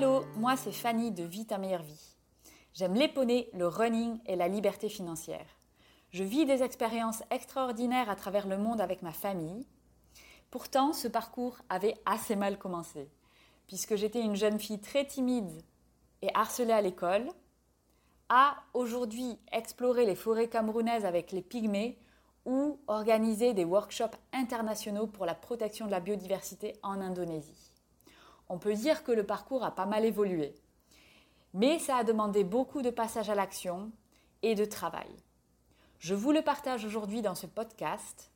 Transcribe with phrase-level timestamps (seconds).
[0.00, 2.16] Hello, moi c'est Fanny de Vie ta meilleure vie.
[2.72, 3.12] J'aime les
[3.52, 5.44] le running et la liberté financière.
[6.08, 9.66] Je vis des expériences extraordinaires à travers le monde avec ma famille.
[10.50, 13.10] Pourtant, ce parcours avait assez mal commencé,
[13.66, 15.62] puisque j'étais une jeune fille très timide
[16.22, 17.28] et harcelée à l'école,
[18.30, 21.98] à aujourd'hui explorer les forêts camerounaises avec les pygmées
[22.46, 27.69] ou organiser des workshops internationaux pour la protection de la biodiversité en Indonésie
[28.50, 30.54] on peut dire que le parcours a pas mal évolué.
[31.54, 33.92] Mais ça a demandé beaucoup de passage à l'action
[34.42, 35.08] et de travail.
[36.00, 38.32] Je vous le partage aujourd'hui dans ce podcast,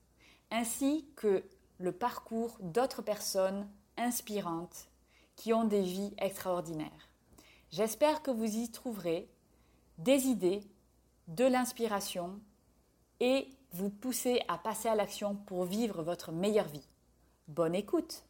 [0.52, 1.44] ainsi que
[1.78, 4.88] le parcours d'autres personnes inspirantes
[5.34, 7.08] qui ont des vies extraordinaires.
[7.72, 9.28] J'espère que vous y trouverez
[9.98, 10.62] des idées,
[11.26, 12.38] de l'inspiration
[13.18, 16.86] et vous pousser à passer à l'action pour vivre votre meilleure vie.
[17.48, 18.24] Bonne écoute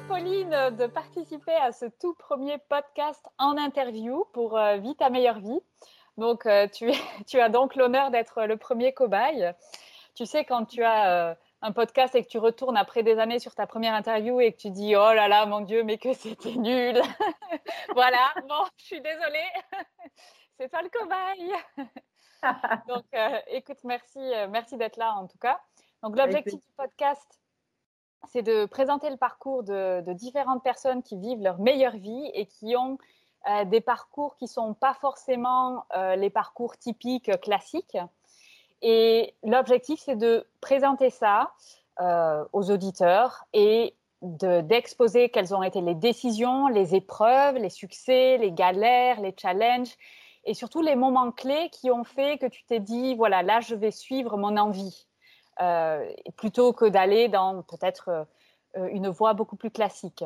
[0.00, 5.38] Pauline de participer à ce tout premier podcast en interview pour euh, Vie ta meilleure
[5.38, 5.60] vie.
[6.16, 6.90] Donc euh, tu,
[7.26, 9.52] tu, as donc l'honneur d'être le premier cobaye.
[10.14, 13.38] Tu sais quand tu as euh, un podcast et que tu retournes après des années
[13.38, 16.12] sur ta première interview et que tu dis oh là là mon Dieu mais que
[16.12, 17.00] c'était nul.
[17.94, 19.48] voilà, bon, je suis désolée.
[20.58, 21.52] C'est toi le cobaye.
[22.88, 23.04] donc
[23.48, 24.20] écoute, merci,
[24.50, 25.60] merci d'être là en tout cas.
[26.02, 27.40] Donc l'objectif du podcast
[28.32, 32.76] c'est de présenter le parcours de, différentes personnes qui vivent leur meilleure vie et qui
[32.76, 32.98] ont
[33.48, 37.98] euh, des parcours qui ne sont pas forcément euh, les parcours typiques euh, classiques.
[38.82, 41.52] Et l'objectif, c'est de présenter ça
[42.52, 49.18] aux auditeurs et d'exposer quelles ont été les décisions, les épreuves, les succès, les galères,
[49.22, 49.96] les challenges
[50.46, 53.74] et surtout les moments clés qui ont fait que tu t'es dit, voilà, là, je
[53.74, 55.06] vais suivre mon envie.
[55.62, 58.26] Euh, plutôt que d'aller dans peut-être
[58.76, 60.22] euh, une voie beaucoup plus classique.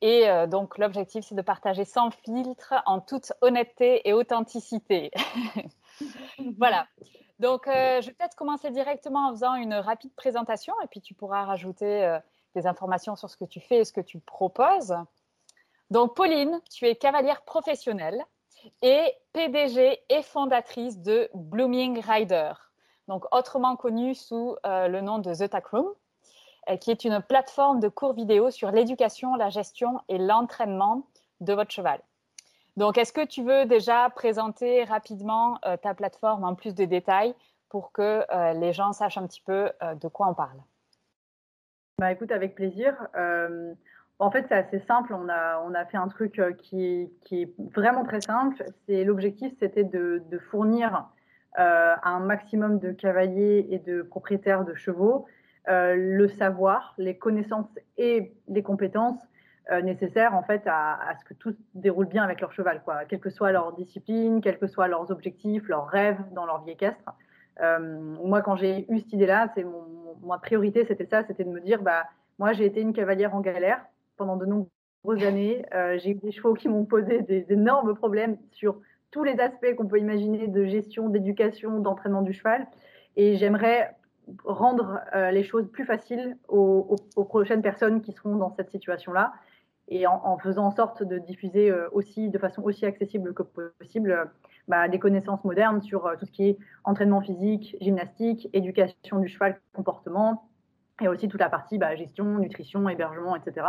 [0.00, 5.12] Et euh, donc l'objectif, c'est de partager sans filtre, en toute honnêteté et authenticité.
[6.58, 6.88] voilà.
[7.38, 11.44] Donc je vais peut-être commencer directement en faisant une rapide présentation et puis tu pourras
[11.44, 12.18] rajouter
[12.54, 14.94] des informations sur ce que tu fais et ce que tu proposes.
[15.90, 18.24] Donc Pauline, tu es cavalière professionnelle
[18.82, 22.52] et PDG et fondatrice de Blooming Rider
[23.08, 25.86] donc autrement connu sous euh, le nom de The Tack Room,
[26.70, 31.06] euh, qui est une plateforme de cours vidéo sur l'éducation, la gestion et l'entraînement
[31.40, 32.00] de votre cheval.
[32.76, 37.34] Donc, est-ce que tu veux déjà présenter rapidement euh, ta plateforme en plus de détails
[37.68, 39.68] pour que les gens sachent un petit peu
[40.00, 40.62] de quoi on parle?
[41.98, 42.94] Bah, Écoute, avec plaisir.
[44.20, 45.12] en fait, c'est assez simple.
[45.12, 48.64] On a, on a fait un truc qui, qui est vraiment très simple.
[48.86, 50.22] L'objectif, c'était de,
[50.52, 51.08] fournir
[51.54, 55.26] à un maximum de cavaliers et de propriétaires de chevaux
[55.68, 59.18] euh, le savoir, les connaissances et les compétences
[59.70, 63.06] euh, nécessaires en fait à, ce que tout se déroule bien avec leur cheval, quoi,
[63.06, 66.72] quelle que soit leur discipline, quels que soient leurs objectifs, leurs rêves dans leur vie
[66.72, 67.14] équestre.
[67.80, 69.86] moi, quand j'ai eu cette idée-là, c'est mon,
[70.22, 72.04] ma priorité, c'était ça, c'était de me dire, bah,
[72.38, 73.82] moi, j'ai été une cavalière en galère
[74.18, 75.64] pendant de nombreuses années.
[75.96, 78.76] j'ai eu des chevaux qui m'ont posé des énormes problèmes sur
[79.14, 82.66] tous les aspects qu'on peut imaginer de gestion, d'éducation, d'entraînement du cheval.
[83.14, 83.94] Et j'aimerais
[84.44, 86.96] rendre euh, les choses plus faciles aux,
[87.28, 89.32] prochaines personnes qui seront dans cette situation-là
[89.86, 94.10] et en, faisant en sorte de diffuser euh, aussi de façon aussi accessible que possible
[94.10, 94.24] euh,
[94.66, 99.60] bah, des connaissances modernes sur tout ce qui est entraînement physique, gymnastique, éducation du cheval,
[99.74, 100.48] comportement,
[101.00, 103.68] et aussi toute la partie bah, gestion, nutrition, hébergement, etc.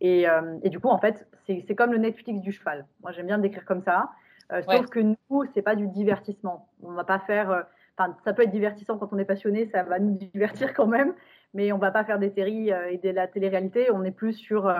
[0.00, 0.26] Et,
[0.62, 2.86] et du coup, en fait, c'est comme le Netflix du cheval.
[3.00, 4.10] Moi, j'aime bien le décrire comme ça.
[4.68, 6.68] Sauf que nous, c'est pas du divertissement.
[6.82, 7.66] On va pas faire.
[7.98, 11.14] Enfin, ça peut être divertissant quand on est passionné, ça va nous divertir quand même,
[11.54, 13.90] mais on va pas faire des séries et de la télé-réalité.
[13.92, 14.72] On est plus sur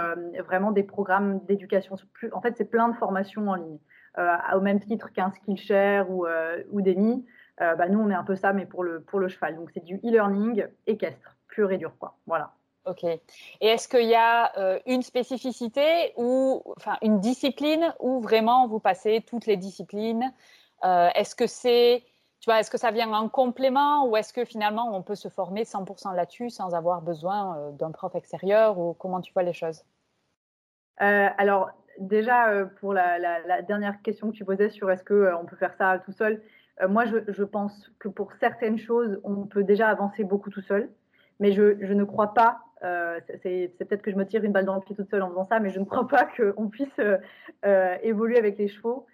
[0.44, 1.96] vraiment des programmes d'éducation.
[2.32, 3.78] En fait, c'est plein de formations en ligne.
[4.18, 7.26] Euh, au même titre qu'un Skillshare ou, euh, ou Demi.
[7.60, 9.56] Euh, bah, nous, on est un peu ça, mais pour le, pour le cheval.
[9.56, 11.92] Donc, c'est du e-learning équestre, pur et dur.
[11.98, 12.16] Quoi.
[12.26, 12.54] Voilà.
[12.86, 13.04] Ok.
[13.04, 13.20] Et
[13.60, 19.46] est-ce qu'il y a une spécificité ou enfin une discipline où vraiment vous passez toutes
[19.46, 20.32] les disciplines
[20.82, 22.04] Est-ce que c'est
[22.40, 25.28] tu vois, est-ce que ça vient en complément ou est-ce que finalement on peut se
[25.28, 29.82] former 100% là-dessus sans avoir besoin d'un prof extérieur ou comment tu vois les choses?
[30.98, 35.56] Alors déjà, euh, pour la, dernière question que tu posais sur est-ce qu'on euh, peut
[35.56, 36.42] faire ça tout seul,
[36.82, 40.90] euh, moi, je, pense que pour certaines choses, on peut déjà avancer beaucoup tout seul.
[41.40, 42.60] Mais je, ne crois pas,
[43.42, 45.44] c'est peut-être que je me tire une balle dans le pied toute seule en faisant
[45.44, 47.00] ça, mais je ne crois pas qu'on puisse
[48.02, 49.06] évoluer avec les chevaux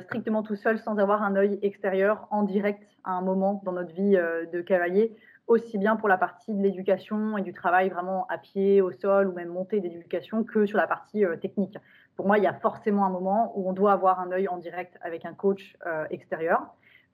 [0.00, 3.94] strictement tout seul sans avoir un œil extérieur en direct à un moment dans notre
[3.94, 4.16] vie
[4.52, 5.16] de cavalier
[5.46, 9.28] aussi bien pour la partie de l'éducation et du travail vraiment à pied, au sol
[9.28, 11.76] ou même montée d'éducation que sur la partie technique
[12.16, 14.58] pour moi, il y a forcément un moment où on doit avoir un œil en
[14.58, 16.62] direct avec un coach euh, extérieur.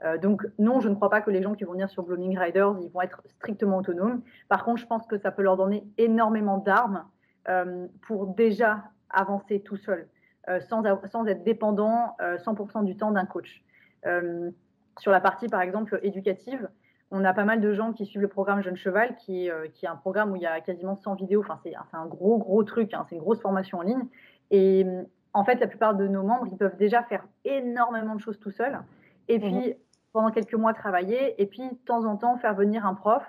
[0.05, 2.39] Euh, donc non, je ne crois pas que les gens qui vont venir sur Blooming
[2.39, 4.23] Riders, ils vont être strictement autonomes.
[4.49, 7.05] Par contre, je pense que ça peut leur donner énormément d'armes
[7.49, 10.09] euh, pour déjà avancer tout seul,
[10.69, 13.65] sans, sans, être dépendant 100% du temps d'un coach.
[15.01, 16.69] sur la partie, par exemple, éducative,
[17.11, 19.89] on a pas mal de gens qui suivent le programme Jeune Cheval, qui, qui est
[19.89, 21.41] un programme où il y a quasiment 100 vidéos.
[21.41, 22.95] Enfin, c'est un gros, gros truc.
[22.95, 24.07] Hein, c'est une grosse formation en ligne.
[24.53, 24.87] Et
[25.33, 28.53] en fait, la plupart de nos membres, ils peuvent déjà faire énormément de choses tout
[28.53, 28.79] seuls.
[29.29, 29.75] Et puis, mhm.
[30.13, 31.41] Pendant quelques mois, travailler.
[31.41, 33.23] Et puis, de temps en temps, faire venir un prof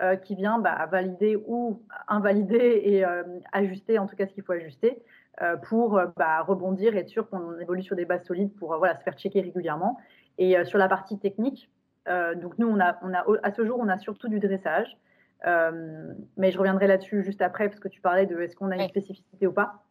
[0.00, 4.44] euh, qui vient bah, valider ou invalider et euh, ajuster, en tout cas, ce qu'il
[4.44, 5.02] faut ajuster
[5.42, 8.96] euh, pour bah, rebondir et être sûr qu'on évolue sur des bases solides pour voilà,
[8.96, 9.98] se faire checker régulièrement.
[10.38, 11.68] Et sur la partie technique,
[12.06, 14.96] donc nous, on a, on a, à ce jour, on a surtout du dressage.
[15.44, 18.88] mais je reviendrai là-dessus juste après, parce que tu parlais de est-ce qu'on a une
[18.88, 19.82] spécificité ou pas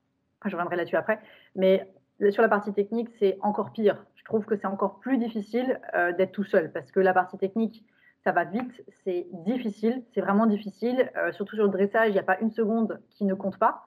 [0.45, 1.19] je reviendrai là-dessus après.
[1.55, 1.91] Mais
[2.31, 4.05] sur la partie technique, c'est encore pire.
[4.15, 7.37] Je trouve que c'est encore plus difficile euh, d'être tout seul parce que la partie
[7.37, 7.85] technique,
[8.23, 11.11] ça va vite, c'est difficile, c'est vraiment difficile.
[11.17, 13.85] Euh, surtout sur le dressage, il n'y a pas une seconde qui ne compte pas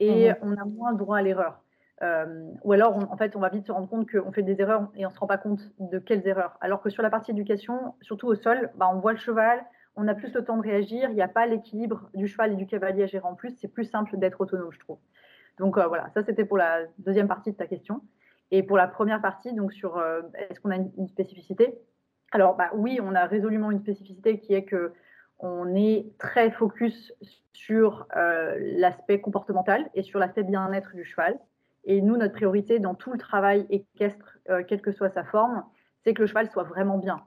[0.00, 0.36] et mhm.
[0.42, 1.62] on a moins droit à l'erreur.
[2.02, 4.88] Euh, ou alors, en fait, on va vite se rendre compte qu'on fait des erreurs
[4.96, 6.56] et on ne se rend pas compte de quelles erreurs.
[6.60, 9.64] Alors que sur la partie éducation, surtout au sol, bah, on voit le cheval,
[9.94, 12.56] on a plus le temps de réagir, il n'y a pas l'équilibre du cheval et
[12.56, 13.54] du cavalier à gérer en plus.
[13.60, 14.98] C'est plus simple d'être autonome, je trouve.
[15.58, 18.02] Donc euh, voilà, ça c'était pour la deuxième partie de ta question.
[18.50, 21.78] Et pour la première partie, donc sur euh, est-ce qu'on a une, spécificité?
[22.32, 24.92] Alors bah, oui, on a résolument une spécificité qui est que
[25.38, 27.12] on est très focus
[27.52, 31.38] sur euh, l'aspect comportemental et sur l'aspect bien-être du cheval.
[31.84, 34.38] Et nous, notre priorité dans tout le travail équestre,
[34.68, 35.64] quelle que soit sa forme,
[36.04, 37.24] c'est que le cheval soit vraiment bien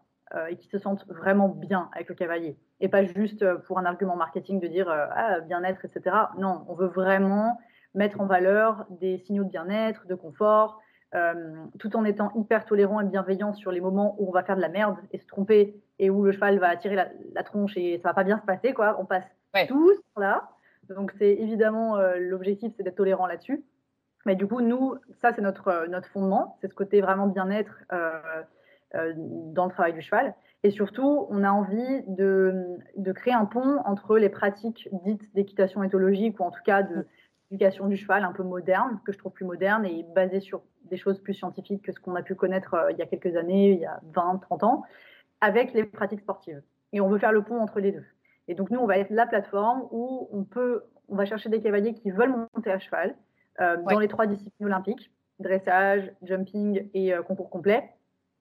[0.50, 2.58] et qu'il se sente vraiment bien avec le cavalier.
[2.80, 6.16] Et pas juste pour un argument marketing de dire ah, bien-être, etc.
[6.38, 7.58] Non, on veut vraiment
[7.96, 10.82] mettre en valeur des signaux de bien-être, de confort,
[11.16, 11.34] euh,
[11.80, 14.62] tout en étant hyper tolérant et bienveillant sur les moments où on va faire de
[14.62, 18.10] la merde et se tromper et où le cheval va attirer la, tronche et ça
[18.10, 18.98] va pas bien se passer quoi.
[19.00, 19.24] On passe
[19.68, 20.50] tous là.
[20.90, 23.64] Donc c'est évidemment euh, l'objectif, c'est d'être tolérant là-dessus.
[24.26, 27.86] Mais du coup, nous, ça c'est notre euh, notre fondement, c'est ce côté vraiment bien-être
[28.94, 30.34] dans le travail du cheval.
[30.64, 35.84] Et surtout, on a envie de, de, créer un pont entre les pratiques dites d'équitation
[35.84, 37.06] éthologique ou en tout cas de,
[37.52, 40.98] éducation du cheval un peu moderne, que je trouve plus moderne et basée sur des
[40.98, 43.72] choses plus scientifiques que ce qu'on a pu connaître euh, il y a quelques années,
[43.72, 44.84] il y a 20, 30 ans,
[45.42, 46.62] avec les pratiques sportives.
[46.94, 48.06] Et on veut faire le pont entre les deux.
[48.48, 51.62] Et donc nous, on va être la plateforme où on peut, on va chercher des
[51.62, 53.16] cavaliers qui veulent monter à cheval
[53.62, 57.90] euh, dans les trois disciplines olympiques, dressage, jumping et euh, concours complet,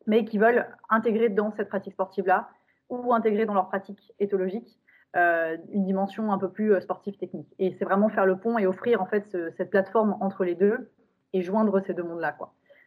[0.06, 2.48] mais qui veulent intégrer dans cette pratique sportive-là
[2.90, 4.78] ou intégrer dans leur pratique éthologique
[5.16, 7.46] euh, une dimension un peu plus euh, sportive technique.
[7.60, 10.90] Et c'est vraiment faire le pont et offrir en fait cette plateforme entre les deux
[11.32, 12.36] et joindre ces deux mondes-là.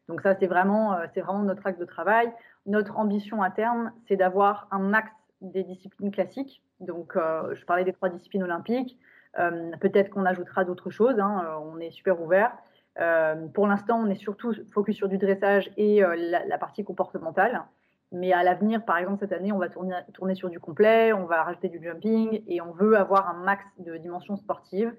[0.09, 2.29] Donc ça, c'est vraiment, euh, c'est vraiment notre axe de travail.
[2.65, 6.61] Notre ambition à terme, c'est d'avoir un max des disciplines classiques.
[6.81, 8.99] Donc, je parlais des trois disciplines olympiques.
[9.33, 11.19] Peut-être qu'on ajoutera d'autres choses.
[11.19, 12.51] Hein, on est super ouvert.
[13.53, 17.63] pour l'instant, on est surtout focus sur du dressage et la, partie comportementale.
[18.11, 21.43] Mais à l'avenir, par exemple, cette année, on va tourner, sur du complet, on va
[21.43, 24.93] rajouter du jumping et on veut avoir un max de dimensions sportives,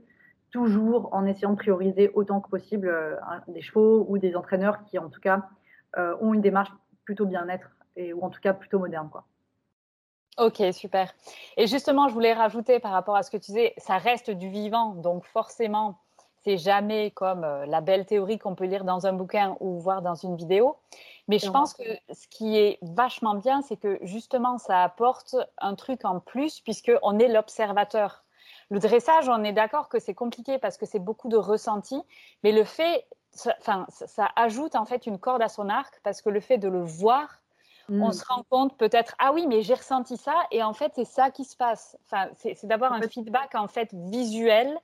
[0.51, 3.17] toujours en essayant de prioriser autant que possible euh,
[3.49, 5.49] des chevaux ou des entraîneurs qui, en tout cas,
[5.97, 6.71] euh, ont une démarche
[7.05, 7.71] plutôt bien-être
[8.15, 9.09] ou en tout cas plutôt moderne.
[9.11, 9.25] Quoi.
[10.39, 11.13] Ok, super.
[11.57, 14.49] Et justement, je voulais rajouter par rapport à ce que tu disais, ça reste du
[14.49, 15.99] vivant, donc forcément,
[16.45, 20.03] c'est jamais comme euh, la belle théorie qu'on peut lire dans un bouquin ou voir
[20.03, 20.77] dans une vidéo.
[21.29, 25.75] Mais je pense que ce qui est vachement bien, c'est que justement, ça apporte un
[25.75, 28.25] truc en plus puisqu'on est l'observateur.
[28.71, 32.01] Le dressage, on est d'accord que c'est compliqué parce que c'est beaucoup de ressenti,
[32.43, 36.23] mais le fait, ça, enfin, ça ajoute en fait une corde à son arc parce
[36.23, 37.43] que le fait de le voir,
[37.91, 38.13] on mm.
[38.13, 41.31] se rend compte peut-être, ah oui, mais j'ai ressenti ça, et en fait, c'est ça
[41.31, 41.97] qui se passe.
[42.07, 44.79] Enfin, c'est d'avoir un feedback en fait visuel,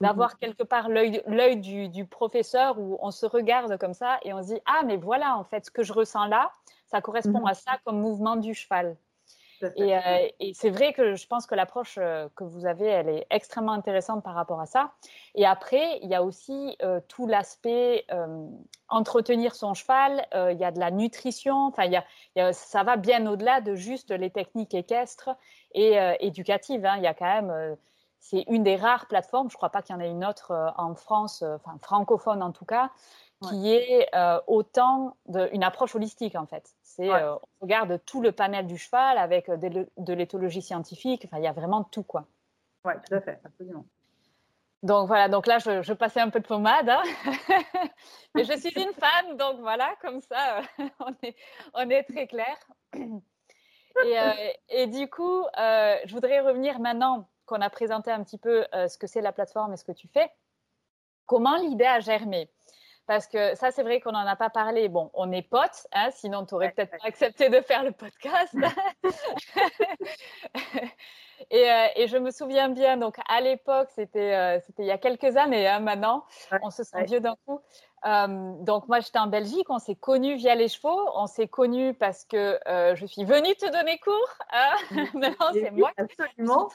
[0.00, 0.38] d'avoir mm-hmm.
[0.38, 4.54] quelque part l'œil du, du, professeur où on se regarde comme ça et on se
[4.54, 6.50] dit, ah, mais voilà, en fait, ce que je ressens là,
[6.86, 7.50] ça correspond mm-hmm.
[7.50, 8.96] à ça comme mouvement du cheval.
[9.62, 13.26] Euh, et, c'est vrai que je pense que l'approche euh, que vous avez, elle est
[13.30, 14.92] extrêmement intéressante par rapport à ça.
[15.34, 18.06] Et après, il y a aussi euh, tout l'aspect
[18.88, 20.26] entretenir son cheval.
[20.32, 21.66] il y a de la nutrition.
[21.66, 21.92] Enfin, il
[22.36, 25.30] y a, ça va bien au-delà de juste les techniques équestres
[25.72, 26.84] et éducatives.
[26.84, 26.94] Hein.
[26.98, 27.76] Il y a quand même
[28.20, 30.72] c'est une des rares plateformes, je ne crois pas qu'il y en ait une autre
[30.76, 32.90] en France, enfin francophone en tout cas,
[33.48, 34.10] qui est
[34.46, 35.16] autant
[35.52, 36.74] une approche holistique en fait.
[37.00, 41.22] Euh, on regarde tout le panel du cheval avec euh, de, l'éthologie scientifique.
[41.24, 42.26] Enfin, il y a vraiment tout, quoi.
[42.84, 43.84] Oui, tout à fait, absolument.
[44.82, 46.88] Donc voilà, donc là, je, passais un peu de pommade.
[46.88, 47.02] Hein.
[48.34, 50.62] Mais je suis une fan, donc voilà, comme ça,
[51.00, 51.36] on, est,
[51.74, 52.56] on est très clair.
[52.94, 54.32] Et, euh,
[54.68, 59.06] et du coup, je voudrais revenir maintenant qu'on a présenté un petit peu ce que
[59.06, 60.30] c'est la plateforme et ce que tu fais.
[61.26, 62.50] Comment l'idée a germé?
[63.06, 64.90] Parce que ça, c'est vrai qu'on n'en a pas parlé.
[64.90, 68.54] Bon, on est potes, hein, sinon tu aurais peut-être pas accepté de faire le podcast.
[71.52, 75.36] Euh, et, je me souviens bien, donc à l'époque, c'était euh, il y a quelques
[75.36, 76.24] années hein, maintenant,
[76.62, 77.60] on se sent vieux d'un coup.
[78.06, 81.94] Euh, donc moi j'étais en Belgique, on s'est connus via les chevaux, on s'est connus
[81.94, 84.38] parce que euh, je suis venue te donner cours.
[84.52, 84.76] Hein
[85.14, 85.90] non, c'est moi.
[85.96, 86.68] Absolument.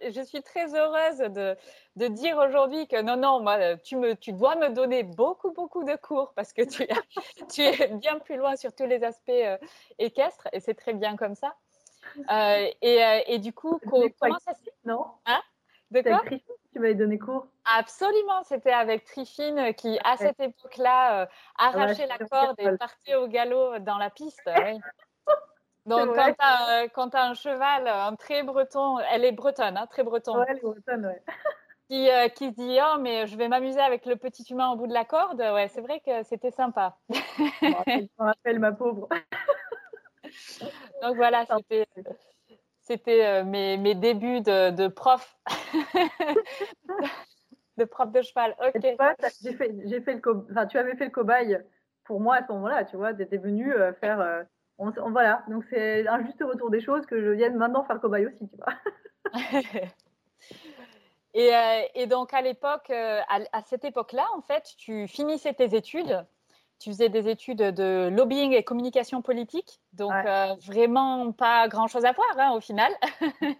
[0.00, 1.56] Je suis très, heureuse de,
[1.96, 5.84] de dire aujourd'hui que non, non, moi, tu, me, tu dois me donner beaucoup, beaucoup
[5.84, 6.86] de cours parce que tu,
[7.52, 9.58] tu es bien plus loin sur tous les aspects euh,
[9.98, 11.54] équestres et c'est très bien comme ça.
[12.82, 15.06] Et, et, du coup, comment ça se fait Non.
[15.26, 15.40] Hein
[15.90, 16.22] de quoi
[16.72, 22.06] tu m'avais donné cours Absolument, c'était avec Trifine qui, à cette époque-là, euh, ah arrachait
[22.06, 24.42] la corde et partait au galop dans la piste.
[25.86, 26.16] Donc,
[26.94, 30.38] quand tu as, un cheval, un très breton, elle est bretonne, hein, très breton.
[30.38, 31.22] Ouais, elle est bretonne, ouais.
[31.90, 34.76] Qui, euh, qui, se dit Oh, mais je vais m'amuser avec le petit humain au
[34.76, 35.38] bout de la corde.
[35.38, 36.96] Ouais, c'est vrai que c'était sympa.
[37.10, 37.16] Je
[38.18, 39.06] me rappelle ma pauvre.
[41.02, 41.86] Donc voilà, c'était
[42.84, 45.38] c'était euh, mes, mes, débuts de, de prof.
[47.78, 48.54] de prof de cheval.
[48.60, 48.82] Ok.
[49.42, 51.58] J'ai fait, j'ai fait le enfin, tu avais fait le cobaye
[52.04, 53.14] pour moi à ce moment-là, tu vois.
[53.14, 54.20] Tu étais venu euh, faire.
[54.20, 54.42] Euh,
[54.76, 55.42] on, voilà.
[55.48, 58.48] Donc, c'est un juste retour des choses que je vienne maintenant faire le cobaye aussi,
[58.48, 58.74] tu vois.
[61.34, 61.52] et,
[61.94, 66.26] et, donc, à l'époque, à, à, cette époque-là, en fait, tu finissais tes études
[66.78, 72.12] tu faisais des études de lobbying et communication politique, donc euh, vraiment pas grand-chose à
[72.12, 72.92] voir hein, au final.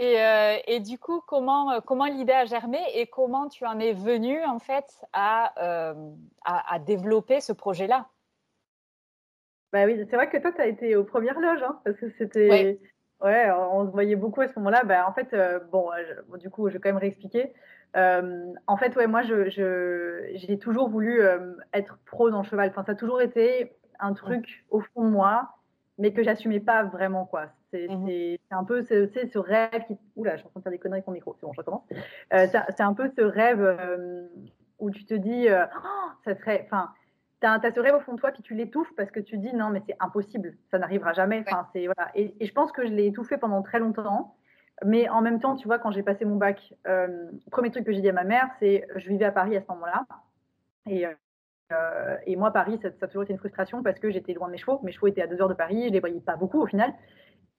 [0.00, 4.42] Euh, et, du coup, comment, comment l'idée a germé et comment tu en es venu
[4.42, 6.10] en fait à, euh,
[6.44, 8.08] à, développer ce projet-là?
[9.72, 12.10] Bah oui, c'est vrai que toi, tu as été aux premières loges, hein, parce que
[12.18, 12.80] c'était...
[13.20, 13.52] Ouais.
[13.52, 14.82] on se voyait beaucoup à ce moment-là.
[14.82, 15.32] Bah, en fait,
[15.70, 15.90] bon,
[16.40, 17.54] du coup, je vais quand même réexpliquer.
[17.96, 22.68] Euh, en fait, ouais, moi, j'ai je, toujours voulu euh, être pro dans le cheval.
[22.70, 25.50] Enfin, ça a toujours été un truc au fond de moi,
[25.98, 27.46] mais que j'assumais pas vraiment, quoi.
[27.70, 29.96] C'est mmh un peu ce, ce rêve qui.
[30.16, 31.34] Oula, je suis en train de faire des conneries avec mon micro.
[31.38, 31.82] C'est bon, je recommence.
[32.32, 33.78] Euh, c'est un peu ce rêve
[34.78, 36.62] où tu te dis, oh, ça serait.
[36.66, 36.90] Enfin,
[37.40, 39.52] tu as, ce rêve au fond de toi, puis tu l'étouffes parce que tu dis,
[39.54, 41.44] non, mais c'est impossible, ça n'arrivera jamais.
[41.46, 42.10] Enfin, c'est voilà.
[42.14, 44.36] Et, et, je pense que je l'ai étouffé pendant très longtemps.
[44.84, 47.92] Mais en même temps, tu vois, quand j'ai passé mon bac, euh, premier truc que
[47.92, 50.04] j'ai dit à ma mère, c'est je vivais à Paris à ce moment-là.
[50.86, 54.48] Et, euh, et, moi, Paris, ça, a toujours été une frustration parce que j'étais loin
[54.48, 54.80] de mes chevaux.
[54.82, 56.92] Mes chevaux étaient à deux heures de Paris, je les voyais pas beaucoup au final.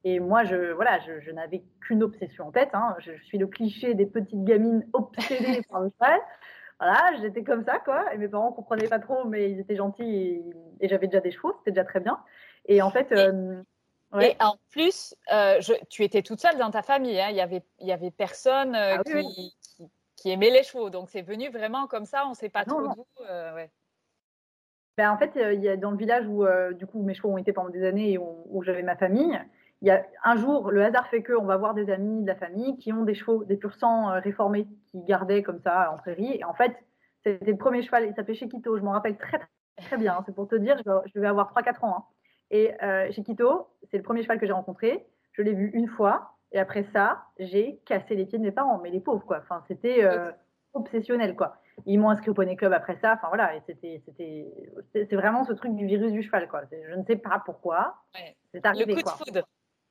[0.03, 2.69] Et moi, je, voilà, je, n'avais qu'une obsession en tête.
[2.73, 2.95] Hein.
[2.99, 6.19] Je, suis le cliché des petites gamines obsédées par le cheval.
[6.79, 8.13] Voilà, j'étais comme ça, quoi.
[8.13, 10.43] Et mes parents comprenaient pas trop, mais ils étaient gentils
[10.79, 12.19] et, j'avais déjà des chevaux, c'était déjà très bien.
[12.65, 13.63] Et en fait, euh,
[14.21, 17.19] et en plus, euh, tu étais toute seule dans ta famille.
[17.19, 17.27] Hein.
[17.29, 19.55] Il, y avait, il y avait personne euh, ah qui,
[20.15, 20.89] Qui, aimait les chevaux.
[20.89, 22.25] Donc, c'est venu vraiment comme ça.
[22.25, 23.05] On ne sait pas trop d'où.
[23.29, 23.65] Euh,
[24.97, 27.37] ben, en fait, il y a dans le village où, du coup, mes chevaux ont
[27.37, 29.39] été pendant des années et où, j'avais ma famille.
[29.81, 32.35] Il y a un jour, le hasard fait qu'on va voir des amis de la
[32.35, 33.73] famille qui ont des chevaux, des pur
[34.23, 36.37] réformés, qui gardaient comme ça en prairie.
[36.39, 36.73] Et en fait,
[37.23, 38.05] c'était le premier cheval.
[38.07, 38.77] Il s'appelait Chiquito.
[38.77, 39.39] Je m'en rappelle très,
[39.77, 40.23] très bien.
[40.25, 41.97] C'est pour te dire, je, vais avoir 3-4 ans.
[41.97, 42.03] Hein.
[42.51, 45.05] Et euh, chez Quito, c'est le premier cheval que j'ai rencontré.
[45.33, 46.31] je l'ai vu une fois.
[46.51, 48.79] Et après ça, j'ai cassé les pieds de mes parents.
[48.79, 49.39] Mais les pauvres, quoi.
[49.39, 50.31] Enfin, c'était euh,
[50.73, 51.57] obsessionnel, quoi.
[51.85, 53.13] Ils m'ont inscrit au poney club après ça.
[53.13, 53.55] Enfin, voilà.
[53.55, 54.47] Et c'était, c'était,
[54.93, 56.61] c'est vraiment ce truc du virus du cheval, quoi.
[56.71, 57.95] Je ne sais pas pourquoi.
[58.53, 59.47] C'est arrivé, Le coup de foudre.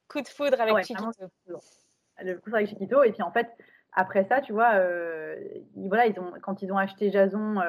[0.08, 1.10] Coup de foudre avec Chiquito.
[1.18, 3.02] Le coup de foudre avec Chiquito.
[3.02, 3.50] Et puis, en fait,
[3.92, 5.36] après ça, tu vois, euh,
[5.76, 7.60] voilà, ils ont, quand ils ont acheté Jason,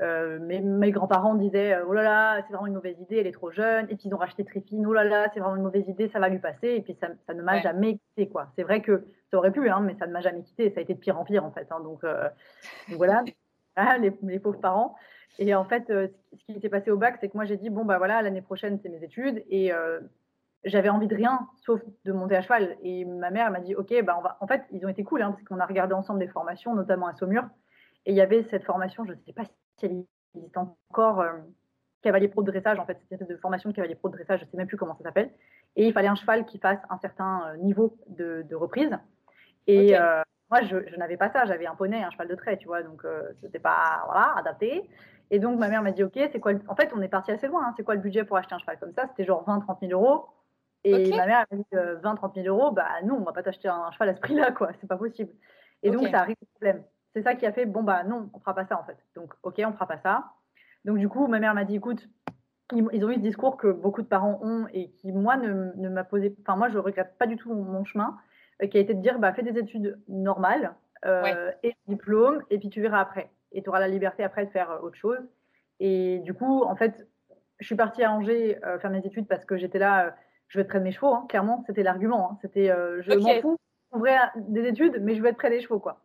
[0.00, 3.32] euh, euh, mes, grands-parents disaient oh là là, c'est vraiment une mauvaise idée, elle est
[3.32, 3.86] trop jeune.
[3.90, 6.20] Et puis ils ont racheté Triffine, oh là là, c'est vraiment une mauvaise idée, ça
[6.20, 6.68] va lui passer.
[6.68, 8.48] Et puis ça, ça ne m'a jamais quitté, quoi.
[8.56, 10.70] C'est vrai que ça aurait pu, hein, mais ça ne m'a jamais quitté.
[10.70, 11.66] Ça a été de pire en pire, en fait.
[11.70, 11.80] Hein.
[11.80, 12.04] donc,
[12.96, 13.24] voilà,
[13.76, 14.94] ah, les, les, pauvres parents.
[15.38, 17.84] Et en fait, ce qui s'est passé au bac, c'est que moi j'ai dit bon
[17.84, 19.72] bah voilà, l'année prochaine c'est mes études et
[20.64, 22.76] j'avais envie de rien sauf de monter à cheval.
[22.82, 24.36] Et ma mère m'a dit, OK, bah on va.
[24.40, 27.06] En fait, ils ont été cool, hein, parce qu'on a regardé ensemble des formations, notamment
[27.06, 27.44] à Saumur.
[28.06, 29.44] Et il y avait cette formation, je ne sais pas
[29.82, 30.04] elle
[30.34, 31.32] existe encore, euh,
[32.02, 34.44] cavalier pro de dressage, en fait, c'était de formation de cavalier pro de dressage, je
[34.44, 35.30] ne sais même plus comment ça s'appelle.
[35.76, 38.96] Et il fallait un cheval qui fasse un certain euh, niveau de, reprise.
[39.66, 42.66] Et euh, moi, je, n'avais pas ça, j'avais un poney, un cheval de trait, tu
[42.66, 44.88] vois, donc ce n'était pas voilà, adapté.
[45.30, 47.48] Et donc ma mère m'a dit, OK, c'est quoi En fait, on est parti assez
[47.48, 47.74] loin, hein.
[47.76, 49.06] c'est quoi le budget pour acheter un cheval comme ça?
[49.08, 50.26] C'était genre 20-30 000 euros.
[50.84, 53.90] Et ma mère a dit 20-30 000 euros, bah non, on va pas t'acheter un
[53.90, 55.32] cheval à ce prix-là, quoi, c'est pas possible.
[55.82, 56.82] Et donc ça arrive au problème.
[57.18, 58.96] C'est ça qui a fait, bon bah non, on fera pas ça en fait.
[59.16, 60.26] Donc ok, on fera pas ça.
[60.84, 62.08] Donc du coup, ma mère m'a dit, écoute,
[62.72, 65.88] ils ont eu ce discours que beaucoup de parents ont et qui moi ne, ne
[65.88, 68.16] m'a posé, enfin moi je regrette pas du tout mon chemin,
[68.62, 72.58] euh, qui a été de dire, bah fais des études normales euh, et diplôme, et
[72.58, 73.32] puis tu verras après.
[73.50, 75.28] Et tu auras la liberté après de faire euh, autre chose.
[75.80, 77.04] Et du coup, en fait,
[77.58, 80.14] je suis partie à Angers faire mes études parce que j'étais là
[80.46, 82.30] je veux être près de mes chevaux, hein, clairement, c'était l'argument.
[82.30, 82.38] Hein.
[82.40, 82.68] C'était,
[83.00, 83.58] je m'en fous,
[83.92, 86.00] vrai des études, mais je veux être près des chevaux, quoi.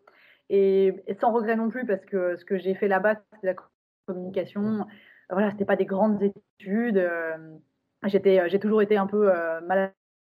[0.50, 3.56] Et, sans regret non plus, parce que ce que j'ai fait là-bas, c'était la
[4.06, 4.86] communication.
[5.30, 6.98] Voilà, c'était pas des grandes études.
[6.98, 7.38] Euh,
[8.06, 9.32] j'étais, euh, j'ai toujours été un peu
[9.66, 9.94] mal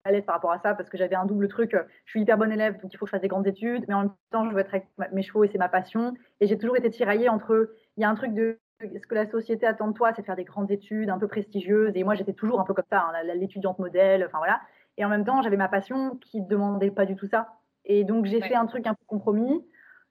[0.04, 1.76] à l'aise par rapport à ça, parce que j'avais un double truc.
[2.04, 3.94] Je suis hyper bonne élève, donc il faut que je fasse des grandes études, mais
[3.94, 6.14] en même temps, je veux être avec mes chevaux et c'est ma passion.
[6.40, 9.26] Et j'ai toujours été tiraillée entre, il y a un truc de ce que la
[9.26, 11.92] société attend de toi, c'est de faire des grandes études un peu prestigieuses.
[11.94, 14.60] Et moi, j'étais toujours un peu comme ça, hein, l'étudiante modèle, enfin voilà.
[14.96, 17.48] Et en même temps, j'avais ma passion qui ne demandait pas du tout ça.
[17.84, 19.64] Et donc, j'ai fait un truc un peu compromis,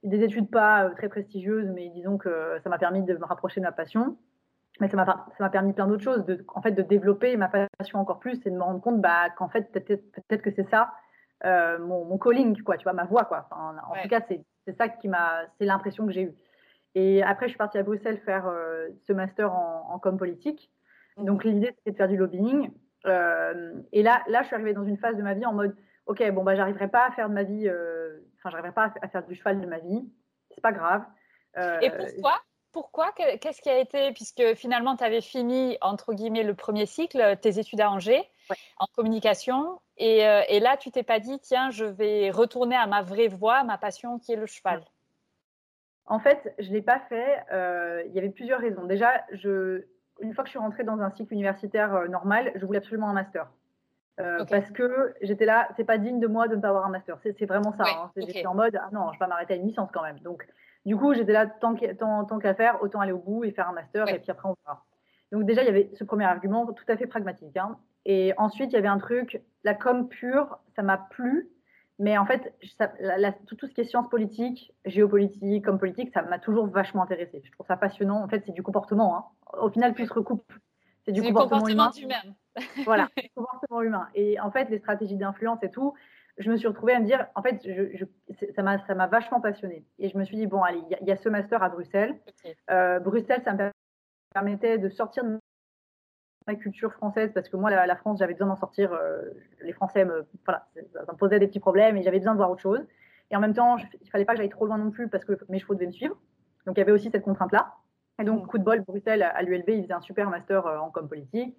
[0.03, 3.59] des études pas euh, très prestigieuses, mais disons que ça m'a permis de me rapprocher
[3.59, 4.17] de ma passion.
[4.79, 8.19] Mais ça m'a permis plein d'autres choses, de, en fait, de développer ma passion encore
[8.19, 10.93] plus et de me rendre compte bah, qu'en fait, peut-être que c'est ça
[11.45, 13.47] euh, mon, calling, quoi, tu vois, ma voix, quoi.
[13.51, 16.35] en tout cas, c'est ça qui m'a, c'est l'impression que j'ai eue.
[16.95, 20.71] Et après, je suis partie à Bruxelles faire euh, ce master en, en com politique.
[21.17, 21.25] Mhm.
[21.25, 22.71] Donc, l'idée, c'était de faire du lobbying.
[23.05, 25.75] Euh, et là, là, je suis arrivée dans une phase de ma vie en mode,
[26.05, 27.69] OK, bon, bah, j'arriverai pas à faire de ma vie,
[28.45, 30.03] euh, enfin, j'arriverai pas à faire du cheval de ma vie.
[30.51, 31.03] C'est pas grave.
[31.81, 32.39] et pourquoi
[32.71, 37.37] pourquoi Qu'est-ce qui a été, puisque finalement tu avais fini, entre guillemets, le premier cycle,
[37.39, 38.27] tes études à Angers,
[38.79, 43.03] en communication, et, et, là tu t'es pas dit, tiens, je vais retourner à ma
[43.03, 44.83] vraie voie, ma passion qui est le cheval
[46.05, 47.43] en fait, je ne l'ai pas fait.
[47.51, 48.85] Euh, il y avait plusieurs raisons.
[48.85, 49.85] Déjà, je,
[50.19, 53.09] une fois que je suis rentrée dans un cycle universitaire euh, normal, je voulais absolument
[53.09, 53.49] un master.
[54.19, 56.89] Euh, parce que j'étais là, c'est pas digne de moi de ne pas avoir un
[56.89, 57.17] master.
[57.23, 57.83] C'est vraiment ça.
[57.87, 58.11] Hein.
[58.15, 60.19] J'étais en mode, ah non, je vais pas m'arrêter à une licence quand même.
[60.19, 60.47] Donc,
[60.85, 64.07] du coup, j'étais là, tant qu'à faire, autant aller au bout et faire un master,
[64.09, 64.83] et puis après, on verra.
[65.31, 67.57] Donc, déjà, il y avait ce premier argument tout à fait pragmatique.
[67.57, 67.77] Hein.
[68.05, 71.49] Et ensuite, il y avait un truc, la com pure, ça m'a plu,
[71.99, 72.53] mais en fait,
[73.47, 77.41] tout, ce qui est sciences politiques, géopolitique, comme politique, ça m'a toujours vachement intéressé.
[77.45, 78.23] Je trouve ça passionnant.
[78.23, 79.17] En fait, c'est du comportement.
[79.17, 79.25] Hein.
[79.59, 80.51] Au final, tout se recoupe.
[81.05, 81.91] C'est du comportement, humain.
[81.97, 82.35] humain.
[82.85, 84.07] Voilà, comportement humain.
[84.15, 85.93] Et en fait, les stratégies d'influence et tout,
[86.37, 88.05] je me suis retrouvée à me dire, en fait, je,
[88.55, 89.85] ça m'a vachement passionnée.
[89.99, 92.19] Et je me suis dit, bon, allez, il y, a ce master à Bruxelles.
[92.71, 93.71] Euh, Bruxelles, ça me
[94.33, 95.37] permettait de sortir de
[96.47, 98.91] ma culture française parce que moi, la, France, j'avais besoin d'en sortir.
[98.93, 99.21] Euh,
[99.61, 102.49] les Français me, voilà, ça me posait des petits problèmes et j'avais besoin de voir
[102.49, 102.83] autre chose.
[103.31, 105.25] Et en même temps, il il fallait pas que j'aille trop loin non plus parce
[105.25, 106.17] que mes chevaux devaient me suivre.
[106.65, 107.73] Donc il y avait aussi cette contrainte-là.
[108.19, 110.91] Et donc, coup de bol, Bruxelles, à l'ULB, il faisait un super master euh, en
[110.91, 111.55] com politique.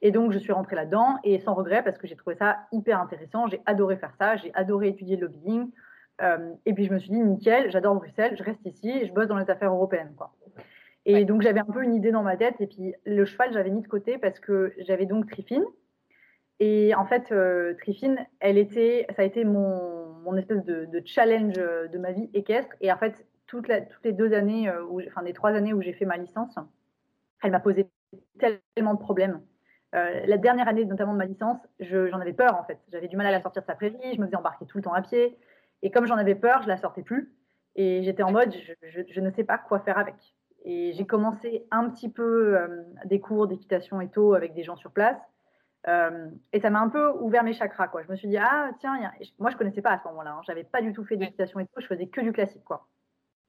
[0.00, 3.00] Et donc, je suis rentrée là-dedans et sans regret parce que j'ai trouvé ça hyper
[3.00, 3.46] intéressant.
[3.48, 4.36] J'ai adoré faire ça.
[4.36, 5.70] J'ai adoré étudier le lobbying.
[6.22, 9.12] Euh, et puis, je me suis dit, nickel, j'adore Bruxelles, je reste ici et je
[9.12, 10.14] bosse dans les affaires européennes.
[10.16, 10.32] Quoi.
[11.04, 12.60] Et donc, j'avais un peu une idée dans ma tête.
[12.60, 15.64] Et puis, le cheval, j'avais mis de côté parce que j'avais donc Trifine.
[16.60, 21.54] Et en fait, euh, Trifine, elle était, ça a été mon, mon espèce de, challenge
[21.54, 22.74] de ma vie équestre.
[22.80, 23.68] Et en fait, toutes
[24.04, 26.54] les deux années, euh, enfin, les trois années où j'ai fait ma licence,
[27.42, 27.88] elle m'a posé
[28.38, 29.40] tellement de problèmes.
[29.94, 32.78] Euh, la dernière année, notamment de ma licence, j'en avais peur en fait.
[32.92, 34.84] J'avais du mal à la sortir de sa prairie, je me faisais embarquer tout le
[34.84, 35.38] temps à pied.
[35.82, 37.32] Et comme j'en avais peur, je la sortais plus.
[37.76, 40.16] Et j'étais en mode, je, ne sais pas quoi faire avec.
[40.64, 44.76] Et j'ai commencé un petit peu euh, des cours d'équitation et tout avec des gens
[44.76, 45.18] sur place.
[46.52, 48.02] et ça m'a un peu ouvert mes chakras, quoi.
[48.02, 48.98] Je me suis dit, ah, tiens,
[49.38, 50.32] moi, je connaissais pas à ce moment-là.
[50.32, 50.40] Hein.
[50.46, 51.80] J'avais pas du tout fait d'équitation et tout.
[51.80, 52.88] Je faisais que du classique, quoi.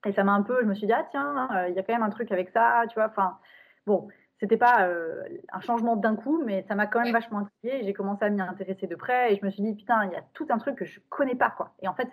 [0.06, 1.94] Et ça m'a un peu, je me suis dit, ah, tiens, il y a quand
[1.94, 3.08] même un truc avec ça, tu vois.
[3.08, 3.38] Enfin,
[3.86, 4.08] bon,
[4.40, 7.94] c'était pas euh, un changement d'un coup, mais ça m'a quand même vachement intriguée j'ai
[7.94, 10.24] commencé à m'y intéresser de près et je me suis dit putain, il y a
[10.34, 11.74] tout un truc que je connais pas quoi.
[11.82, 12.08] Et en fait,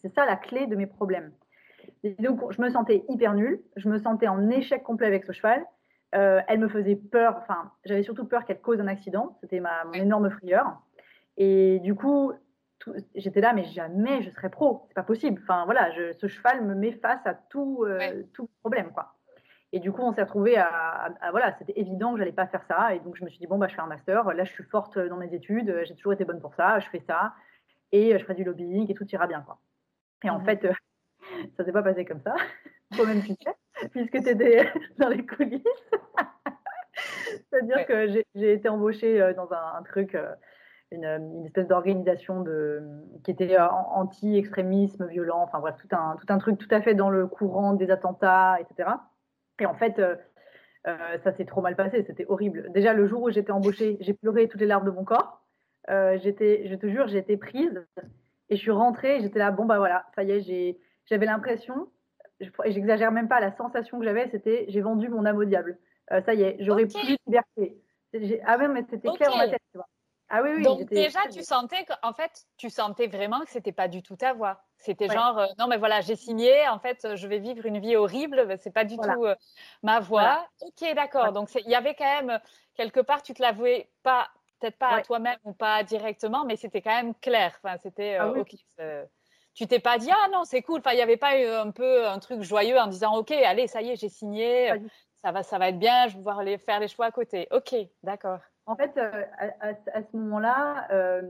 [0.00, 1.32] c'est ça la clé de mes problèmes.
[2.02, 5.32] Et donc, je me sentais hyper nulle, je me sentais en échec complet avec ce
[5.32, 5.64] cheval.
[6.14, 9.92] Euh, elle me faisait peur, enfin, j'avais surtout peur qu'elle cause un accident, c'était mon
[9.92, 10.80] énorme frayeur.
[11.36, 12.32] Et du coup,
[13.14, 15.40] j'étais là, mais jamais je serais pro, c'est pas possible.
[15.42, 19.15] Enfin voilà, je, ce cheval me met face à tout, euh, tout problème quoi.
[19.76, 22.94] Et du coup, on s'est retrouvé à, voilà, c'était évident que j'allais pas faire ça.
[22.94, 24.32] Et donc, je me suis dit, bon, bah, je fais un master.
[24.32, 25.82] Là, je suis forte dans mes études.
[25.84, 26.78] J'ai toujours été bonne pour ça.
[26.78, 27.34] Je fais ça.
[27.92, 29.58] Et je ferai du lobbying et tout ira bien, quoi.
[30.24, 30.66] Et en mmh fait,
[31.58, 32.34] ça s'est pas passé comme ça.
[32.96, 35.62] Toi-même, tu sais, puisque tu étais dans les coulisses.
[37.50, 40.34] C'est-à-dire que j'ai été embauchée euh, dans un, truc, euh,
[40.90, 42.44] une, une espèce d'organisation
[43.24, 45.42] qui était euh, anti-extrémisme violent.
[45.42, 48.58] Enfin, voilà, tout un, tout un truc tout à fait dans le courant des attentats,
[48.60, 48.90] etc.
[49.60, 50.16] Et en fait, euh,
[50.86, 52.70] euh, ça s'est trop mal passé, c'était horrible.
[52.72, 55.42] Déjà, le jour où j'étais embauchée, j'ai pleuré toutes les larmes de mon corps.
[55.88, 57.86] Euh, j'étais, je te jure, j'ai été prise
[58.50, 59.20] et je suis rentrée.
[59.20, 61.88] J'étais là, bon bah voilà, ça y est, j'avais l'impression,
[62.40, 65.78] et j'exagère même pas, la sensation que j'avais, c'était j'ai vendu mon âme au diable.
[66.10, 67.80] ça y est, j'aurais plus de liberté.
[68.44, 69.86] Ah ouais, mais c'était clair dans ma tête, tu vois.
[70.28, 70.62] Ah oui, oui.
[70.64, 74.32] Donc déjà, tu sentais qu'en fait, tu sentais vraiment que c'était pas du tout ta
[74.32, 74.64] voix.
[74.76, 77.94] C'était genre, euh, non mais voilà, j'ai signé, en fait, je vais vivre une vie
[77.96, 79.36] horrible, c'est pas du tout euh,
[79.82, 80.48] ma voix.
[80.60, 81.32] Ok, d'accord.
[81.32, 82.40] Donc il y avait quand même
[82.74, 84.28] quelque part, tu te l'avouais pas,
[84.60, 87.58] peut-être pas à toi-même ou pas directement, mais c'était quand même clair.
[87.62, 88.56] Enfin, c'était euh, ah ok.
[89.54, 90.80] Tu t'es pas dit ah non c'est cool.
[90.80, 93.66] Enfin, il n'y avait pas eu un peu un truc joyeux en disant ok, allez,
[93.68, 94.76] ça y est, j'ai signé,
[95.24, 97.48] ça va, ça va être bien, je vais pouvoir aller faire les choix à côté.
[97.50, 98.40] Ok, d'accord.
[98.66, 99.22] En fait, euh,
[99.60, 101.22] à, ce moment-là, euh,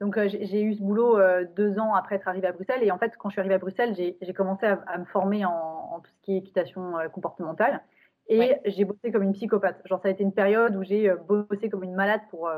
[0.00, 1.16] donc euh, j'ai eu ce boulot
[1.54, 2.82] deux ans après être arrivée à Bruxelles.
[2.82, 6.00] Et en fait, quand je suis arrivée à Bruxelles, j'ai commencé à, me former en,
[6.02, 7.82] tout ce qui est équitation comportementale.
[8.28, 9.80] Et j'ai bossé comme une psychopathe.
[9.84, 12.50] Genre, ça a été une période où j'ai bossé comme une malade pour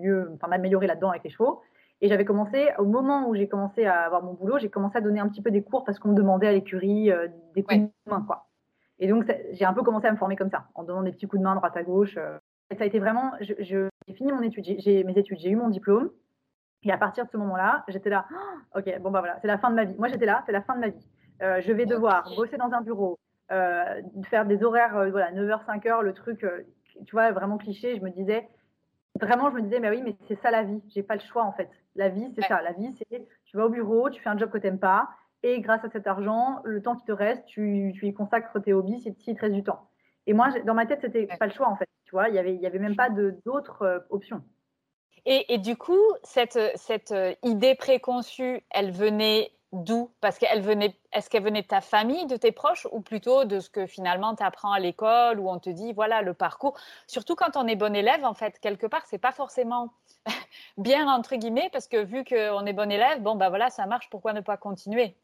[0.00, 1.60] mieux, enfin, m'améliorer là-dedans avec les chevaux.
[2.00, 5.02] Et j'avais commencé, au moment où j'ai commencé à avoir mon boulot, j'ai commencé à
[5.02, 7.12] donner un petit peu des cours parce qu'on me demandait à l'écurie
[7.54, 8.46] des coups de main, quoi.
[8.98, 11.26] Et donc, j'ai un peu commencé à me former comme ça, en donnant des petits
[11.26, 12.18] coups de main droite à gauche
[12.76, 16.10] ça a été vraiment, j'ai fini mon étude, j'ai mes études, j'ai eu mon diplôme.
[16.82, 18.26] Et à partir de ce moment-là, j'étais là,
[18.74, 19.96] oh, ok, bon bah voilà, c'est la fin de ma vie.
[19.98, 21.08] Moi j'étais là, c'est la fin de ma vie.
[21.42, 23.18] Euh, je vais devoir bosser dans un bureau,
[23.50, 26.46] euh, faire des horaires, euh, voilà, 9h, 5h, le truc,
[27.06, 27.96] tu vois, vraiment cliché.
[27.96, 28.48] Je me disais,
[29.20, 30.82] vraiment, je me disais, mais oui, mais c'est ça la vie.
[30.88, 31.70] J'ai pas le choix en fait.
[31.96, 32.62] La vie, c'est ça.
[32.62, 35.10] La vie, c'est tu vas au bureau, tu fais un job que tu n'aimes pas,
[35.42, 38.72] et grâce à cet argent, le temps qui te reste, tu, tu y consacres tes
[38.72, 39.88] hobbies si, si il te reste du temps.
[40.26, 41.88] Et moi, dans ma tête, c'était pas le choix en fait.
[42.10, 44.42] Tu vois, il y avait, y avait même pas d'autres euh, options.
[45.26, 50.10] Et, et, du coup, cette, cette euh, idée préconçue, elle venait d'où?
[50.20, 53.60] Parce qu'elle venait, est-ce qu'elle venait de ta famille, de tes proches, ou plutôt de
[53.60, 56.76] ce que finalement tu apprends à l'école, où on te dit voilà le parcours?
[57.06, 59.92] Surtout quand on est bon élève, en fait, quelque part, c'est pas forcément
[60.78, 64.10] bien entre guillemets, parce que vu qu'on est bon élève, bon bah voilà, ça marche.
[64.10, 65.16] Pourquoi ne pas continuer?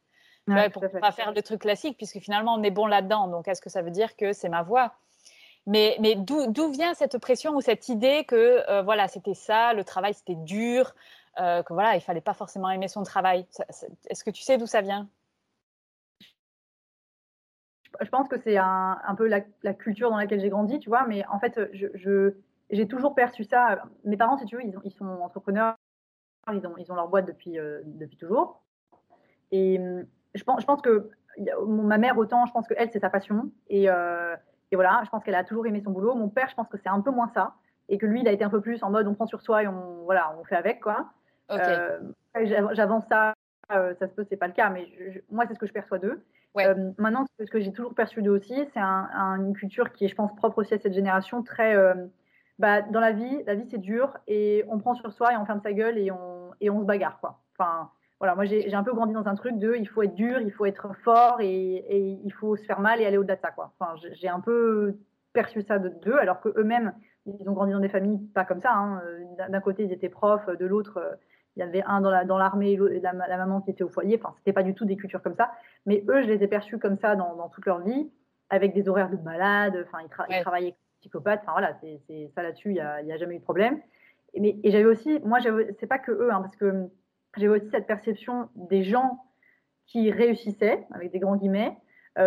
[0.46, 3.27] Ouais, pour pas faire le truc classique, puisque finalement on est bon là-dedans.
[3.27, 4.94] Donc est-ce que ça veut dire que c'est ma voix
[5.66, 10.14] Mais, d'où vient cette pression ou cette idée que euh, voilà, c'était ça, le travail
[10.14, 10.94] c'était dur,
[11.40, 13.46] euh, que voilà, il fallait pas forcément aimer son travail?
[14.09, 15.09] Est-ce que tu sais d'où ça vient?
[18.00, 21.07] Je pense que c'est un, peu la, culture dans laquelle j'ai grandi, tu vois.
[21.07, 22.35] Mais en fait, je,
[22.70, 23.83] j'ai toujours perçu ça.
[24.05, 25.76] Mes parents, si tu veux, ils, sont entrepreneurs,
[26.52, 28.62] ils ont, ils ont leur boîte depuis, euh, depuis toujours.
[29.50, 29.81] Et
[30.35, 31.11] je pense, je pense que
[31.66, 33.50] ma mère, autant, je pense qu'elle, c'est sa passion.
[33.68, 34.37] Et, euh,
[34.72, 36.14] et, voilà, je pense qu'elle a toujours aimé son boulot.
[36.14, 37.55] Mon père, je pense que c'est un peu moins ça.
[37.88, 39.62] Et que lui, il a été un peu plus en mode on prend sur soi
[39.62, 40.81] et on, voilà, on fait avec.
[40.81, 41.11] quoi.
[41.50, 42.00] Euh,
[42.72, 43.35] j'avance ça,
[43.72, 44.88] euh, ça se peut, c'est pas le cas, mais
[45.31, 46.20] moi, c'est ce que je perçois d'eux.
[46.98, 50.35] maintenant, ce que j'ai toujours perçu d'eux aussi, c'est une culture qui est, je pense,
[50.35, 51.76] propre aussi à cette génération, très.
[52.59, 55.44] Bah, dans la vie, la vie, c'est dur et on prend sur soi et on
[55.44, 57.20] ferme sa gueule et on, et on se bagarre.
[57.20, 57.38] Quoi.
[57.59, 60.40] Enfin, voilà, moi j'ai un peu grandi dans un truc de il faut être dur,
[60.40, 63.50] il faut être fort et, il faut se faire mal et aller au-delà de ça.
[63.50, 63.72] Quoi.
[63.79, 64.96] Enfin, j'ai un peu
[65.33, 66.94] perçu ça de d'eux, alors qu'eux-mêmes,
[67.26, 68.72] ils ont grandi dans des familles pas comme ça.
[68.72, 69.02] Hein.
[69.50, 71.18] D'un côté, ils étaient profs, de l'autre,
[71.57, 74.18] il y avait un dans l'armée la, et la, la, maman qui était au foyer.
[74.18, 75.52] Enfin, c'était pas du tout des cultures comme ça.
[75.85, 78.11] Mais eux, je les ai perçus comme ça dans, dans toute leur vie,
[78.48, 79.85] avec des horaires de malade.
[79.87, 81.40] Enfin, ils, travaillaient comme psychopathes.
[81.42, 81.74] Enfin, voilà,
[82.07, 83.81] c'est ça là-dessus, il n'y a, a, jamais eu de problème.
[84.35, 85.38] Et, mais, et j'avais aussi, moi,
[85.79, 86.88] c'est pas que eux, hein, parce que
[87.37, 89.22] j'ai aussi cette perception des gens
[89.87, 91.77] qui réussissaient, avec des grands guillemets,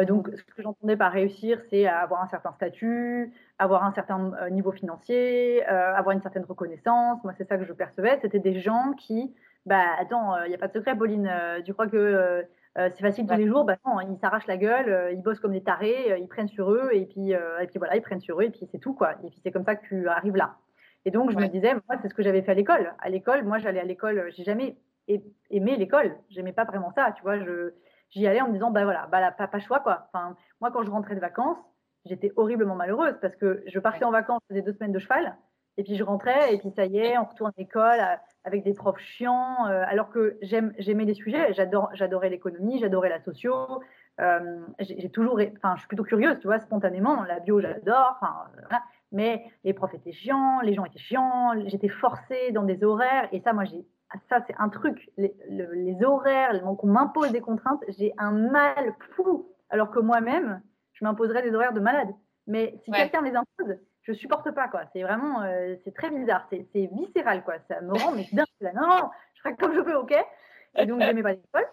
[0.05, 4.71] donc, ce que j'entendais par réussir, c'est avoir un certain statut, avoir un certain niveau
[4.71, 7.23] financier, avoir une certaine reconnaissance.
[7.23, 8.19] Moi, c'est ça que je percevais.
[8.21, 9.33] C'était des gens qui,
[9.65, 11.27] bah, attends, il n'y a pas de secret, Pauline.
[11.65, 12.45] tu crois que
[12.75, 13.65] c'est facile tous les jours?
[13.65, 16.91] Bah non, ils s'arrachent la gueule, ils bossent comme des tarés, ils prennent sur eux,
[16.93, 19.13] et puis, et puis voilà, ils prennent sur eux, et puis c'est tout, quoi.
[19.23, 20.57] Et puis c'est comme ça que tu arrives là.
[21.05, 22.93] Et donc, je me disais, moi, c'est ce que j'avais fait à l'école.
[22.99, 24.77] À l'école, moi, j'allais à l'école, j'ai jamais
[25.49, 26.15] aimé l'école.
[26.29, 27.35] J'aimais pas vraiment ça, tu vois.
[28.09, 30.07] J'y allais en me disant, bah voilà, bah, pas, pas choix, quoi.
[30.07, 31.57] Enfin, moi, quand je rentrais de vacances,
[32.05, 35.37] j'étais horriblement malheureuse parce que je partais en vacances, faisais deux semaines de cheval,
[35.77, 37.99] et puis je rentrais, et puis ça y est, on retourne à l'école
[38.43, 43.53] avec des profs chiants, euh, alors que j'aimais les sujets, j'adorais l'économie, j'adorais la socio,
[44.19, 48.45] euh, j'ai, toujours, enfin, je suis plutôt curieuse, tu vois, spontanément, la bio, j'adore, enfin,
[49.11, 53.39] mais les profs étaient chiants, les gens étaient chiants, j'étais forcée dans des horaires, et
[53.39, 53.85] ça, moi, j'ai
[54.29, 55.09] ça, c'est un truc.
[55.17, 59.51] Les, les horaires, qu'on m'impose des contraintes, j'ai un mal fou.
[59.69, 60.61] Alors que moi-même,
[60.93, 62.09] je m'imposerais des horaires de malade.
[62.47, 64.81] Mais si quelqu'un les impose, je supporte pas, quoi.
[64.91, 66.47] C'est vraiment, euh, c'est très bizarre.
[66.49, 67.55] C'est viscéral, quoi.
[67.67, 68.47] Ça me rend, mais dingue.
[68.75, 70.15] non, non, je ferai comme je peux, ok?
[70.77, 71.67] Et donc, j'aimais pas l'école.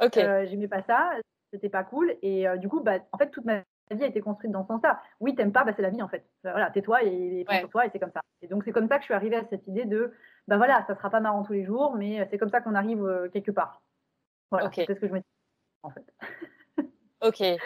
[0.00, 0.16] Ok.
[0.16, 1.10] Euh, j'aimais pas ça.
[1.52, 2.14] C'était pas cool.
[2.22, 4.68] Et euh, du coup, bah, en fait, toute ma vie a été construite dans ce
[4.68, 5.00] sens-là.
[5.20, 6.24] Oui, t'aimes pas, bah, c'est la vie, en fait.
[6.42, 8.22] Voilà, tais-toi et, et prends toi, et c'est comme ça.
[8.42, 10.12] Et donc, c'est comme ça que je suis arrivée à cette idée de
[10.46, 12.74] ben voilà, ça sera pas marrant tous les jours, mais euh, c'est comme ça qu'on
[12.74, 13.82] arrive euh, quelque part.
[14.50, 15.24] Voilà, c'est ce que je me dis
[15.82, 16.04] en fait.
[17.22, 17.58] ok.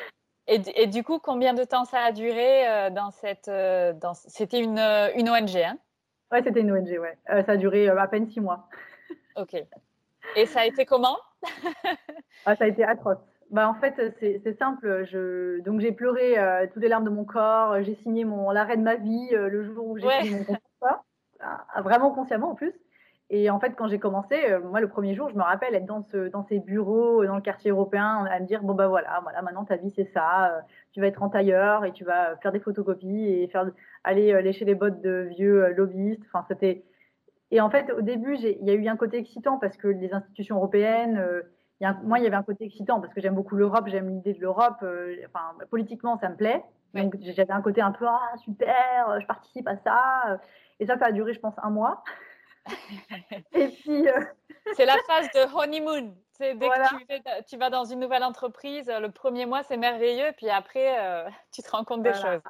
[0.51, 3.51] Et, du coup, combien de temps ça a duré euh, dans cette.
[3.51, 4.15] dans...
[4.15, 5.77] C'était une, une ONG, hein?
[6.33, 7.19] Ouais, c'était une ONG, ouais.
[7.27, 8.67] ça a duré à peine six mois.
[9.37, 9.55] ok.
[10.37, 11.19] Et ça a été comment?
[12.47, 13.19] Ah, Ça a été atroce.
[13.51, 15.05] Bah, en fait, c'est simple.
[15.07, 15.61] Je...
[15.61, 16.37] Donc, j'ai pleuré
[16.73, 17.83] toutes les larmes de mon corps.
[17.83, 21.05] J'ai signé mon l'arrêt de ma vie le jour où j'ai signé mon contrat
[21.83, 22.73] vraiment consciemment en plus.
[23.31, 25.85] Et en fait, quand j'ai commencé, euh, moi, le premier jour, je me rappelle être
[25.85, 29.21] dans, ce, dans ces bureaux, dans le quartier européen, à me dire bon, bah voilà,
[29.23, 30.57] voilà maintenant ta vie, c'est ça.
[30.57, 30.61] Euh,
[30.93, 33.71] tu vas être en tailleur et tu vas faire des photocopies et faire,
[34.03, 36.23] aller euh, lécher les bottes de vieux lobbyistes.
[36.33, 36.85] Enfin, c'était.
[37.51, 40.13] Et en fait, au début, il y a eu un côté excitant parce que les
[40.13, 41.23] institutions européennes,
[41.81, 44.09] y a moi, il y avait un côté excitant parce que j'aime beaucoup l'Europe, j'aime
[44.09, 44.85] l'idée de l'Europe.
[45.27, 46.63] enfin, politiquement, ça me plaît.
[46.95, 50.39] Donc, j'avais un côté un peu ah, super, je participe à ça.
[50.81, 52.03] Et ça, ça a duré, je pense, un mois.
[53.53, 54.09] et puis.
[54.09, 54.21] Euh,
[54.75, 56.15] c'est la phase de honeymoon.
[56.33, 60.33] C'est dès que tu, vas dans une nouvelle entreprise, le premier mois, c'est merveilleux.
[60.37, 62.43] Puis après, euh, tu te rends compte des choses.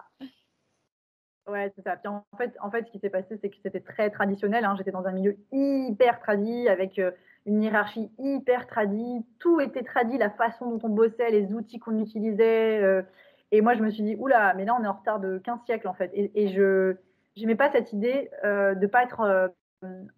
[1.46, 1.96] Ouais, c'est ça.
[1.96, 4.64] Puis en fait, en fait, ce qui s'est passé, c'est que c'était très traditionnel.
[4.64, 4.74] Hein.
[4.76, 7.12] J'étais dans un milieu hyper tradit, avec euh,
[7.46, 9.24] une hiérarchie hyper tradie.
[9.38, 13.04] Tout était tradit, la façon dont on bossait, les outils qu'on utilisait.
[13.52, 15.60] et moi, je me suis dit, oula, mais là, on est en retard de 15
[15.64, 16.10] siècles, en fait.
[16.14, 16.96] Et, je,
[17.36, 19.48] j'aimais pas cette idée euh, de pas être euh,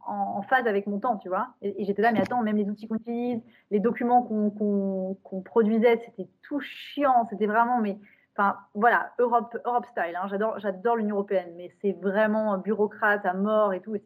[0.06, 1.48] en, phase avec mon temps, tu vois.
[1.62, 6.28] Et, j'étais là, mais attends, même les outils qu'on utilise, les documents qu'on produisait, c'était
[6.42, 7.26] tout chiant.
[7.30, 7.98] C'était vraiment, mais
[8.37, 10.16] enfin, voilà, Europe, Europe style.
[10.16, 10.28] Hein.
[10.59, 13.96] J'adore, l'Union européenne, mais c'est vraiment bureaucrate à mort et tout.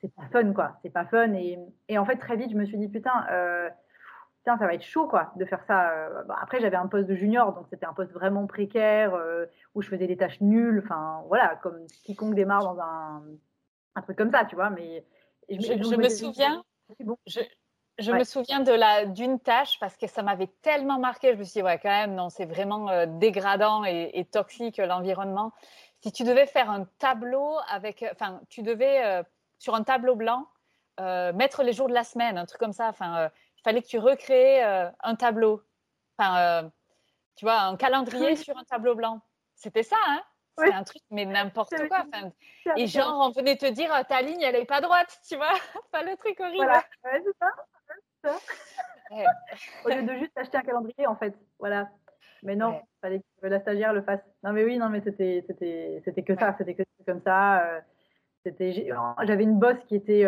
[0.00, 0.78] C'est pas fun, quoi.
[0.82, 1.32] C'est pas fun.
[1.34, 1.58] Et,
[1.88, 3.26] et, en fait, très vite, je me suis dit, putain.
[3.30, 3.68] Euh,
[4.56, 5.90] ça va être chaud quoi de faire ça.
[5.90, 9.82] Euh, après j'avais un poste de junior, donc c'était un poste vraiment précaire euh, où
[9.82, 10.80] je faisais des tâches nulles.
[10.84, 13.22] Enfin voilà, comme quiconque démarre dans un,
[13.96, 14.70] un truc comme ça, tu vois.
[14.70, 15.04] Mais
[15.50, 16.62] je, me souviens.
[17.98, 21.34] Je, me souviens de la d'une tâche parce que ça m'avait tellement marqué.
[21.34, 25.52] Je me suis dit ouais quand même non c'est vraiment euh, dégradant et, toxique l'environnement.
[26.00, 29.24] Si tu devais faire un tableau avec, enfin tu devais
[29.58, 30.46] sur un tableau blanc
[31.34, 32.88] mettre les jours de la semaine, un truc comme ça.
[32.88, 35.62] Enfin il fallait que tu recrées euh, un tableau.
[36.16, 36.68] Enfin, euh,
[37.34, 39.20] tu vois, un calendrier sur un tableau blanc.
[39.54, 40.22] C'était ça, hein
[40.56, 42.04] C'était un truc, mais n'importe quoi.
[42.06, 42.30] Enfin,
[42.76, 45.52] et genre, on venait te dire, ta ligne, elle n'est pas droite, tu vois
[45.92, 46.64] Enfin, le truc horrible.
[46.64, 47.50] Voilà, c'est ça.
[48.24, 48.38] ça.
[49.84, 51.36] Au lieu de juste acheter un calendrier, en fait.
[51.58, 51.88] Voilà.
[52.44, 54.20] Mais non, il fallait que la stagiaire le fasse.
[54.44, 56.54] Non, mais oui, non, mais c'était, c'était, c'était que ça.
[56.56, 57.64] C'était que comme ça.
[57.64, 57.80] Euh,
[58.48, 58.90] c'était,
[59.24, 60.26] j'avais une bosse qui était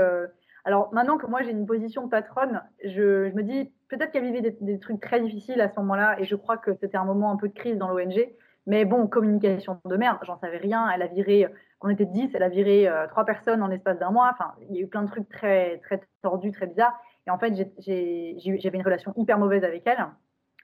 [0.65, 4.57] alors maintenant que moi j'ai une position de patronne, je, me dis peut-être qu'elle vivait
[4.61, 7.37] des, trucs très difficiles à ce moment-là et je crois que c'était un moment un
[7.37, 8.29] peu de crise dans l'ONG.
[8.67, 10.89] Mais bon, communication de merde, j'en savais rien.
[10.95, 11.49] Elle a viré,
[11.81, 14.31] on était 10, elle a viré euh, trois personnes en l'espace d'un mois.
[14.33, 16.95] Enfin, il y a eu plein de trucs très, très tordus, très bizarres.
[17.27, 20.07] Et en fait, j'avais une relation hyper mauvaise avec elle.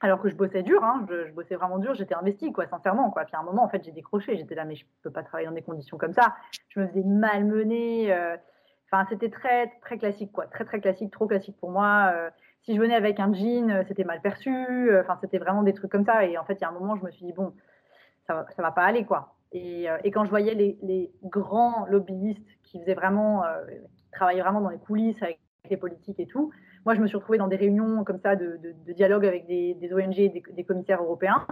[0.01, 3.25] Alors que je bossais dur, hein, je, bossais vraiment dur, j'étais investie, quoi, sincèrement, quoi.
[3.25, 5.49] Puis à un moment, en fait, j'ai décroché, j'étais là, mais je peux pas travailler
[5.49, 6.35] dans des conditions comme ça.
[6.69, 8.13] Je me faisais malmener.
[8.13, 8.37] Euh,
[8.89, 10.47] Enfin, c'était très, très classique, quoi.
[10.47, 12.13] Très, très classique, trop classique pour moi.
[12.15, 12.31] Euh,
[12.63, 14.97] si je venais avec un jean, euh, c'était mal perçu.
[15.01, 16.25] Enfin, c'était vraiment des trucs comme ça.
[16.25, 17.53] Et en fait, il y a un moment, je me suis dit, bon,
[18.29, 19.35] ça va, va pas aller, quoi.
[19.51, 23.43] Et, et quand je voyais les, les, grands lobbyistes qui faisaient vraiment,
[23.97, 26.53] qui travaillaient vraiment dans les coulisses avec les politiques et tout,
[26.87, 28.59] moi, je me suis retrouvée dans des réunions comme ça de,
[28.93, 31.45] dialogue avec des, ONG, des, commissaires européens,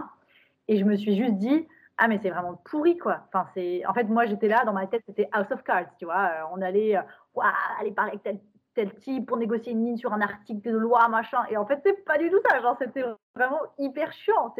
[0.69, 1.67] et je me suis juste dit,
[1.97, 3.21] ah mais c'est vraiment pourri quoi.
[3.27, 6.05] Enfin c'est, en fait moi j'étais là dans ma tête c'était House of Cards, tu
[6.05, 6.25] vois.
[6.25, 7.01] Euh, on allait, euh,
[7.79, 8.39] aller parler avec
[8.73, 11.45] tel, type pour négocier une ligne sur un article de loi machin.
[11.49, 12.59] Et en fait c'est pas du tout ça.
[12.61, 13.03] Genre c'était
[13.35, 14.53] vraiment hyper chiant.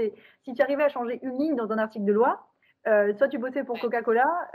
[0.44, 2.48] Si tu arrivais à changer une ligne dans un article de loi,
[2.88, 4.50] euh, soit tu bossais pour Coca-Cola,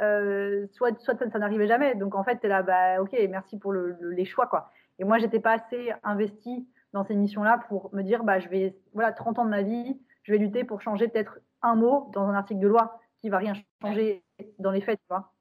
[0.73, 1.95] soit, soit ça, n'arrivait jamais.
[1.97, 4.47] Donc en fait, tu es là, bah, ok, merci pour les choix.
[4.47, 4.71] quoi.
[5.01, 8.77] Et moi, j'étais pas assez investie dans ces missions-là pour me dire, bah, je vais,
[8.93, 12.29] voilà, 30 ans de ma vie, je vais lutter pour changer peut-être un mot dans
[12.29, 14.23] un article de loi qui va rien changer
[14.59, 15.33] dans les faits, tu vois.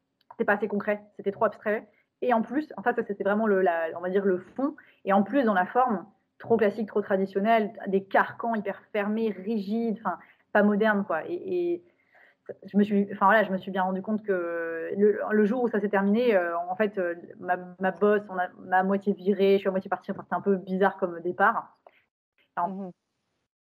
[0.46, 1.90] Pas assez concret, c'était trop abstrait.
[2.22, 3.62] Et en plus, en fait, c'était vraiment le,
[3.98, 4.78] on va dire le fond.
[5.04, 6.06] Et en plus, dans la forme,
[6.38, 10.18] trop classique, trop traditionnelle, des carcans hyper fermés, rigides, enfin,
[10.54, 11.24] pas modernes, quoi.
[12.64, 15.68] Je me suis, enfin voilà, je me suis bien rendu compte que le, jour où
[15.68, 18.36] ça s'est terminé, euh, en fait, euh, ma, ma boss, on
[18.66, 21.78] m'a moitié virée, je suis à moitié partie, enfin, c'était un peu bizarre comme départ.
[22.58, 22.90] Mmh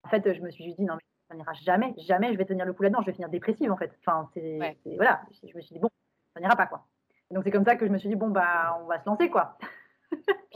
[0.02, 2.66] en fait, je me suis dit, non, mais ça n'ira jamais, jamais je vais tenir
[2.66, 3.92] le coup là-dedans, je vais finir dépressive en fait.
[4.00, 4.58] Enfin, c'est,
[4.96, 5.90] voilà, je me suis dit bon,
[6.34, 6.88] ça n'ira pas quoi.
[7.30, 9.30] donc c'est comme ça que je me suis dit bon bah on va se lancer
[9.30, 9.58] quoi.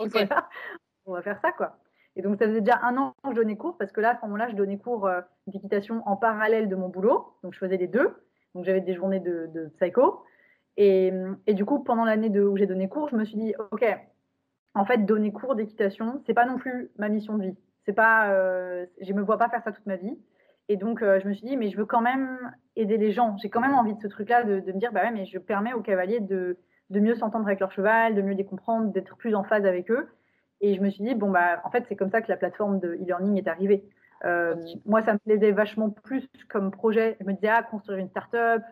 [1.06, 1.78] on va faire ça quoi.
[2.16, 4.16] Et donc ça faisait déjà un an que je donnais cours parce que là à
[4.16, 7.78] ce moment-là je donnais cours euh, d'équitation en parallèle de mon boulot, donc je faisais
[7.78, 8.16] les deux.
[8.54, 10.24] Donc j'avais des journées de, de psycho.
[10.78, 11.12] Et,
[11.48, 13.86] et, du coup pendant l'année où j'ai donné cours, je me suis dit ok,
[14.76, 17.58] en fait donner cours d'équitation c'est pas non plus ma mission de vie.
[17.86, 20.18] C'est pas, euh, je me vois pas faire ça toute ma vie.
[20.70, 23.36] Et donc, euh, je me suis dit, mais je veux quand même aider les gens.
[23.42, 25.74] J'ai quand même envie de ce truc-là, de, me dire, bah ouais, mais je permets
[25.74, 26.58] aux cavaliers de,
[26.90, 29.92] de mieux s'entendre avec leur cheval, de mieux les comprendre, d'être plus en phase avec
[29.92, 30.08] eux.
[30.64, 32.80] Et je me suis dit, bon, bah, en fait, c'est comme ça que la plateforme
[32.80, 33.84] de e-learning est arrivée.
[34.24, 37.18] Euh, moi, ça me plaisait vachement plus comme projet.
[37.20, 38.64] Je me disais, ah, construire une start-up,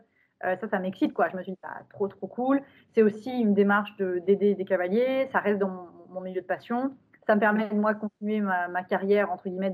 [0.46, 1.28] euh, ça, ça m'excite, quoi.
[1.28, 2.62] Je me suis dit, ah, trop, trop cool.
[2.96, 5.28] C'est aussi une démarche d'aider des cavaliers.
[5.34, 6.96] Ça reste dans mon, mon milieu de passion
[7.28, 9.74] ça me permet de moi continuer ma, carrière entre guillemets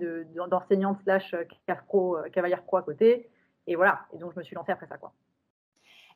[0.50, 1.46] d'enseignante slash euh,
[1.88, 3.30] pro, euh, cavalière pro à côté.
[3.68, 4.02] Et voilà.
[4.14, 5.14] Et donc je me suis lancée après ça quoi.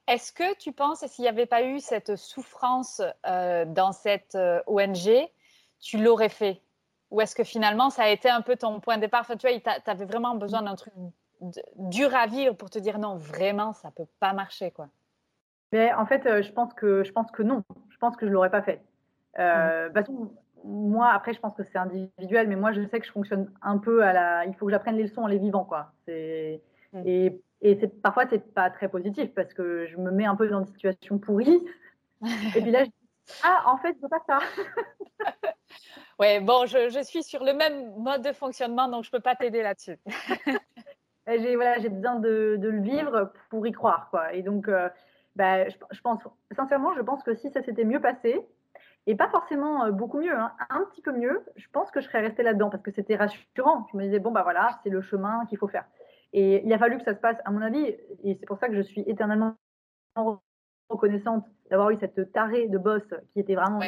[0.08, 4.36] Est-ce que tu penses, s'il n'y avait pas eu cette souffrance dans cette
[4.66, 5.30] ONG,
[5.82, 6.62] tu l'aurais fait?
[7.10, 9.22] Ou est-ce que finalement, ça a été un peu ton point de départ?
[9.22, 10.94] Enfin, Tu vois, tu avais vraiment besoin d'un truc
[11.76, 14.72] dur à vivre pour te dire non, vraiment, ça ne peut pas marcher.
[14.72, 14.88] quoi.
[15.74, 17.64] Mais en fait, je, pense que, je pense que non.
[17.90, 18.82] Je pense que je ne l'aurais pas fait.
[19.40, 20.30] Euh, mmh
[20.64, 23.80] moi, après, je pense que c'est individuel, mais moi, je sais que je fonctionne un
[23.80, 24.46] peu à la.
[24.46, 25.92] Il faut que j'apprenne les leçons en les vivant, quoi.
[26.06, 26.62] C'est...
[26.94, 27.02] Mm.
[27.06, 30.60] Et, et parfois, c'est pas très positif parce que je me mets un peu dans
[30.60, 31.66] une situation pourrie.
[32.56, 34.40] et puis là, je dis Ah, en fait, je veux pas ça.
[36.20, 39.36] ouais, bon, je, je, suis sur le même mode de fonctionnement, donc je peux pas
[39.36, 39.98] t'aider là-dessus.
[41.28, 44.34] j'ai, voilà, besoin de, de, le vivre pour y croire, quoi.
[44.34, 44.90] Et donc, euh,
[45.36, 46.22] bah, je, je pense,
[46.56, 48.46] sincèrement, je pense que si ça s'était mieux passé,
[49.08, 50.52] et pas forcément euh, beaucoup mieux, hein.
[50.70, 53.88] un petit peu mieux, je pense que je serais restée là-dedans parce que c'était rassurant.
[53.92, 55.86] Je me disais, bon, bah voilà, c'est le chemin qu'il faut faire.
[56.34, 57.84] Et il a fallu que ça se passe, à mon avis,
[58.24, 59.56] et c'est pour ça que je suis éternellement
[60.90, 63.04] reconnaissante d'avoir eu cette tarée de boss
[63.34, 63.80] qui était vraiment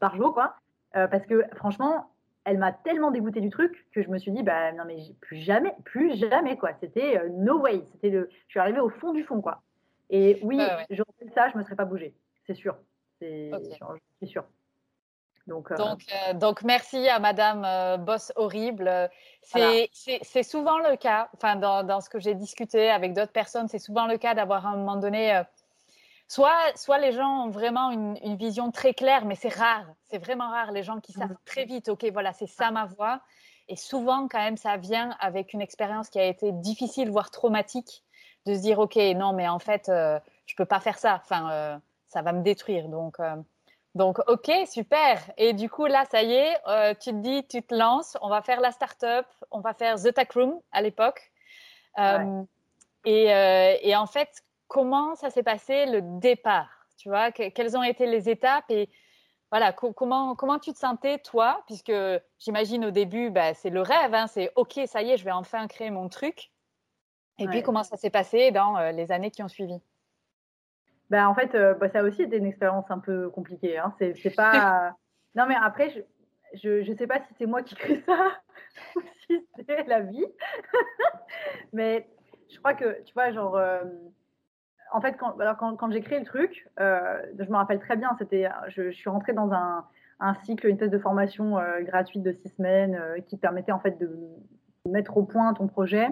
[0.00, 0.56] par jour, quoi.
[0.96, 2.10] Euh, parce que franchement,
[2.44, 5.38] elle m'a tellement dégoûté du truc que je me suis dit, bah non, mais plus
[5.38, 6.72] jamais, plus jamais, quoi.
[6.80, 7.82] C'était euh, no way.
[7.92, 9.62] C'était le, je suis arrivée au fond du fond, quoi.
[10.10, 12.14] Et oui, j'aurais fait ça, je me serais pas bougée,
[12.46, 12.76] c'est sûr.
[13.20, 13.50] C'est
[14.26, 14.44] sûr.
[15.46, 19.10] Donc, euh, donc, euh, donc, merci à Madame euh, Boss Horrible.
[19.42, 23.78] C'est souvent le cas, enfin, dans, dans ce que j'ai discuté avec d'autres personnes, c'est
[23.78, 25.42] souvent le cas d'avoir à un moment donné,
[26.28, 30.18] soit, soit les gens ont vraiment une, une vision très claire, mais c'est rare, c'est
[30.18, 31.44] vraiment rare, les gens qui savent mmh.
[31.44, 33.20] très vite, OK, voilà, c'est ça ma voix.
[33.68, 38.04] Et souvent, quand même, ça vient avec une expérience qui a été difficile, voire traumatique,
[38.44, 41.18] de se dire, OK, non, mais en fait, je peux pas faire ça.
[41.24, 41.80] Enfin,
[42.14, 42.88] ça va me détruire.
[42.88, 43.34] Donc, euh,
[43.94, 45.20] donc, ok, super.
[45.36, 48.28] Et du coup, là, ça y est, euh, tu te dis, tu te lances, on
[48.28, 51.32] va faire la start-up, on va faire The Tech Room à l'époque.
[51.98, 52.42] Euh,
[53.04, 53.26] et,
[53.82, 58.28] et, en fait, comment ça s'est passé le départ Tu vois, quelles ont été les
[58.28, 58.88] étapes et
[59.50, 61.62] voilà, comment, comment tu te sentais, toi?
[61.66, 61.92] Puisque
[62.40, 65.30] j'imagine au début, bah, c'est le rêve, hein, c'est OK, ça y est, je vais
[65.30, 66.50] enfin créer mon truc.
[67.38, 69.80] Et puis, comment ça s'est passé dans les années qui ont suivi?
[71.10, 73.78] Bah, en fait, euh, bah, ça a aussi été une expérience un peu compliquée.
[73.78, 73.94] Hein.
[73.98, 74.96] C'est pas.
[75.34, 75.92] non, mais après,
[76.54, 78.32] je ne sais pas si c'est moi qui crée ça
[78.96, 80.26] ou si c'est la vie.
[81.72, 82.08] mais
[82.50, 83.56] je crois que, tu vois, genre.
[83.56, 83.84] Euh,
[84.94, 87.96] en fait, quand, alors quand, quand j'ai créé le truc, euh, je me rappelle très
[87.96, 89.84] bien, c'était, je, je, suis rentrée dans un,
[90.20, 94.10] un, cycle, une thèse de formation gratuite de six semaines qui permettait en fait de
[94.88, 96.08] mettre au point ton projet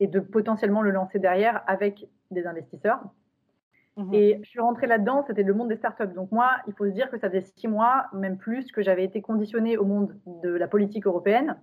[0.00, 3.00] et de potentiellement le lancer derrière avec des investisseurs.
[3.96, 4.14] Mhm.
[4.14, 6.14] Et je suis rentrée là-dedans, c'était le monde des startups.
[6.14, 9.04] Donc moi, il faut se dire que ça faisait six mois, même plus, que j'avais
[9.04, 11.56] été conditionnée au monde de la politique européenne.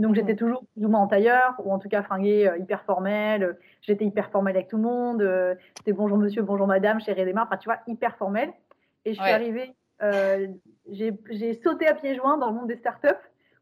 [0.00, 0.38] Donc j'étais mhm.
[0.38, 3.58] toujours plus ou moins en tailleur, ou en tout cas fringuée euh, hyper formelle.
[3.82, 5.20] J'étais hyper formelle avec tout le monde.
[5.20, 8.50] Euh, c'était bonjour monsieur, bonjour madame, chérie des mains, enfin tu vois, hyper formelle.
[9.04, 10.46] Et je suis arrivée, euh,
[10.90, 13.08] j'ai sauté à pieds joints dans le monde des startups,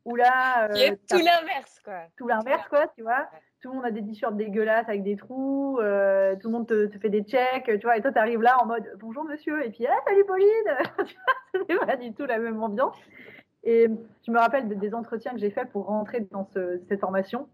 [0.05, 0.69] où là...
[1.09, 2.03] tout l'inverse, quoi.
[2.17, 3.29] Tout l'inverse, quoi, tu vois
[3.61, 7.09] tout le monde a des t-shirts dégueulasses avec des trous, tout le monde te, fait
[7.09, 9.85] des checks, tu vois, et toi, tu arrives là en mode bonjour monsieur, et puis
[9.85, 10.47] ah, salut Pauline
[11.69, 12.95] C'est pas du tout la même ambiance.
[13.69, 13.87] Et
[14.27, 16.49] je me rappelle des entretiens que j'ai faits pour rentrer dans
[16.89, 17.51] cette formation.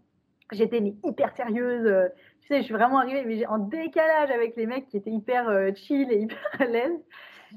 [0.53, 2.09] J'étais hyper sérieuse,
[2.39, 5.49] tu sais, je suis vraiment arrivée mais en décalage avec les mecs qui étaient hyper
[5.49, 7.03] euh, chill et hyper à l'aise.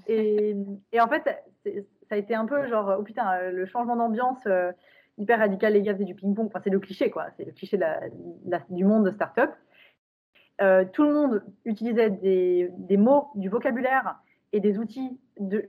[0.08, 0.56] Et,
[0.98, 1.22] en fait,
[1.64, 4.40] ça a été un peu genre, oh putain, le changement d'ambiance.
[4.46, 4.72] Euh,
[5.18, 6.46] hyper radical, les gars, c'est du ping-pong.
[6.46, 7.26] Enfin, c'est le cliché, quoi.
[7.36, 7.78] C'est le cliché
[8.70, 9.52] du monde de start-up.
[10.60, 14.16] Euh, tout le monde utilisait des, mots, du vocabulaire
[14.52, 15.18] et des outils.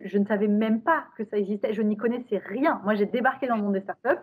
[0.01, 1.73] Je ne savais même pas que ça existait.
[1.73, 2.81] Je n'y connaissais rien.
[2.83, 4.21] Moi, j'ai débarqué dans le monde des startups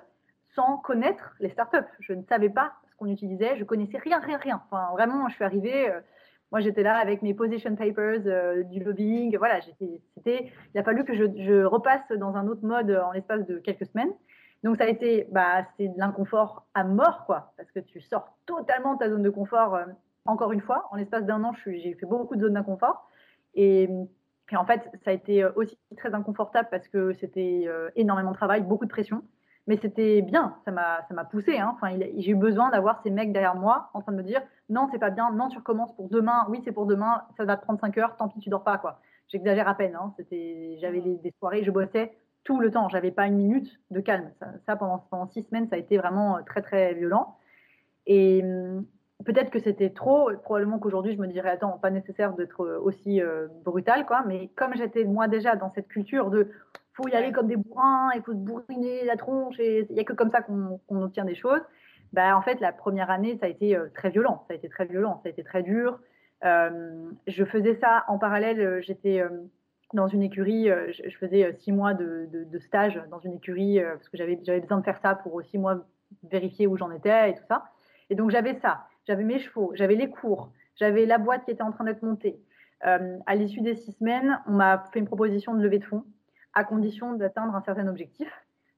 [0.54, 1.86] sans connaître les startups.
[2.00, 3.56] Je ne savais pas ce qu'on utilisait.
[3.56, 4.62] Je connaissais rien, rien, rien.
[4.66, 5.90] Enfin, vraiment, je suis arrivée.
[5.90, 6.00] Euh,
[6.52, 9.36] moi, j'étais là avec mes position papers, euh, du lobbying.
[9.36, 10.50] Voilà, c'était.
[10.74, 14.12] Il a fallu que je, repasse dans un autre mode en l'espace de quelques semaines.
[14.64, 18.36] Donc ça a été, bah, c'est de l'inconfort à mort, quoi, parce que tu sors
[18.46, 19.74] totalement de ta zone de confort.
[19.74, 19.84] Euh,
[20.24, 23.08] encore une fois, en l'espace d'un an, j'ai fait beaucoup de zones d'inconfort.
[23.54, 23.88] Et,
[24.54, 28.36] en fait, ça a été euh, aussi très inconfortable parce que c'était euh, énormément de
[28.36, 29.22] travail, beaucoup de pression.
[29.66, 31.58] Mais c'était bien, ça m'a, poussé.
[31.58, 31.72] Hein.
[31.74, 34.88] Enfin, j'ai eu besoin d'avoir ces mecs derrière moi en train de me dire non,
[34.92, 37.64] c'est pas bien, non, tu recommences pour demain, oui, c'est pour demain, ça va te
[37.64, 38.78] prendre 5 heures, tant pis, tu dors pas.
[38.78, 39.00] quoi.
[39.28, 39.96] J'exagère à peine.
[39.96, 40.14] Hein.
[40.80, 41.18] J'avais mmh.
[41.20, 42.88] des, soirées, je bossais tout le temps.
[42.88, 44.30] J'avais pas une minute de calme.
[44.66, 47.36] Ça, pendant, pendant, six semaines, ça a été vraiment euh, très, très violent.
[48.06, 48.86] Et hum,
[49.24, 50.30] peut-être que c'était trop.
[50.42, 54.24] Probablement qu'aujourd'hui, je me dirais, attends, pas nécessaire d'être euh, aussi euh, brutal, quoi.
[54.26, 56.50] Mais comme j'étais, moi, déjà dans cette culture de
[56.94, 60.00] faut y aller comme des bourrins, il faut se bourriner la tronche, et il n'y
[60.00, 61.60] a que comme ça qu'on obtient des choses.
[62.14, 64.44] Bah, en fait, la première année, ça a été très violent.
[64.48, 65.98] Ça a été très violent, ça a été très dur.
[66.42, 68.80] je faisais ça en parallèle.
[68.80, 69.22] J'étais
[69.92, 73.94] dans une écurie, euh, je, faisais euh, six mois de, stage dans une écurie euh,
[73.94, 75.84] parce que j'avais besoin de faire ça pour six mois
[76.24, 77.64] vérifier où j'en étais et tout ça.
[78.10, 81.62] Et donc j'avais ça, j'avais mes chevaux, j'avais les cours, j'avais la boîte qui était
[81.62, 82.38] en train d'être montée.
[82.80, 86.04] à l'issue des six semaines, on m'a fait une proposition de levée de fonds
[86.54, 88.28] à condition d'atteindre un certain objectif.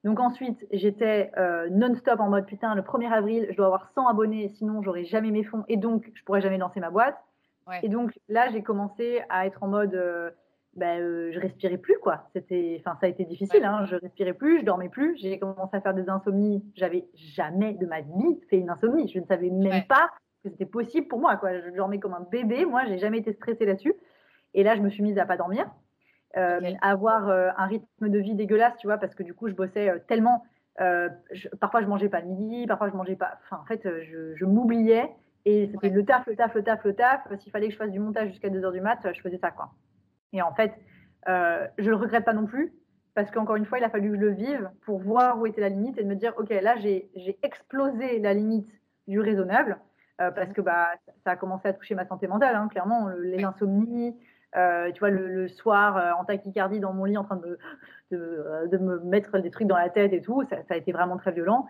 [0.03, 1.31] Donc ensuite, j'étais
[1.71, 5.31] non-stop en mode putain, le 1er avril, je dois avoir 100 abonnés, sinon j'aurai jamais
[5.31, 7.17] mes fonds et donc je pourrais jamais lancer ma boîte.
[7.83, 10.33] Et donc là, j'ai commencé à être en mode
[10.75, 12.29] ben, euh, je respirais plus quoi.
[12.33, 13.63] C'était, enfin ça a été difficile.
[13.63, 13.85] Hein.
[13.85, 15.17] Je respirais plus, je dormais plus.
[15.17, 16.63] J'ai commencé à faire des insomnies.
[16.75, 19.07] J'avais jamais de ma vie fait une insomnie.
[19.07, 20.09] Je ne savais même pas
[20.43, 21.59] que c'était possible pour moi quoi.
[21.59, 22.65] Je dormais comme un bébé.
[22.65, 23.93] Moi, j'ai jamais été stressée là-dessus.
[24.53, 25.69] Et là, je me suis mise à pas dormir,
[26.37, 29.53] euh, avoir euh, un rythme de vie dégueulasse, tu vois, parce que du coup, je
[29.53, 30.43] bossais tellement.
[31.59, 33.37] parfois, je mangeais pas le midi, parfois, je mangeais pas.
[33.43, 35.09] Enfin, en fait, je, je m'oubliais.
[35.45, 37.21] Et c'était le taf, le taf, le taf, le taf.
[37.39, 39.51] S'il fallait que je fasse du montage jusqu'à 2 heures du mat, je faisais ça,
[39.51, 39.71] quoi.
[40.33, 40.73] Et en fait,
[41.27, 42.73] euh, je ne le regrette pas non plus,
[43.15, 45.61] parce qu'encore une fois, il a fallu que je le vive pour voir où était
[45.61, 47.09] la limite et de me dire, OK, là, j'ai
[47.43, 48.69] explosé la limite
[49.07, 49.79] du raisonnable,
[50.21, 50.89] euh, parce que bah,
[51.23, 54.15] ça a commencé à toucher ma santé mentale, hein, clairement, les insomnies.
[54.55, 57.59] Euh, tu vois, le, soir, en tachycardie dans mon lit, en train de,
[58.11, 60.91] de, de, me mettre des trucs dans la tête et tout, ça, ça a été
[60.91, 61.67] vraiment très violent.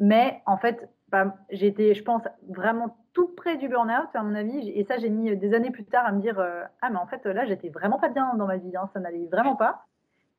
[0.00, 4.34] Mais en fait, bah, j'ai été, je pense, vraiment tout près du burn-out, à mon
[4.34, 4.70] avis.
[4.70, 7.06] Et ça, j'ai mis des années plus tard à me dire euh, Ah, mais en
[7.06, 8.76] fait, là, j'étais vraiment pas bien dans ma vie.
[8.76, 9.86] Hein, ça n'allait vraiment pas.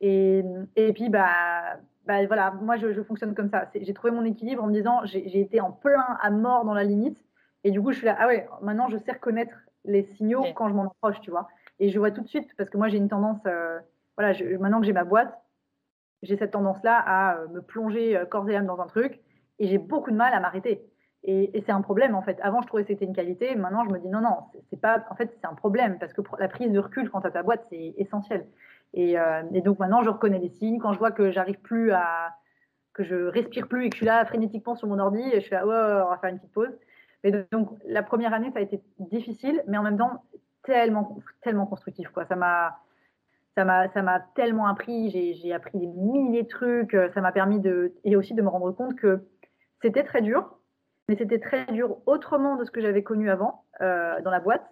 [0.02, 0.44] Et,
[0.76, 1.28] et puis, bah,
[2.06, 3.70] bah, voilà, moi, je, fonctionne comme ça.
[3.74, 6.84] J'ai trouvé mon équilibre en me disant J'ai été en plein à mort dans la
[6.84, 7.18] limite.
[7.64, 10.70] Et du coup, je suis là Ah ouais, maintenant, je sais reconnaître les signaux quand
[10.70, 11.48] je m'en approche, tu vois.
[11.80, 13.80] Et je vois tout de suite, parce que moi, j'ai une tendance, euh,
[14.18, 15.34] voilà, je, maintenant que j'ai ma boîte,
[16.24, 19.20] j'ai cette tendance-là à euh, me plonger corps et âme dans un truc
[19.60, 20.82] et j'ai beaucoup de mal à m'arrêter.
[21.24, 22.40] Et, c'est un problème en fait.
[22.42, 23.56] Avant, je trouvais que c'était une qualité.
[23.56, 24.38] Maintenant, je me dis non, non,
[24.70, 25.06] c'est pas.
[25.10, 27.66] En fait, c'est un problème parce que la prise de recul quant à ta boîte,
[27.70, 28.46] c'est essentiel.
[28.98, 30.80] Euh, et, donc maintenant, je reconnais les signes.
[30.80, 32.36] Quand je vois que j'arrive plus à,
[32.94, 35.52] que je respire plus et que je suis là frénétiquement sur mon ordi, je suis
[35.52, 36.78] là, oh, on va faire une petite pause.
[37.24, 40.24] Mais donc, la première année, ça a été difficile, mais en même temps
[40.64, 42.08] tellement, tellement constructif.
[42.10, 42.26] Quoi.
[42.26, 42.80] Ça m'a,
[43.66, 45.10] ça m'a, tellement appris.
[45.12, 46.96] J'ai, appris des milliers de trucs.
[47.14, 49.22] Ça m'a permis de, et aussi de me rendre compte que
[49.82, 50.58] c'était très dur,
[51.08, 54.66] mais c'était très dur autrement de ce que j'avais connu avant euh, dans la boîte.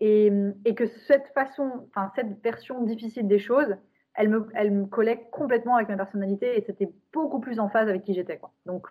[0.00, 0.30] Et,
[0.76, 3.74] que cette façon, enfin cette version difficile des choses,
[4.14, 7.88] elle me, elle me collait complètement avec ma personnalité et c'était beaucoup plus en phase
[7.88, 8.40] avec qui j'étais.
[8.64, 8.86] Donc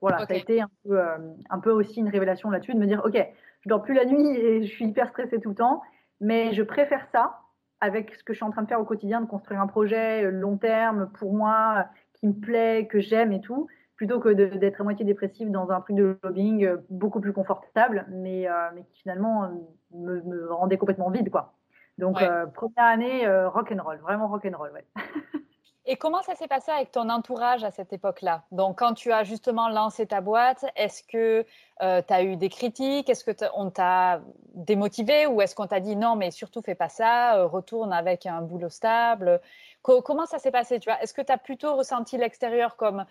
[0.00, 1.16] voilà, ça a été un peu, euh,
[1.50, 3.16] un peu aussi une révélation là-dessus de me dire, ok,
[3.60, 5.82] je dors plus la nuit et je suis hyper stressée tout le temps.
[6.20, 7.38] Mais je préfère ça
[7.80, 10.30] avec ce que je suis en train de faire au quotidien, de construire un projet
[10.30, 14.84] long terme pour moi, qui me plaît, que j'aime et tout, plutôt que d'être à
[14.84, 19.50] moitié dépressive dans un truc de lobbying beaucoup plus confortable, mais, mais qui finalement
[19.92, 21.54] me, me, rendait complètement vide, quoi.
[21.98, 22.18] Donc,
[22.54, 24.84] première année, rock and roll, vraiment rock and roll, ouais.
[25.90, 28.44] Et comment ça s'est passé avec ton entourage à cette époque-là?
[28.52, 31.46] Donc, quand tu as justement lancé ta boîte, est-ce que
[31.80, 33.08] euh, tu as eu des critiques?
[33.08, 34.20] Est-ce qu'on t'a
[34.52, 38.26] démotivé Ou est-ce qu'on t'a dit non, mais surtout fais pas ça, euh, retourne avec
[38.26, 39.40] un boulot stable?
[39.80, 43.06] Comment ça s'est passé tu Est-ce que tu as plutôt ressenti l'extérieur comme,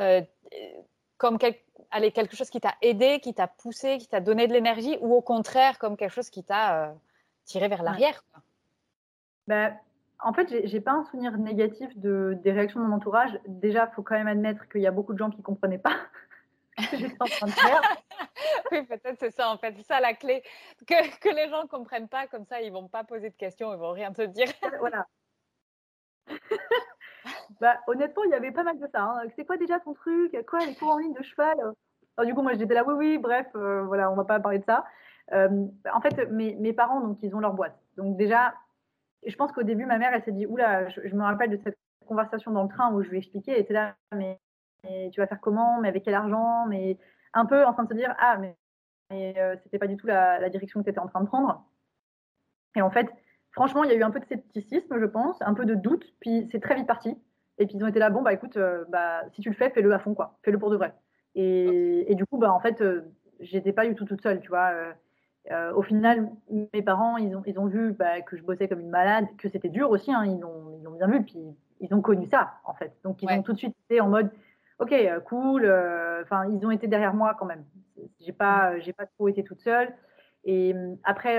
[0.00, 0.22] euh,
[1.18, 1.36] comme
[1.90, 5.14] allez, quelque chose qui t'a aidé, qui t'a poussé, qui t'a donné de l'énergie Ou
[5.14, 6.94] au contraire, comme quelque chose qui t'a
[7.44, 8.24] tiré vers l'arrière
[9.46, 9.76] ben,
[10.24, 13.38] en fait, j'ai pas un souvenir négatif de, des réactions de mon entourage.
[13.46, 15.78] Déjà, il faut quand même admettre qu'il y a beaucoup de gens qui ne comprenaient
[15.78, 15.96] pas
[16.78, 17.82] ce que j'étais en train de faire.
[18.72, 20.42] oui, peut-être c'est ça en fait, c'est ça la clé.
[20.86, 23.72] Que, que les gens ne comprennent pas, comme ça, ils vont pas poser de questions,
[23.72, 24.48] ils vont rien te dire.
[24.80, 25.06] voilà.
[27.60, 29.02] bah, honnêtement, il y avait pas mal de ça.
[29.02, 29.22] Hein.
[29.34, 30.36] C'est quoi déjà ton truc?
[30.46, 31.58] Quoi, les cours en ligne de cheval?
[31.58, 34.60] Alors, Du coup, moi, j'étais là, oui, oui, bref, euh, voilà, on va pas parler
[34.60, 34.84] de ça.
[35.32, 37.76] Euh, en fait, mes, mes parents, donc, ils ont leur boîte.
[37.96, 38.54] Donc déjà,
[39.22, 41.50] et je pense qu'au début, ma mère, elle s'est dit, oula, je, je, me rappelle
[41.50, 44.38] de cette conversation dans le train où je lui ai expliqué, elle était là, mais,
[45.12, 46.98] tu vas faire comment, mais avec quel argent, mais
[47.34, 48.56] un peu en train de se dire, ah, mais,
[49.10, 51.26] mais euh, c'était pas du tout la, la direction que tu étais en train de
[51.26, 51.64] prendre.
[52.74, 53.08] Et en fait,
[53.52, 56.04] franchement, il y a eu un peu de scepticisme, je pense, un peu de doute,
[56.20, 57.16] puis c'est très vite parti.
[57.58, 59.70] Et puis ils ont été là, bon, bah écoute, euh, bah, si tu le fais,
[59.70, 60.38] fais-le à fond, quoi.
[60.42, 60.94] Fais-le pour de vrai.
[61.34, 63.02] Et, et, du coup, bah, en fait, euh,
[63.40, 64.70] j'étais pas du tout toute seule, tu vois.
[64.72, 64.92] Euh,
[65.50, 68.80] euh, au final, mes parents, ils ont, ils ont vu bah, que je bossais comme
[68.80, 71.40] une malade, que c'était dur aussi, hein, ils ont bien vu, puis
[71.80, 72.92] ils ont connu ça, en fait.
[73.02, 73.38] Donc, ils ouais.
[73.38, 74.30] ont tout de suite été en mode,
[74.78, 77.64] OK, euh, cool, euh, enfin, ils ont été derrière moi quand même.
[78.20, 79.92] J'ai pas, j'ai pas trop été toute seule.
[80.44, 80.74] Et
[81.04, 81.38] après,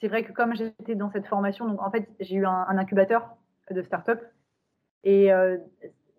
[0.00, 2.78] c'est vrai que comme j'étais dans cette formation, donc en fait, j'ai eu un, un,
[2.78, 3.36] incubateur
[3.70, 4.22] de start-up.
[5.04, 5.30] Et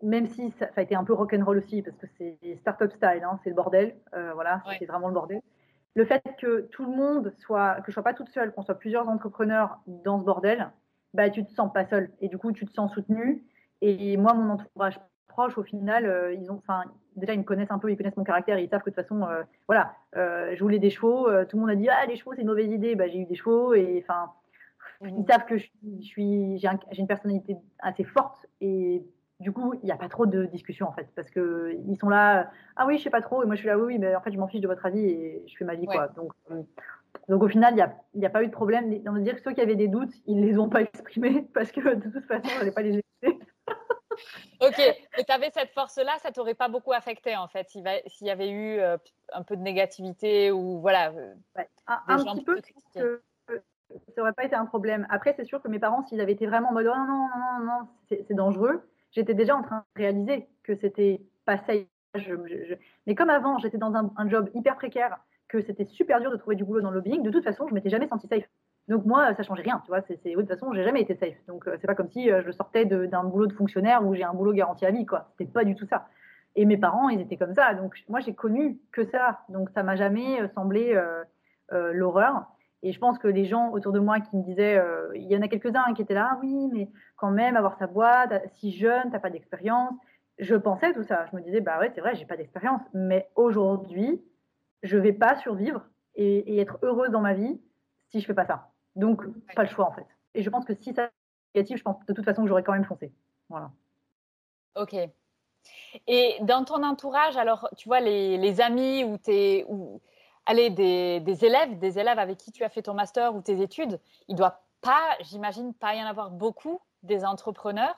[0.04, 3.24] même si ça, ça, a été un peu rock'n'roll aussi, parce que c'est start-up style,
[3.24, 4.76] hein, c'est le bordel, voilà, ouais.
[4.78, 5.42] c'est vraiment le bordel
[5.98, 8.76] le fait que tout le monde soit, que je sois pas toute seule, qu'on soit
[8.76, 10.70] plusieurs entrepreneurs dans ce bordel,
[11.16, 13.44] bah tu te sens pas seule et du coup tu te sens soutenue.
[13.82, 16.84] Et moi, mon entourage proche, au final, euh, ils ont, enfin,
[17.16, 19.04] déjà ils me connaissent un peu, ils connaissent mon caractère, ils savent que de toute
[19.04, 21.28] façon, euh, voilà, euh, je voulais des chevaux.
[21.46, 23.26] Tout le monde a dit ah les chevaux c'est une mauvaise idée, bah j'ai eu
[23.26, 24.32] des chevaux et enfin,
[25.02, 25.68] ils savent que je,
[26.00, 29.04] je suis, j'ai un, une personnalité assez forte et
[29.40, 32.10] du coup, il n'y a pas trop de discussion en fait, parce que ils sont
[32.10, 34.16] là, ah oui, je sais pas trop, et moi je suis là, oui, oui, mais
[34.16, 35.96] en fait, je m'en fiche de votre avis et je fais ma vie, ouais.
[35.96, 36.08] quoi.
[36.08, 36.64] Donc, euh,
[37.30, 38.92] donc au final, il n'y a, y a, pas eu de problème.
[39.06, 41.48] On va dire que ceux qui avaient des doutes, ils ne les ont pas exprimés,
[41.54, 43.40] parce que de toute façon, on n'allait pas les écouter.
[44.62, 44.78] ok,
[45.18, 48.50] mais tu avais cette force-là, ça t'aurait pas beaucoup affecté en fait, s'il y avait
[48.50, 48.98] eu euh,
[49.34, 51.12] un peu de négativité ou voilà.
[51.12, 51.70] Euh, ouais.
[51.86, 52.60] Un, un petit peu.
[52.96, 53.22] Que,
[53.90, 55.06] ça n'aurait pas été un problème.
[55.10, 57.28] Après, c'est sûr que mes parents, s'ils avaient été vraiment en mode oh, non, non,
[57.38, 58.82] non, non, c'est dangereux,
[59.12, 61.86] j'étais déjà en train de réaliser que c'était pas safe.
[63.06, 66.56] Mais comme avant, j'étais dans un, job hyper précaire, que c'était super dur de trouver
[66.56, 68.48] du boulot dans le lobbying, de toute façon, je m'étais jamais senti safe.
[68.88, 70.02] Donc moi, ça changeait rien, tu vois.
[70.02, 71.38] C'est, de toute façon, j'ai jamais été safe.
[71.48, 74.24] Donc euh, c'est pas comme si euh, je sortais d'un boulot de fonctionnaire où j'ai
[74.24, 75.30] un boulot garanti à vie, quoi.
[75.38, 76.08] C'était pas du tout ça.
[76.56, 77.74] Et mes parents, ils étaient comme ça.
[77.74, 79.42] Donc moi, j'ai connu que ça.
[79.50, 81.00] Donc ça m'a jamais euh, semblé
[81.70, 82.46] l'horreur.
[82.84, 85.36] Et je pense que les gens autour de moi qui me disaient, euh, il y
[85.36, 88.72] en a quelques-uns qui étaient là, ah oui, mais quand même, avoir sa boîte, si
[88.72, 89.94] jeune, t'as pas d'expérience.
[90.38, 91.26] Je pensais tout ça.
[91.32, 92.82] Je me disais, bah ouais, c'est vrai, j'ai pas d'expérience.
[92.94, 94.22] Mais aujourd'hui,
[94.84, 95.82] je vais pas survivre
[96.16, 97.60] et, et, être heureuse dans ma vie
[98.10, 98.70] si je fais pas ça.
[98.96, 99.24] Donc,
[99.56, 100.06] pas le choix en fait.
[100.36, 101.10] Et je pense que si ça est
[101.56, 103.12] négatif, je pense de toute façon que j'aurais quand même foncé.
[103.50, 103.72] Voilà.
[104.76, 104.96] Ok.
[106.08, 109.66] Et dans ton entourage, alors, tu vois, les, les amis ou tes.
[109.68, 110.02] Ou
[110.48, 113.62] allez, des, des, élèves, des élèves avec qui tu as fait ton master ou tes
[113.62, 117.96] études, il ne doit pas, j'imagine, pas y en avoir beaucoup des entrepreneurs.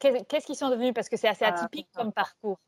[0.00, 0.94] Qu'est-ce qu'ils sont devenus?
[0.94, 2.58] Parce que c'est assez atypique ah, comme parcours.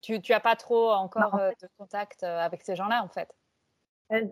[0.00, 3.08] Tu n'as pas trop encore non, en fait, de contact euh, avec ces gens-là, en
[3.08, 3.32] fait
[4.12, 4.24] euh,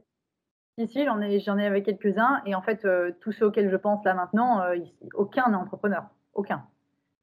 [0.78, 2.42] Ici, j'en ai, j'en ai avec quelques-uns.
[2.44, 4.76] Et en fait, euh, tous ceux auxquels je pense là maintenant, euh,
[5.14, 6.04] aucun n'est entrepreneur.
[6.34, 6.66] Aucun.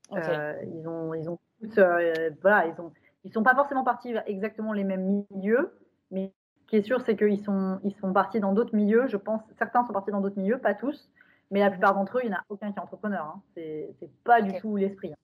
[0.09, 0.21] Okay.
[0.27, 2.91] Euh, ils ont, ils ont tous, euh, voilà, ils ont,
[3.23, 5.79] ils sont pas forcément partis exactement les mêmes milieux,
[6.11, 6.33] mais
[6.73, 9.05] qui est sûr, c'est qu'ils sont, ils sont partis dans d'autres milieux.
[9.05, 11.07] Je pense, certains sont partis dans d'autres milieux, pas tous,
[11.51, 13.25] mais la plupart d'entre eux, il n'y en a aucun qui est entrepreneur.
[13.25, 13.43] Hein.
[13.53, 14.53] C'est, c'est pas okay.
[14.53, 15.13] du tout l'esprit.
[15.13, 15.17] Hein.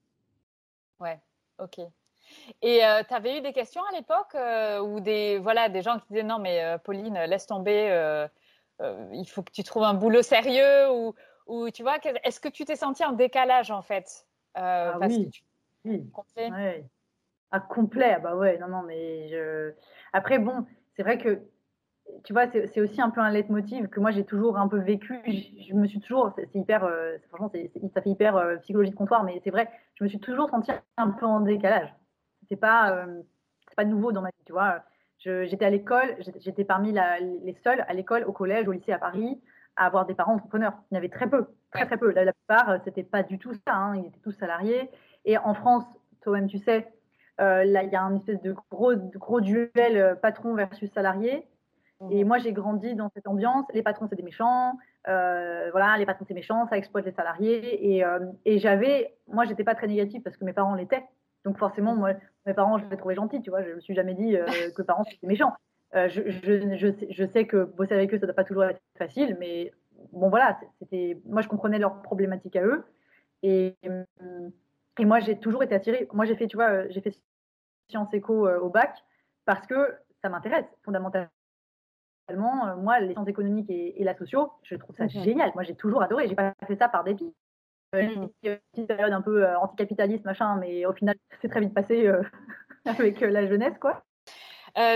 [1.00, 1.20] Ouais,
[1.58, 1.80] ok.
[2.62, 5.98] Et euh, tu avais eu des questions à l'époque euh, ou des, voilà, des gens
[5.98, 8.28] qui disaient non, mais euh, Pauline, laisse tomber, euh,
[8.80, 11.16] euh, il faut que tu trouves un boulot sérieux ou,
[11.48, 14.24] ou tu vois, est-ce que tu t'es senti en décalage en fait
[14.54, 15.24] ah, parce oui.
[15.26, 15.42] que tu...
[15.84, 16.10] oui.
[16.12, 16.84] Complet ouais.
[17.50, 19.72] Ah, complet, bah ouais, non, non, mais je...
[20.12, 20.64] Après, bon,
[21.00, 21.40] c'est vrai que
[22.24, 25.18] tu vois, c'est aussi un peu un leitmotiv que moi j'ai toujours un peu vécu.
[25.26, 27.50] Je, me suis toujours, c'est hyper, euh, franchement,
[27.94, 30.72] ça fait hyper euh, psychologie de comptoir, mais c'est vrai, je me suis toujours sentie
[30.98, 31.88] un peu en décalage.
[32.50, 33.22] C'est pas, euh,
[33.76, 34.82] pas nouveau dans ma vie, tu vois.
[35.16, 39.40] J'étais à l'école, j'étais parmi les seuls à l'école, au collège, au lycée à Paris,
[39.76, 40.74] à avoir des parents entrepreneurs.
[40.90, 42.10] Il y en avait très peu, très très peu.
[42.12, 43.74] La, la plupart, c'était pas du tout ça.
[43.74, 43.96] Hein.
[43.96, 44.90] Ils étaient tous salariés.
[45.24, 45.84] Et en France,
[46.20, 46.92] toi-même, tu sais,
[47.40, 51.46] là, il y a un espèce de gros, de gros duel patron versus salarié.
[52.10, 53.66] Et moi, j'ai grandi dans cette ambiance.
[53.74, 54.78] Les patrons, c'est des méchants.
[55.06, 56.66] Euh, voilà, les patrons, c'est méchant.
[56.68, 57.94] Ça exploite les salariés.
[57.94, 61.04] Et, euh, et j'avais, moi, j'étais pas très négative parce que mes parents l'étaient.
[61.44, 62.12] Donc forcément, moi,
[62.46, 63.42] mes parents, je les trouvais gentils.
[63.42, 65.52] Tu vois, je me suis jamais dit euh, que parents c'était méchants.
[65.94, 68.64] Euh, je, je, je, sais, je, sais, que bosser avec eux, ça doit pas toujours
[68.64, 69.72] être facile, mais
[70.12, 72.84] bon, voilà, c'était, moi, je comprenais leurs problématiques à eux.
[73.42, 73.74] Et,
[74.98, 76.08] et moi, j'ai toujours été attirée.
[76.12, 77.10] Moi, j'ai fait, tu vois, j'ai fait
[77.90, 79.04] sciences éco au bac
[79.44, 81.30] parce que ça m'intéresse fondamentalement
[82.30, 85.50] euh, moi, les sciences économiques et, la socio, je trouve ça génial.
[85.54, 86.28] Moi, j'ai toujours adoré.
[86.28, 87.32] J'ai pas fait ça par dépit.
[87.94, 88.28] Euh, mmh.
[88.44, 92.10] Une petite période un peu euh, anticapitaliste, machin, mais au final, c'est très vite passé
[92.84, 94.04] avec la jeunesse, quoi.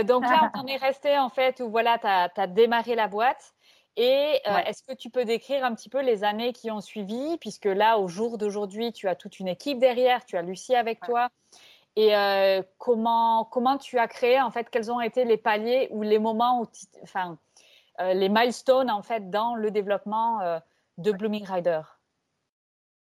[0.04, 3.52] donc là, on est resté en fait où voilà, tu as, démarré la boîte.
[3.96, 7.38] Et est-ce que tu peux décrire un petit peu les années qui ont suivi?
[7.38, 11.00] Puisque là, au jour d'aujourd'hui, tu as toute une équipe derrière, tu as Lucie avec
[11.00, 11.28] toi.
[11.96, 16.02] Et euh, comment, comment tu as créé, en fait, quels ont été les paliers ou
[16.02, 16.66] les moments, où
[17.02, 17.38] enfin,
[18.00, 20.58] euh, les milestones, en fait, dans le développement euh,
[20.98, 21.82] de Blooming Rider?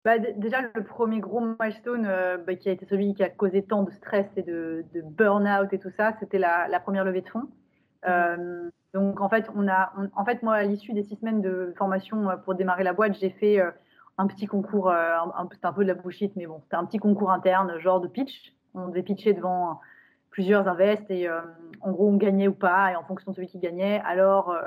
[0.05, 2.07] Bah, Déjà, le premier gros milestone
[2.45, 5.73] bah, qui a été celui qui a causé tant de stress et de, de burn-out
[5.73, 7.49] et tout ça, c'était la, la, première levée de fonds.
[8.07, 8.69] Mmh.
[8.93, 12.25] donc, en fait, on a, en fait, moi, à l'issue des six semaines de formation
[12.45, 13.59] pour démarrer la boîte, j'ai fait
[14.17, 14.93] un petit concours,
[15.51, 18.07] c'était un peu de la bullshit, mais bon, c'était un petit concours interne, genre de
[18.07, 19.79] pitch on devait pitcher devant
[20.37, 21.41] plusieurs invests et euh,
[21.81, 24.59] en gros on gagnait ou pas et en fonction de celui qui gagnait alors euh,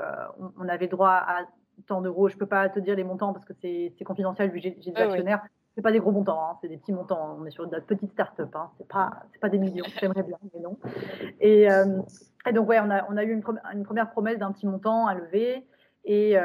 [0.59, 1.45] on, avait droit à
[1.87, 2.27] tant d'euros.
[2.27, 5.01] Je peux pas te dire les montants parce que c'est confidentiel vu que j'ai des
[5.01, 5.41] actionnaires.
[5.73, 7.37] C'est pas des gros montants hein, c'est des petits montants.
[7.39, 9.85] On est sur de la petite start-up hein, c'est pas c'est pas des millions.
[10.01, 10.77] J'aimerais bien mais non.
[11.39, 12.01] Et, euh,
[12.45, 13.43] et, donc ouais on a on a eu une,
[13.73, 15.65] une première promesse d'un petit montant à lever.
[16.03, 16.35] Et,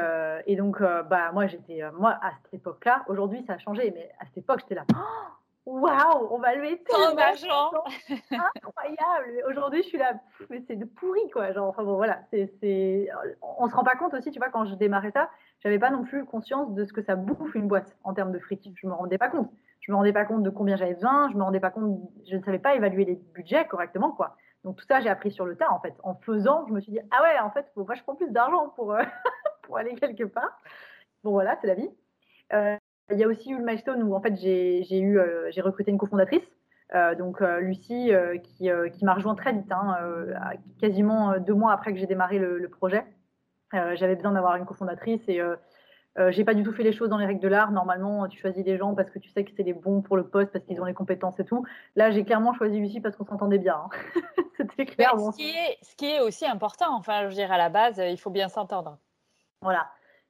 [0.45, 4.11] et donc bah moi j'étais moi à cette époque là aujourd'hui ça a changé mais
[4.19, 5.36] à cette époque j'étais là oh
[5.67, 7.71] waouh, on va lever tout d'argent.
[8.31, 9.43] Incroyable.
[9.49, 10.13] Aujourd'hui, je suis là,
[10.49, 11.51] mais c'est de pourri, quoi.
[11.51, 13.09] Genre, enfin bon, voilà, c'est,
[13.41, 16.03] on se rend pas compte aussi, tu vois, quand je démarrais ça, j'avais pas non
[16.03, 18.71] plus conscience de ce que ça bouffe une boîte en termes de fric.
[18.75, 19.51] Je me rendais pas compte.
[19.81, 21.29] Je me rendais pas compte de combien j'avais besoin.
[21.31, 21.99] Je me rendais pas compte,
[22.29, 24.37] je ne savais pas évaluer les budgets correctement, quoi.
[24.63, 25.93] Donc tout ça, j'ai appris sur le tas, en fait.
[26.03, 28.69] En faisant, je me suis dit, ah ouais, en fait, il faut vachement plus d'argent
[28.69, 29.03] pour, euh,
[29.63, 30.61] pour aller quelque part.
[31.23, 31.89] Bon, voilà, c'est la vie.
[32.53, 32.77] Euh,
[33.11, 35.91] il y a aussi eu le milestone où en fait j'ai eu euh, j'ai recruté
[35.91, 36.43] une cofondatrice,
[36.93, 38.11] euh, donc euh, Lucie,
[38.43, 39.97] qui, qui m'a rejoint très vite, hein,
[40.79, 43.05] quasiment deux mois après que j'ai démarré le, projet.
[43.73, 45.41] J'avais besoin d'avoir une cofondatrice et
[46.29, 47.71] j'ai pas du tout fait les choses dans les règles de l'art.
[47.71, 50.27] Normalement, tu choisis les gens parce que tu sais que c'est les bons pour le
[50.27, 51.65] poste, parce qu'ils ont les compétences et tout.
[51.95, 53.75] Là, j'ai clairement choisi Lucie parce qu'on s'entendait bien.
[53.75, 53.89] Hein.
[54.57, 55.13] C'était clair.
[55.19, 58.01] ce, qui est, ce qui est aussi important, enfin, je veux dire, à la base,
[58.03, 58.97] il faut bien s'entendre.
[59.61, 59.87] Voilà.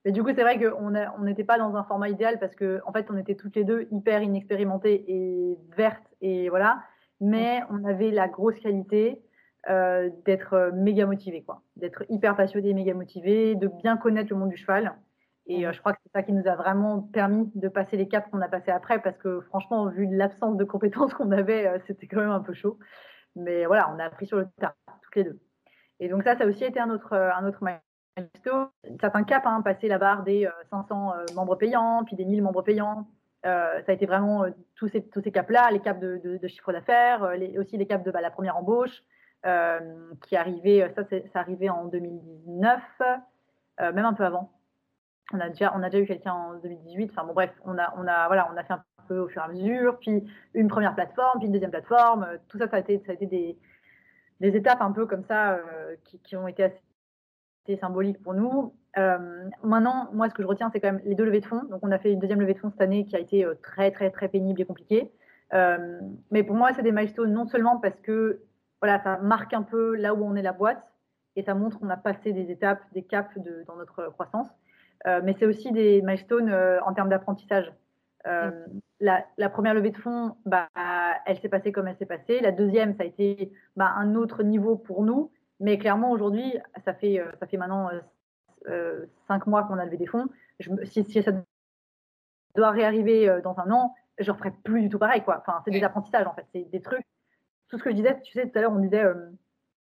[0.08, 0.92] Mais du coup, c'est vrai qu'on
[1.26, 3.90] n'était pas dans un format idéal parce qu'en en fait, on était toutes les deux
[3.92, 6.82] hyper inexpérimentées et vertes et voilà.
[7.20, 9.22] Mais on avait la grosse qualité
[9.70, 11.62] euh, d'être euh, méga motivés, quoi.
[11.76, 14.96] D'être hyper passionnés, méga motivés, de bien connaître le monde du cheval.
[15.46, 18.08] Et euh, je crois que c'est ça qui nous a vraiment permis de passer les
[18.08, 22.08] caps qu'on a passés après parce que franchement, vu l'absence de compétences qu'on avait, c'était
[22.08, 22.80] quand même un peu chaud.
[23.36, 25.40] Mais voilà, on a appris sur le tas, toutes les deux.
[26.00, 27.62] Et donc ça, ça a aussi été un autre, un autre
[29.00, 32.42] certains caps, hein, passer la barre des 500 euh, euh, membres payants, puis des 1000
[32.42, 33.08] membres payants.
[33.46, 34.46] Euh, ça a été vraiment
[34.76, 38.58] tous ces, caps-là, les caps de, chiffre d'affaires, aussi les caps de bah, la première
[38.58, 39.04] embauche,
[40.24, 42.82] qui arrivait, ça, en 2019,
[43.80, 44.52] même un peu avant.
[45.34, 47.12] On a déjà, on a déjà eu quelqu'un en 2018.
[47.12, 49.46] Enfin bon, bref, on a, on a, voilà, on fait un peu au fur et
[49.46, 52.28] à mesure, puis une première plateforme, puis une deuxième plateforme.
[52.50, 52.98] Tout ça, ça a été,
[54.40, 55.60] des étapes un peu comme ça
[56.06, 56.82] qui, qui, ont été assez
[57.76, 58.74] symbolique pour nous.
[58.98, 61.64] Euh, maintenant, moi, ce que je retiens, c'est quand même les deux levées de fonds.
[61.70, 63.54] Donc, on a fait une deuxième levée de fonds cette année qui a été euh,
[63.62, 65.12] très, très, très pénible et compliquée.
[65.54, 66.00] Euh,
[66.32, 68.42] mais pour moi, c'est des milestones non seulement parce que
[68.82, 70.84] voilà, ça marque un peu là où on est la boîte
[71.36, 74.48] et ça montre qu'on a passé des étapes, des caps de, dans notre croissance,
[75.06, 76.52] mais c'est aussi des milestones
[76.86, 77.72] en termes d'apprentissage.
[79.00, 80.68] La, la, première levée de fonds, bah,
[81.26, 82.40] elle s'est passée comme elle s'est passée.
[82.40, 85.32] La deuxième, ça a été bah, un autre niveau pour nous.
[85.60, 88.00] Mais clairement, aujourd'hui, ça fait, euh, ça fait maintenant euh,
[88.68, 90.28] euh, cinq mois qu'on a levé des fonds.
[90.60, 91.32] Je, si, si, ça
[92.56, 95.24] doit réarriver dans un an, je ne referai plus du tout pareil.
[95.24, 95.40] Quoi.
[95.40, 96.46] Enfin, c'est des apprentissages, en fait.
[96.52, 97.06] C'est des trucs.
[97.70, 99.04] Tout ce que je disais, tu sais, tout à l'heure, on disait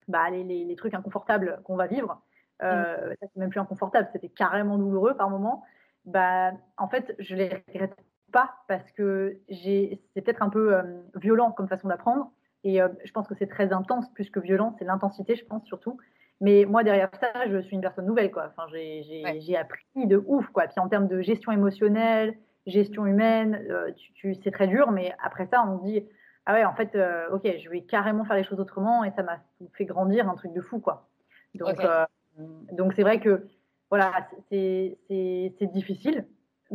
[0.07, 2.21] bah, les, les, les, trucs inconfortables qu'on va vivre.
[2.61, 3.15] euh, mm.
[3.21, 5.63] c'est même plus inconfortable, c'était carrément douloureux par moment.
[6.05, 7.95] Bah, en fait, je les regrette
[8.31, 10.83] pas parce que c'est peut-être un peu euh,
[11.15, 12.31] violent comme façon d'apprendre.
[12.63, 15.65] Et euh, je pense que c'est très intense, plus que violent, c'est l'intensité, je pense
[15.65, 15.97] surtout.
[16.41, 18.49] Mais moi, derrière ça, je suis une personne nouvelle, quoi.
[18.49, 20.67] Enfin, j'ai appris de ouf, quoi.
[20.67, 23.61] Puis en termes de gestion émotionnelle, gestion humaine,
[24.15, 26.05] tu, c'est très dur, mais après ça, on se dit,
[26.45, 26.97] ah ouais, en fait,
[27.31, 29.39] ok, je vais carrément faire les choses autrement, et ça m'a
[29.73, 31.07] fait grandir un truc de fou, quoi.
[31.55, 31.77] Donc,
[32.71, 33.47] donc c'est vrai que
[33.89, 34.97] voilà, c'est
[35.61, 36.25] difficile,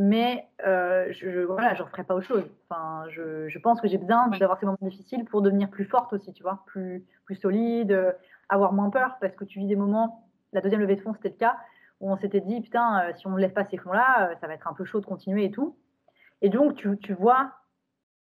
[0.01, 2.49] mais euh, je voilà, je referai pas autre chose.
[2.70, 6.12] Enfin, je, je pense que j'ai besoin d'avoir ces moments difficiles pour devenir plus forte
[6.12, 8.12] aussi, tu vois, plus plus solide, euh,
[8.49, 10.24] avoir moins peur parce que tu vis des moments.
[10.53, 11.57] La deuxième levée de fonds, c'était le cas
[12.01, 14.55] où on s'était dit putain, euh, si on ne lève pas ces fonds-là, ça va
[14.55, 15.76] être un peu chaud de continuer et tout.
[16.42, 17.51] Et donc tu, tu vois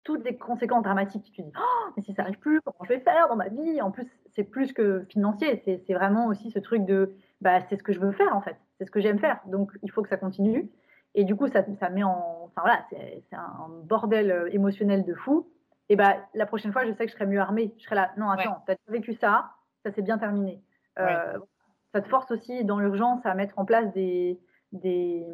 [0.05, 1.25] toutes les conséquences dramatiques.
[1.25, 3.49] Tu te dis, oh, mais si ça arrive plus, comment je vais faire dans ma
[3.49, 3.83] vie?
[3.83, 4.07] En plus,
[4.37, 7.99] c'est plus que financier, c'est vraiment aussi ce truc de, bah, c'est ce que je
[7.99, 10.71] veux faire en fait, c'est ce que j'aime faire, donc il faut que ça continue.
[11.15, 15.15] Et du coup, ça, ça met en, enfin voilà, c'est un bordel euh, émotionnel de
[15.15, 15.49] fou.
[15.89, 17.75] Et bah, la prochaine fois, je sais que je serai mieux armée.
[17.79, 19.51] Je serai là, non, attends, tu as vécu ça,
[19.85, 20.63] ça s'est bien terminé.
[20.99, 21.39] Euh,
[21.93, 24.41] ça te force aussi dans l'urgence à mettre en place des,
[24.73, 25.27] des,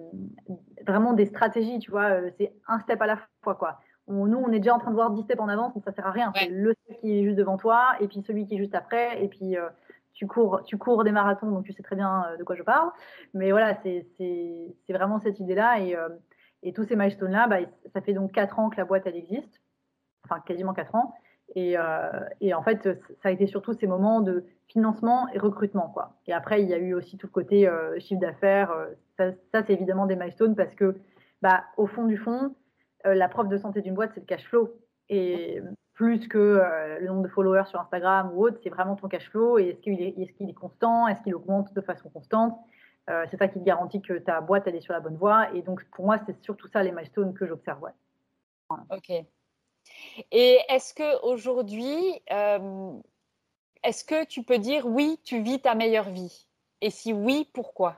[0.86, 4.52] vraiment des stratégies, tu vois, euh, c'est un step à la fois, quoi nous, on
[4.52, 6.32] est déjà en train de voir 10 steps en avance, donc ça sert à rien.
[6.34, 9.22] C'est le step qui est juste devant toi, et puis celui qui est juste après,
[9.22, 9.68] et puis euh,
[10.20, 12.62] tu, cours, tu cours des marathons, donc tu sais très bien euh, de quoi je
[12.62, 12.90] parle.
[13.32, 14.06] Mais voilà, c'est
[14.90, 15.80] vraiment cette idée-là.
[15.80, 16.10] Et, euh,
[16.74, 17.60] tous ces milestones-là, bah,
[17.94, 19.62] ça fait donc 4 ans que la boîte, elle existe.
[20.24, 21.14] Enfin, quasiment 4 ans.
[21.56, 21.76] Et,
[22.40, 22.88] et, en fait,
[23.22, 25.88] ça a été surtout ces moments de financement et recrutement.
[25.88, 26.12] Quoi.
[26.26, 27.68] Et après, il y a eu aussi tout le côté
[27.98, 28.70] chiffre d'affaires.
[29.16, 29.32] ça,
[29.66, 30.96] c'est évidemment des milestones parce que,
[31.40, 32.54] bah, au fond du fond,
[33.06, 34.74] euh, la preuve de santé d'une boîte, c'est le cash flow.
[35.08, 35.62] Et
[36.00, 39.28] plus que euh, le nombre de followers sur Instagram ou autre, c'est vraiment ton cash
[39.28, 39.58] flow.
[39.58, 42.58] Et est-ce qu'il est, est, est, constant Est-ce qu'il augmente de façon constante
[43.10, 45.52] euh, C'est ça qui te garantit que ta boîte, elle est sur la bonne voie.
[45.52, 47.92] Et donc, pour moi, c'est surtout ça les milestones que j'observe.
[48.70, 49.10] Ok.
[50.30, 52.22] Et est-ce que aujourd'hui,
[53.84, 56.46] est-ce que tu peux dire oui, tu vis ta meilleure vie?
[56.80, 57.96] Et si oui, pourquoi?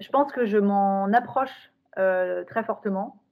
[0.00, 3.22] Je pense que je m'en approche très fortement.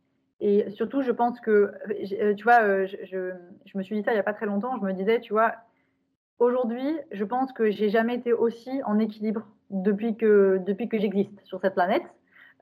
[0.41, 1.72] Et surtout, je pense que,
[2.20, 3.32] euh, tu vois, euh, je,
[3.64, 5.32] je, me suis dit ça il n'y a pas très longtemps, je me disais, tu
[5.32, 5.55] vois,
[6.39, 11.41] aujourd'hui, je pense que j'ai jamais été aussi en équilibre depuis que, depuis que j'existe
[11.45, 12.03] sur cette planète.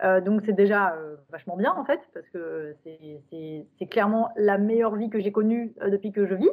[0.02, 0.96] Euh, donc c'est déjà
[1.30, 6.12] vachement bien en fait, parce que c'est clairement la meilleure vie que j'ai connue depuis
[6.12, 6.50] que je vis.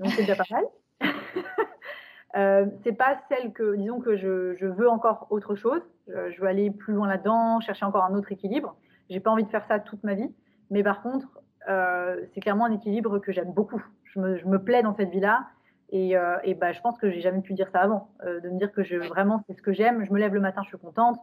[0.00, 0.64] Donc c'est déjà pas mal.
[2.84, 5.80] c'est pas celle que, disons que je, je veux encore autre chose.
[6.08, 8.76] je veux aller plus loin là-dedans, chercher encore un autre équilibre.
[9.10, 10.32] J'ai pas envie de faire ça toute ma vie.
[10.70, 11.28] Mais par contre,
[11.68, 13.82] euh, c'est clairement un équilibre que j'aime beaucoup.
[14.04, 15.46] Je me, je me, plais dans cette vie-là.
[15.90, 18.10] Et, euh, et bah, je pense que j'ai jamais pu dire ça avant.
[18.24, 20.04] Euh, de me dire que je, vraiment, c'est ce que j'aime.
[20.04, 21.18] Je me lève le matin, je suis contente.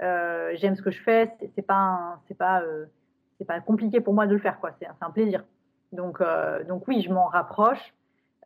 [0.00, 1.32] J'aime ce que je fais.
[1.54, 2.62] C'est pas, c'est pas,
[3.38, 4.60] c'est pas compliqué pour moi de le faire.
[4.60, 4.72] quoi.
[4.78, 5.44] C'est un plaisir.
[5.92, 6.22] Donc,
[6.68, 7.94] donc oui, je m'en rapproche.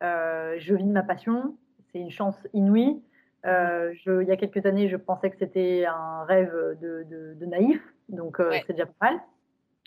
[0.01, 1.55] je vis de ma passion.
[1.91, 3.01] C'est une chance inouïe.
[3.43, 7.45] Je, il y a quelques années, je pensais que c'était un rêve de, de, de
[7.45, 7.81] naïf.
[8.07, 8.63] Donc, ouais.
[8.65, 9.19] c'est déjà pas mal.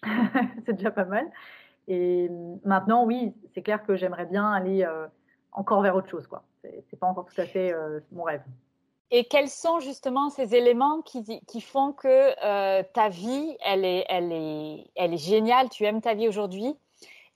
[0.67, 1.31] c'est déjà pas mal.
[1.89, 2.31] Et
[2.65, 5.07] maintenant, oui, c'est clair que j'aimerais bien aller euh,
[5.53, 6.27] encore vers autre chose.
[6.27, 6.45] quoi.
[6.63, 8.43] C'est pas encore tout à fait euh, mon rêve.
[9.11, 12.09] Et quels sont justement ces éléments qui, qui font que
[12.45, 16.75] euh, ta vie, elle est, elle, est, elle est géniale, tu aimes ta vie aujourd'hui?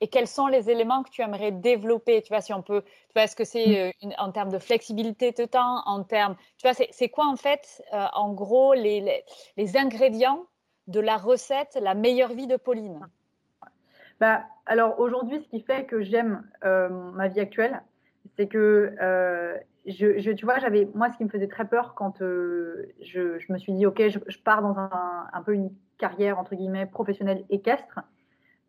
[0.00, 2.22] Et quels sont les éléments que tu aimerais développer?
[2.22, 4.12] Tu vois, si on peut, tu vois, est-ce que c'est mm.
[4.18, 8.32] en termes de flexibilité de temps, en termes, tu vois, c'est quoi en fait, en
[8.32, 9.24] gros, les, les,
[9.56, 10.46] les ingrédients
[10.88, 13.06] de la recette La meilleure vie de Pauline
[14.18, 17.80] bah, Alors aujourd'hui, ce qui fait que j'aime euh, ma vie actuelle,
[18.36, 22.92] c'est que euh, tu vois, j'avais moi ce qui me faisait très peur quand euh,
[23.00, 27.44] je, me suis dit ok, je, pars dans un, peu une carrière entre guillemets professionnelle
[27.50, 28.00] équestre.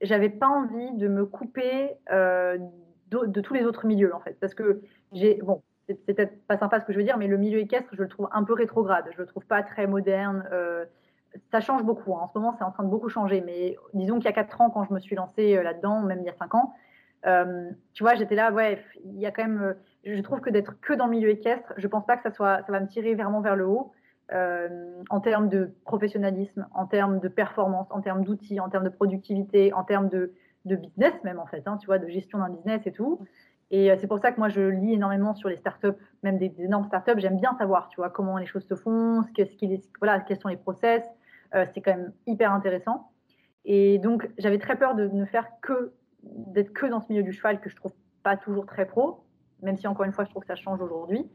[0.02, 4.54] J'avais pas envie de me couper de, de, tous les autres milieux en fait, parce
[4.54, 7.60] que j'ai bon, c'est peut-être pas sympa ce que je veux dire, mais le milieu
[7.60, 9.06] équestre, je le trouve un peu rétrograde.
[9.12, 10.46] Je le trouve pas très moderne
[11.52, 12.16] ça change beaucoup.
[12.16, 12.22] Hein.
[12.22, 13.42] En ce moment, c'est en train de beaucoup changer.
[13.42, 16.20] Mais disons qu'il y a 4 ans, quand je me suis lancée euh, là-dedans, même
[16.20, 16.74] il y a 5 ans,
[17.26, 19.62] euh, tu vois, j'étais là, ouais, il y a quand même.
[19.62, 19.74] Euh,
[20.06, 22.62] je trouve que d'être que dans le milieu équestre, je pense pas que ça, soit,
[22.66, 23.92] ça va me tirer vraiment vers le haut.
[25.10, 29.74] En termes de professionnalisme, en termes de performance, en termes d'outils, en termes de productivité,
[29.74, 30.34] en termes de,
[30.66, 33.20] business même en fait, hein, tu vois, de gestion d'un business et tout.
[33.72, 36.86] Et c'est pour ça que moi je lis énormément sur les startups, même des, énormes
[36.86, 37.18] startups.
[37.18, 40.40] J'aime bien savoir, tu vois, comment les choses se font, ce, ce qui, voilà, quels
[40.40, 41.04] sont les process,
[41.52, 43.12] c'est quand même hyper intéressant.
[43.66, 45.94] Et donc, j'avais très peur de ne faire que,
[46.24, 47.94] d'être que dans ce milieu du cheval que je trouve
[48.24, 49.24] pas toujours très pro,
[49.62, 51.30] même si encore une fois, je trouve que ça change aujourd'hui.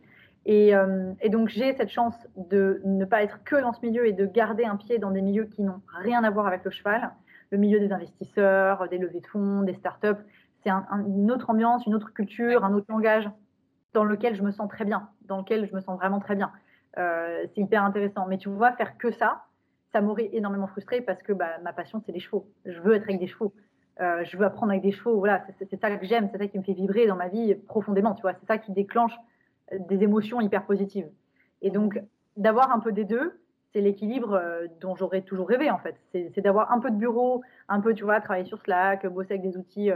[0.47, 0.73] Et,
[1.21, 4.27] et donc, j'ai cette chance de ne pas être que dans ce milieu et de
[4.27, 7.13] garder un pied dans des milieux qui n'ont rien à voir avec le cheval.
[7.51, 10.23] Le milieu des investisseurs, des levées de fonds, des startups.
[10.63, 13.31] C'est une autre ambiance, une autre culture, un autre langage
[13.93, 16.51] dans lequel je me sens très bien, dans lequel je me sens vraiment très bien.
[16.99, 18.27] Euh, c'est hyper intéressant.
[18.27, 19.45] Mais tu vois, faire que ça,
[19.95, 22.49] ça m'aurait énormément frustrée parce que bah, ma passion, c'est les chevaux.
[22.67, 23.53] Je veux être avec des chevaux.
[24.01, 25.19] Euh, je veux apprendre avec des chevaux.
[25.19, 28.13] Voilà, c'est ça que j'aime, c'est ça qui me fait vibrer dans ma vie profondément.
[28.15, 29.15] Tu vois, c'est ça qui déclenche
[29.73, 31.09] euh, des émotions hyper positives.
[31.63, 32.03] Et donc,
[32.37, 33.39] d'avoir un peu des deux,
[33.73, 34.41] c'est l'équilibre
[34.81, 35.97] dont j'aurais toujours rêvé en fait.
[36.13, 39.43] C'est d'avoir un peu de bureau, un peu, tu vois, travailler sur Slack, bosser avec
[39.43, 39.91] des outils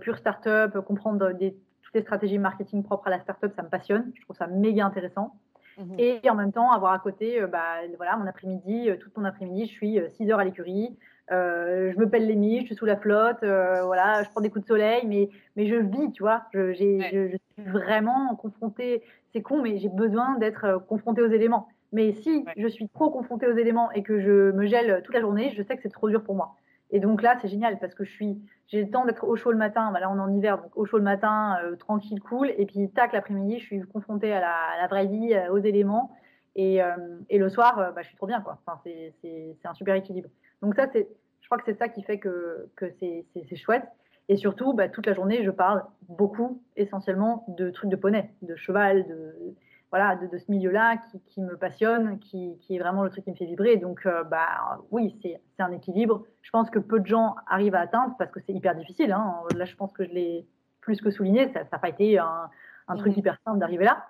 [0.00, 4.12] pure startup, comprendre des, toutes les stratégies marketing propres à la startup, ça me passionne.
[4.14, 5.34] Je trouve ça méga intéressant.
[5.78, 5.94] Mhm.
[5.98, 9.24] Et en même temps, avoir à côté, euh, bah, voilà, mon après-midi, euh, tout mon
[9.24, 10.96] après-midi, je suis 6 euh, heures à l'écurie.
[11.30, 14.64] je me pèle les miches, je suis sous la flotte, voilà, je prends des coups
[14.64, 16.44] de soleil, mais, mais je vis, tu vois.
[16.52, 19.02] Je, je, je suis vraiment confrontée.
[19.32, 21.68] C'est con, mais j'ai besoin d'être confrontée aux éléments.
[21.92, 25.20] Mais si je suis trop confrontée aux éléments et que je me gèle toute la
[25.20, 26.56] journée, je sais que c'est trop dur pour moi.
[26.90, 29.50] Et donc là, c'est génial parce que je suis, j'ai le temps d'être au chaud
[29.50, 29.90] le matin.
[29.92, 32.52] Bah là, on est en hiver, donc au chaud le matin, euh, tranquille, cool.
[32.56, 36.12] Et puis, tac, l'après-midi, je suis confrontée à la, vraie vie, euh, aux éléments.
[36.54, 36.94] Et, euh,
[37.28, 38.58] et le soir, bah, je suis trop bien, quoi.
[38.66, 40.30] Enfin, c'est un super équilibre.
[40.62, 41.08] Donc ça, c'est,
[41.40, 43.84] je crois que c'est ça qui fait que, que c'est chouette.
[44.28, 48.56] Et surtout, bah, toute la journée, je parle beaucoup, essentiellement, de trucs de poney, de
[48.56, 49.54] cheval, de,
[49.96, 53.46] voilà, de, ce milieu-là qui, me passionne, qui, est vraiment le truc qui me fait
[53.46, 53.78] vibrer.
[53.78, 56.26] Donc, euh, bah, oui, c'est un équilibre.
[56.42, 59.12] Je pense que peu de gens arrivent à atteindre parce que c'est hyper difficile.
[59.12, 59.36] Hein.
[59.54, 60.46] Là, je pense que je l'ai
[60.82, 61.50] plus que souligné.
[61.54, 62.50] Ça n'a pas été un,
[62.98, 63.20] truc mmh.
[63.20, 64.06] hyper simple d'arriver là.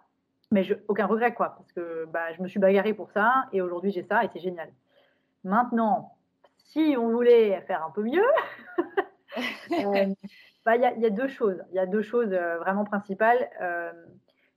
[0.51, 3.62] Mais je, aucun regret, quoi, parce que bah, je me suis bagarrée pour ça et
[3.62, 4.68] aujourd'hui j'ai ça et c'est génial.
[5.45, 6.16] Maintenant,
[6.57, 8.26] si on voulait faire un peu mieux,
[9.70, 10.07] euh,
[10.64, 11.62] bah, il y, a deux choses.
[11.70, 13.49] Il y a deux choses euh, vraiment principales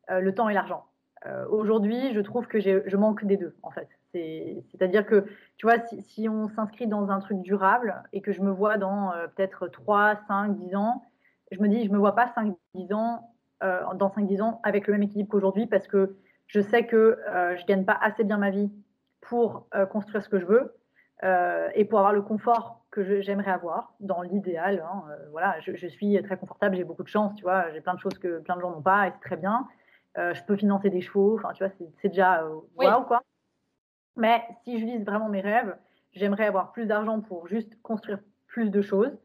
[0.09, 0.88] le temps et l'argent.
[1.25, 3.89] Euh, aujourd'hui, je trouve que je manque des deux, en fait.
[4.13, 5.25] C'est-à-dire que,
[5.57, 9.11] tu vois, si, on s'inscrit dans un truc durable et que je me vois dans
[9.13, 11.03] euh, peut-être 3, 5, 10 ans,
[11.51, 14.61] je me dis, je me vois pas 5, 10 ans, euh, dans 5, 10 ans
[14.63, 16.15] avec le même équilibre qu'aujourd'hui parce que
[16.47, 17.19] je sais que
[17.57, 18.71] je gagne pas assez bien ma vie
[19.21, 20.75] pour construire ce que je veux
[21.75, 24.83] et pour avoir le confort que j'aimerais avoir dans l'idéal.
[24.91, 27.93] Hein, voilà, je, je, suis très confortable, j'ai beaucoup de chance, tu vois, j'ai plein
[27.93, 29.67] de choses que plein de gens n'ont pas et c'est très bien.
[30.17, 33.21] Euh, je peux financer des chevaux, enfin, tu vois, c'est déjà euh, waouh, quoi.
[34.15, 35.75] Mais si je vise vraiment mes rêves,
[36.13, 39.17] j'aimerais avoir plus d'argent pour juste construire plus de choses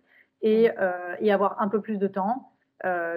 [0.43, 0.75] et, mm.
[0.79, 2.51] euh, et avoir un peu plus de temps,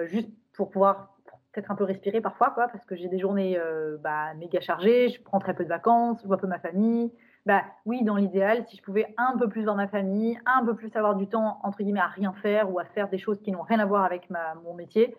[0.06, 1.14] juste pour pouvoir
[1.52, 3.60] peut-être un peu respirer parfois, quoi, parce que j'ai des journées
[4.00, 7.12] bah, méga chargées, je prends très peu de vacances, je vois peu ma famille.
[7.44, 10.74] Bah, oui, dans l'idéal, si je pouvais un peu plus voir ma famille, un peu
[10.74, 13.52] plus avoir du temps, entre guillemets, à rien faire ou à faire des choses qui
[13.52, 15.14] n'ont rien à voir avec ma, mon métier,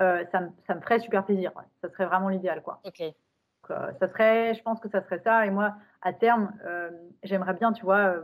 [0.00, 1.52] euh, ça, me, ça, me ferait super plaisir.
[1.80, 2.80] Ça serait vraiment l'idéal, quoi.
[2.84, 3.00] Ok.
[3.00, 5.46] Euh, ça serait, je pense que ça serait ça.
[5.46, 6.90] Et moi, à terme, euh,
[7.22, 8.16] j'aimerais bien, tu vois,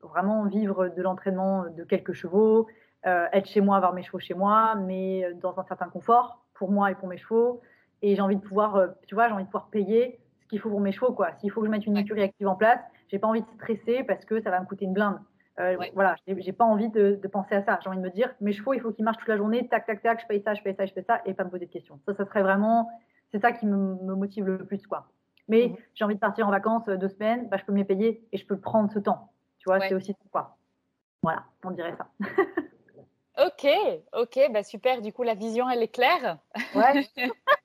[0.00, 2.68] vraiment vivre de l'entraînement de quelques chevaux,
[3.04, 6.90] être chez moi, avoir mes chevaux chez moi, mais dans un certain confort pour moi
[6.90, 7.60] et pour mes chevaux.
[8.00, 10.70] Et j'ai envie de pouvoir, tu vois, j'ai envie de pouvoir payer ce qu'il faut
[10.70, 11.32] pour mes chevaux, quoi.
[11.40, 14.04] S'il faut que je mette une écurie active en place, j'ai pas envie de stresser
[14.04, 15.18] parce que ça va me coûter une blinde.
[15.60, 17.78] Euh, Voilà, j'ai pas envie de, penser à ça.
[17.82, 19.86] J'ai envie de me dire, mes chevaux, il faut qu'ils marchent toute la journée, tac,
[19.86, 21.66] tac, tac, je paye ça, je paye ça, je paye ça, et pas me poser
[21.66, 22.00] de questions.
[22.06, 22.90] Ça, ça serait vraiment,
[23.30, 25.08] c'est ça qui me, motive le plus, quoi.
[25.48, 25.76] Mais mhm.
[25.94, 28.26] j'ai envie de partir en vacances euh, deux semaines, bah, je peux me les payer
[28.32, 29.32] et je peux prendre ce temps.
[29.58, 30.56] Tu vois, c'est aussi quoi.
[31.22, 32.08] Voilà, on dirait ça.
[33.46, 33.68] ok,
[34.12, 35.00] ok, bah super.
[35.00, 36.38] Du coup, la vision, elle est claire.
[36.74, 37.06] Ouais.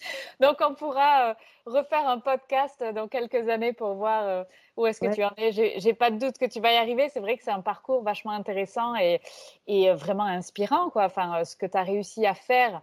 [0.40, 1.34] Donc, on pourra euh,
[1.66, 4.44] refaire un podcast dans quelques années pour voir euh,
[4.76, 5.52] où est-ce que tu en es.
[5.52, 7.08] J'ai pas de doute que tu vas y arriver.
[7.08, 9.20] C'est vrai que c'est un parcours vachement intéressant et,
[9.66, 11.04] et, vraiment inspirant, quoi.
[11.04, 12.82] Enfin, euh, ce que tu as réussi à faire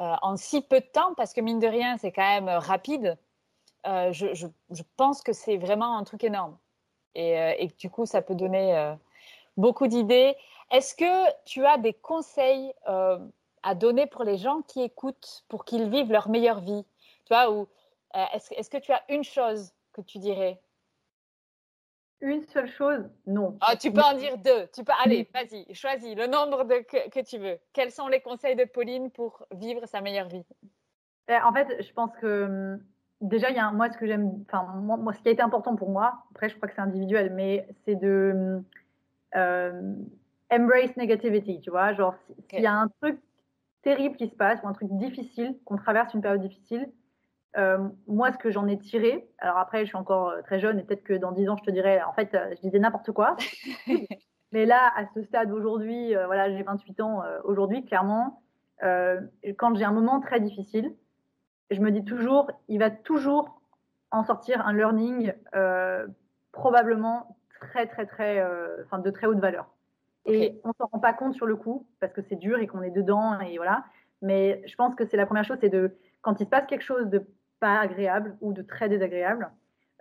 [0.00, 3.18] en si peu de temps, parce que mine de rien, c'est quand même rapide.
[3.84, 6.56] Je, je, je, pense que c'est vraiment un truc énorme.
[7.16, 8.94] Et, et du coup, ça peut donner
[9.56, 10.36] beaucoup d'idées.
[10.70, 12.72] Est-ce que tu as des conseils
[13.68, 16.86] à donner pour les gens qui écoutent pour qu'ils vivent leur meilleure vie
[17.26, 17.68] Tu vois, ou
[18.16, 20.58] euh, est-ce, que tu as une chose que tu dirais?
[22.22, 23.58] Une seule chose Non.
[23.60, 24.66] Ah, tu peux en dire deux.
[24.74, 27.58] Tu peux, allez, vas-y, choisis le nombre de, que, tu veux.
[27.74, 30.46] Quels sont les conseils de Pauline pour vivre sa meilleure vie?
[31.28, 32.82] Ben, En fait, je pense que hum,
[33.20, 35.76] déjà, il y a moi, ce que j'aime, enfin, moi, ce qui a été important
[35.76, 38.64] pour moi, après, je crois que c'est individuel, mais c'est de hum,
[39.36, 39.94] euh,
[40.50, 41.92] embrace negativity, tu vois.
[41.92, 42.14] Genre,
[42.48, 43.20] s'il y a un truc
[43.82, 46.90] terrible qui se passe ou un truc difficile, qu'on traverse une période difficile,
[47.56, 50.78] euh, moi, ce que j'en ai tiré, alors après, je suis encore euh, très jeune
[50.78, 53.10] et peut-être que dans 10 ans, je te dirais, en fait, euh, je disais n'importe
[53.12, 53.36] quoi.
[54.52, 58.42] Mais là, à ce stade aujourd'hui, voilà, j'ai 28 ans aujourd'hui, clairement,
[58.80, 60.94] quand j'ai un moment très difficile,
[61.70, 63.60] je me dis toujours, il va toujours
[64.10, 65.34] en sortir un learning
[66.52, 68.42] probablement très, très, très,
[68.86, 69.68] enfin, de très haute valeur.
[70.28, 72.82] Et on s'en rend pas compte sur le coup parce que c'est dur et qu'on
[72.82, 73.84] est dedans et voilà.
[74.22, 76.82] Mais je pense que c'est la première chose, c'est de quand il se passe quelque
[76.82, 77.26] chose de
[77.60, 79.50] pas agréable ou de très désagréable,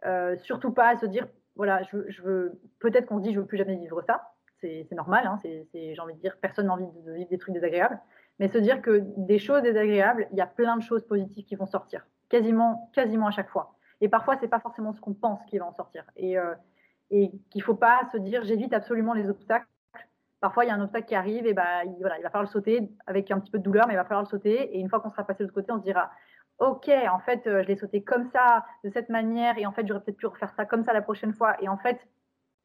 [0.05, 3.57] euh, surtout pas se dire voilà, je, veux peut-être qu'on se dit je veux plus
[3.57, 4.33] jamais vivre ça.
[4.59, 7.99] C'est normal, hein, j'ai envie de dire personne n'a envie de vivre des trucs désagréables,
[8.39, 11.55] mais se dire que des choses désagréables, il y a plein de choses positives qui
[11.55, 13.75] vont sortir, quasiment, quasiment à chaque fois.
[14.01, 16.05] Et parfois, c'est pas forcément ce qu'on pense qui va en sortir.
[16.15, 16.55] Et, euh,
[17.11, 19.67] et qu'il faut pas se dire j'évite absolument les obstacles
[20.39, 22.43] parfois il y a un obstacle qui arrive et bah, il, voilà, il va falloir
[22.43, 24.75] le sauter avec un petit peu de douleur, mais il va falloir le sauter.
[24.75, 26.11] Et une fois qu'on sera passé de l'autre côté, on se dira
[26.59, 29.85] Ok, en fait, euh, je l'ai sauté comme ça, de cette manière, et en fait,
[29.87, 31.55] j'aurais peut-être pu refaire ça comme ça la prochaine fois.
[31.61, 31.99] Et en fait,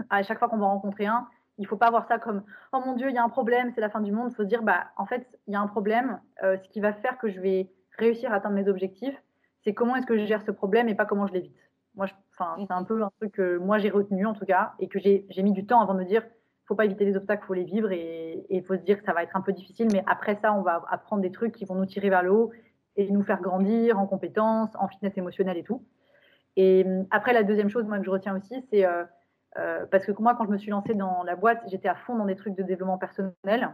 [0.08, 2.42] à chaque fois qu'on va rencontrer un, il faut pas voir ça comme
[2.72, 4.30] Oh mon Dieu, il y a un problème, c'est la fin du monde.
[4.30, 6.20] Il faut se dire bah, En fait, il y a un problème.
[6.42, 9.16] Euh, ce qui va faire que je vais réussir à atteindre mes objectifs,
[9.62, 11.56] c'est comment est-ce que je gère ce problème et pas comment je l'évite.
[11.94, 12.06] Moi,
[12.38, 15.42] c'est un peu un truc que moi j'ai retenu en tout cas, et que j'ai
[15.42, 16.24] mis du temps avant de me dire
[16.66, 19.12] faut pas éviter les obstacles, faut les vivre et il faut se dire que ça
[19.12, 21.74] va être un peu difficile, mais après ça, on va apprendre des trucs qui vont
[21.74, 22.52] nous tirer vers le haut
[22.96, 25.84] et nous faire grandir en compétences, en fitness émotionnelle et tout.
[26.56, 29.04] Et hum, après, la deuxième chose, moi, que je retiens aussi, c'est euh,
[29.58, 32.16] euh, parce que moi, quand je me suis lancée dans la boîte, j'étais à fond
[32.16, 33.70] dans des trucs de développement personnel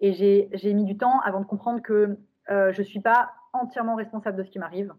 [0.00, 2.16] et j'ai mis du temps avant de comprendre que
[2.50, 4.94] euh, je suis pas entièrement responsable de ce qui m'arrive.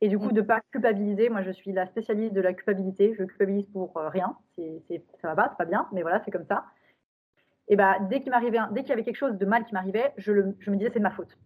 [0.00, 0.32] Et du coup, mm.
[0.32, 1.28] de ne pas culpabiliser.
[1.30, 3.14] Moi, je suis la spécialiste de la culpabilité.
[3.18, 4.36] Je culpabilise pour euh, rien.
[4.56, 6.66] C'est, c'est, ça va pas, c'est pas bien, mais voilà, c'est comme ça.
[7.68, 10.12] Et bah, dès qu'il m'arrivait, dès qu'il y avait quelque chose de mal qui m'arrivait,
[10.16, 11.36] je, je me disais c'est de ma faute.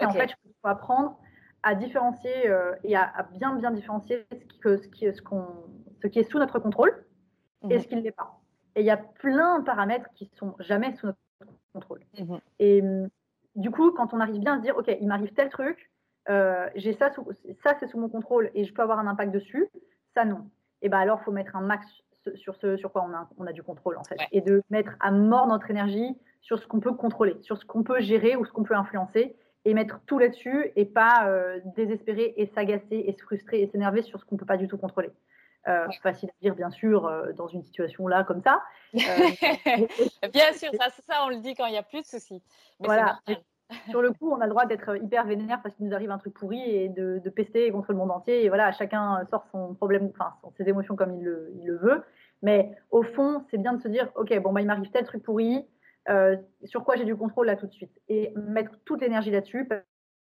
[0.00, 1.18] Et en fait, je faut apprendre
[1.62, 5.46] à différencier euh, et à, bien bien différencier ce qui, ce, qui, ce, qu'on,
[6.02, 7.06] ce qui est sous notre contrôle
[7.70, 7.88] et ce mm-hmm.
[7.88, 8.40] qui ne l'est pas.
[8.74, 11.18] Et il y a plein de paramètres qui sont jamais sous notre
[11.72, 12.00] contrôle.
[12.18, 12.40] Mm-hmm.
[12.58, 13.08] Et hum,
[13.54, 15.91] du coup, quand on arrive bien à se dire, ok, il m'arrive tel truc,
[16.28, 17.10] euh, j'ai ça,
[17.62, 19.68] ça c'est sous mon contrôle et je peux avoir un impact dessus,
[20.14, 20.48] ça non.
[20.82, 21.86] Et ben alors, il faut mettre un max
[22.34, 24.92] sur ce sur quoi on a, on a du contrôle en fait, et de mettre
[25.00, 28.44] à mort notre énergie sur ce qu'on peut contrôler, sur ce qu'on peut gérer ou
[28.44, 33.12] ce qu'on peut influencer, et mettre tout là-dessus et pas euh, désespérer et s'agacer et
[33.12, 35.10] se frustrer et s'énerver sur ce qu'on peut pas du tout contrôler.
[35.68, 38.60] Euh, facile à dire, bien sûr, euh, dans une situation là comme ça.
[38.92, 42.42] bien sûr, ça, ça, on le dit quand il n'y a plus de soucis.
[42.80, 43.20] Mais voilà
[43.88, 46.18] sur le coup, on a le droit d'être hyper vénère parce qu'il nous arrive un
[46.18, 48.44] truc pourri et de, pester contre le monde entier.
[48.44, 52.02] Et voilà, chacun sort son problème, enfin, ses émotions comme il le, veut.
[52.42, 55.22] Mais au fond, c'est bien de se dire, OK, bon, bah, il m'arrive tel truc
[55.22, 55.64] pourri,
[56.08, 57.92] euh, sur quoi j'ai du contrôle là tout de suite.
[58.08, 59.68] Et mettre toute l'énergie là-dessus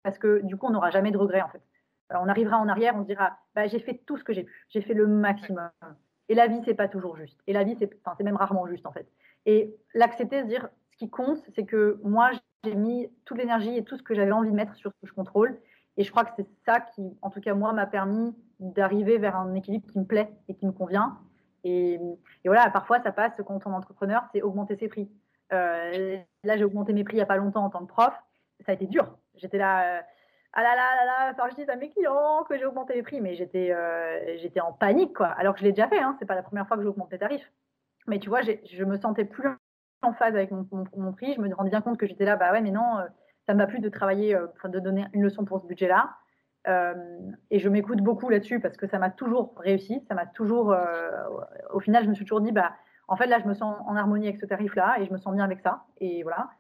[0.03, 1.63] parce que du coup, on n'aura jamais de regrets en fait.
[2.11, 4.67] On arrivera en arrière, on se dira, bah, j'ai fait tout ce que j'ai pu,
[4.71, 5.71] j'ai fait le maximum.
[6.31, 7.39] Et la vie, c'est pas toujours juste.
[7.47, 7.91] Et la vie, c'est
[8.25, 9.07] même rarement juste en fait.
[9.47, 12.31] Et l'accepter, se dire, ce qui compte, c'est que moi,
[12.65, 15.07] j'ai mis toute l'énergie et tout ce que j'avais envie de mettre sur ce que
[15.07, 15.59] je contrôle.
[15.97, 19.37] Et je crois que c'est ça qui, en tout cas, moi, m'a permis d'arriver vers
[19.37, 21.19] un équilibre qui me plaît et qui me convient.
[21.65, 21.99] Et,
[22.45, 25.11] voilà, parfois, ça passe quand on est entrepreneur, c'est augmenter ses prix.
[25.53, 28.15] Euh, là, j'ai augmenté mes prix il n'y a pas longtemps en tant que prof.
[28.65, 29.17] Ça a été dur.
[29.35, 30.01] J'étais là, euh,
[30.53, 33.03] ah là là là là, enfin, je dis à mes clients que j'ai augmenté les
[33.03, 35.29] prix, mais j'étais euh, j'étais en panique, quoi.
[35.29, 36.17] Alors que je l'ai déjà fait, hein.
[36.19, 37.53] c'est pas la première fois que j'augmente les tarifs.
[38.07, 39.49] Mais tu vois, je me sentais plus
[40.03, 41.35] en phase avec mon, prix.
[41.35, 43.05] Je me rendais bien compte que j'étais là, bah ouais, mais non, euh,
[43.47, 46.11] ça ne m'a plus de travailler, euh, de donner une leçon pour ce budget-là.
[46.67, 46.95] Euh,
[47.51, 50.05] et je m'écoute beaucoup là-dessus parce que ça m'a toujours réussi.
[50.09, 50.77] Ça m'a toujours,
[51.73, 52.73] au final, je me suis toujours dit, bah,
[53.09, 55.35] en fait, là, je me sens en harmonie avec ce tarif-là et je me sens
[55.35, 55.85] bien avec ça.
[55.99, 56.51] Et voilà.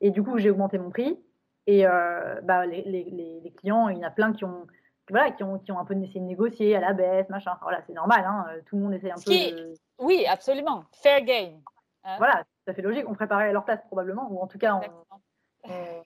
[0.00, 1.18] Et du coup, j'ai augmenté mon prix.
[1.66, 4.66] Et bah, les, les, clients, il y en a plein qui ont,
[5.10, 7.58] voilà, qui ont, qui ont un peu essayé de négocier à la baisse, machin.
[7.60, 8.24] Voilà, c'est normal.
[8.24, 9.30] Hein, tout le monde essaie un peu.
[9.30, 9.74] De...
[9.98, 10.84] Oui, absolument.
[11.02, 11.60] Fair game.
[12.04, 12.14] Hein.
[12.16, 13.08] voilà, ça fait logique.
[13.08, 14.78] On préparait à leur place probablement, ou en tout cas,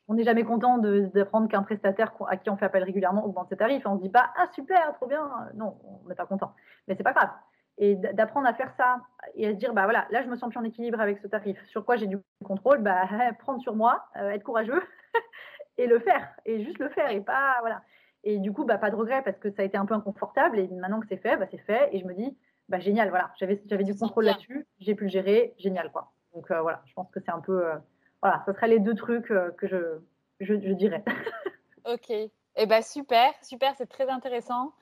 [0.09, 3.57] on n'est jamais content d'apprendre qu'un prestataire à qui on fait appel régulièrement augmente ses
[3.57, 3.85] tarifs.
[3.85, 5.29] On se dit pas ah super, trop bien.
[5.55, 6.55] Non, on n'est pas content.
[6.87, 7.31] Mais c'est pas grave.
[7.79, 9.01] Et d'apprendre à faire ça
[9.35, 11.27] et à se dire bah voilà, là je me sens plus en équilibre avec ce
[11.27, 11.59] tarif.
[11.67, 13.09] Sur quoi j'ai du contrôle Bah
[13.41, 14.83] prendre sur moi, euh, être courageux
[15.79, 17.83] et le faire et juste le faire et pas voilà.
[18.23, 20.61] Et du coup bah pas de regret parce que ça a été un peu inconfortable
[20.61, 22.39] et maintenant que c'est fait, bah, c'est fait et je me dis
[22.69, 26.13] bah génial voilà, j'avais j'avais du contrôle là-dessus, j'ai pu le gérer, génial quoi.
[26.35, 27.67] Donc euh, voilà, je pense que c'est un peu.
[27.67, 27.77] Euh,
[28.21, 30.01] voilà, ce seraient les deux trucs euh, que je,
[30.41, 31.05] je, dirais.
[31.85, 32.11] ok.
[32.11, 34.73] Eh ben super, super, c'est très intéressant.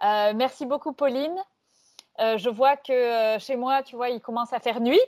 [0.00, 1.36] merci beaucoup, Pauline.
[2.18, 5.00] je vois que chez moi, tu vois, il commence à faire nuit.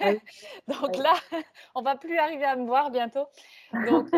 [0.68, 1.12] Donc là,
[1.74, 3.26] on va plus arriver à me voir bientôt.
[3.72, 4.08] Donc,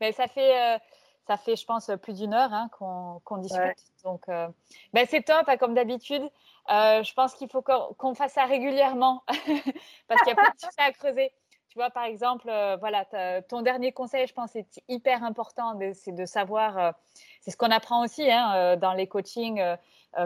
[0.00, 0.80] mais ça fait,
[1.26, 3.84] ça fait, je pense, plus d'une heure hein, qu'on discute.
[4.04, 6.22] Donc, ben, c'est top, hein, comme d'habitude.
[6.70, 9.22] Euh, je pense qu'il faut qu'on fasse ça régulièrement
[10.08, 11.32] parce qu'il y a plein de sujets à creuser.
[11.68, 13.04] Tu vois, par exemple, euh, voilà,
[13.48, 16.90] ton dernier conseil, je pense, c'est hyper important, c'est de savoir, euh,
[17.42, 19.62] c'est ce qu'on apprend aussi hein, dans les coachings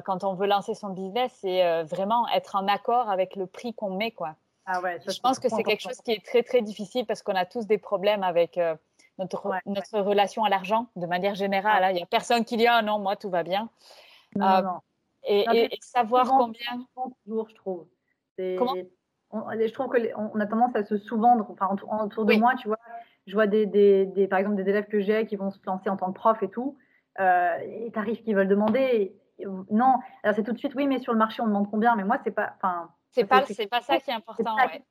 [0.05, 3.91] quand on veut lancer son business, c'est vraiment être en accord avec le prix qu'on
[3.91, 4.37] met, quoi.
[4.67, 7.35] Ah ouais, je pense que c'est quelque chose qui est très, très difficile parce qu'on
[7.35, 8.61] a tous des problèmes avec
[9.19, 11.83] notre, notre relation à l'argent de manière générale.
[11.83, 11.91] Hein.
[11.91, 13.69] Il n'y a personne qui dit, ah non, moi, tout va bien.
[14.37, 14.81] Non, non.
[15.25, 16.87] Et, savoir combien.
[17.25, 17.87] Toujours, je trouve.
[18.59, 18.75] Comment?
[19.33, 21.47] je trouve qu'on a tendance à se sous-vendre.
[21.51, 21.69] Enfin,
[22.03, 22.79] autour de moi, tu vois,
[23.27, 25.97] je vois des, des, par exemple des élèves que j'ai qui vont se lancer en
[25.97, 26.77] tant que prof et tout,
[27.21, 29.15] euh, et tarifs qu'ils veulent demander.
[29.71, 32.05] non, alors c'est tout de suite, oui, mais sur le marché, on demande combien, mais
[32.05, 32.55] moi, c'est pas.
[32.57, 34.57] Enfin, c'est pas, c'est pas ça qui est important.
[34.57, 34.83] Ouais.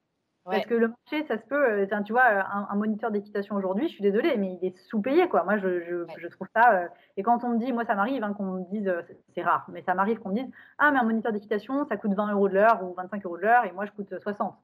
[0.49, 1.83] Parce que le marché, ça se peut.
[1.83, 5.43] Euh, tu vois, un, moniteur d'équitation aujourd'hui, je suis désolée, mais il est sous-payé, quoi.
[5.43, 5.81] Moi, je,
[6.17, 6.73] je, trouve ça.
[6.73, 6.87] Euh,
[7.17, 9.01] et quand on me dit, moi, ça m'arrive hein, qu'on me dise, euh,
[9.35, 12.13] c'est rare, mais ça m'arrive qu'on me dise, ah, mais un moniteur d'équitation, ça coûte
[12.13, 14.55] 20 euros de l'heure ou 25 euros de l'heure, et moi, je coûte 60.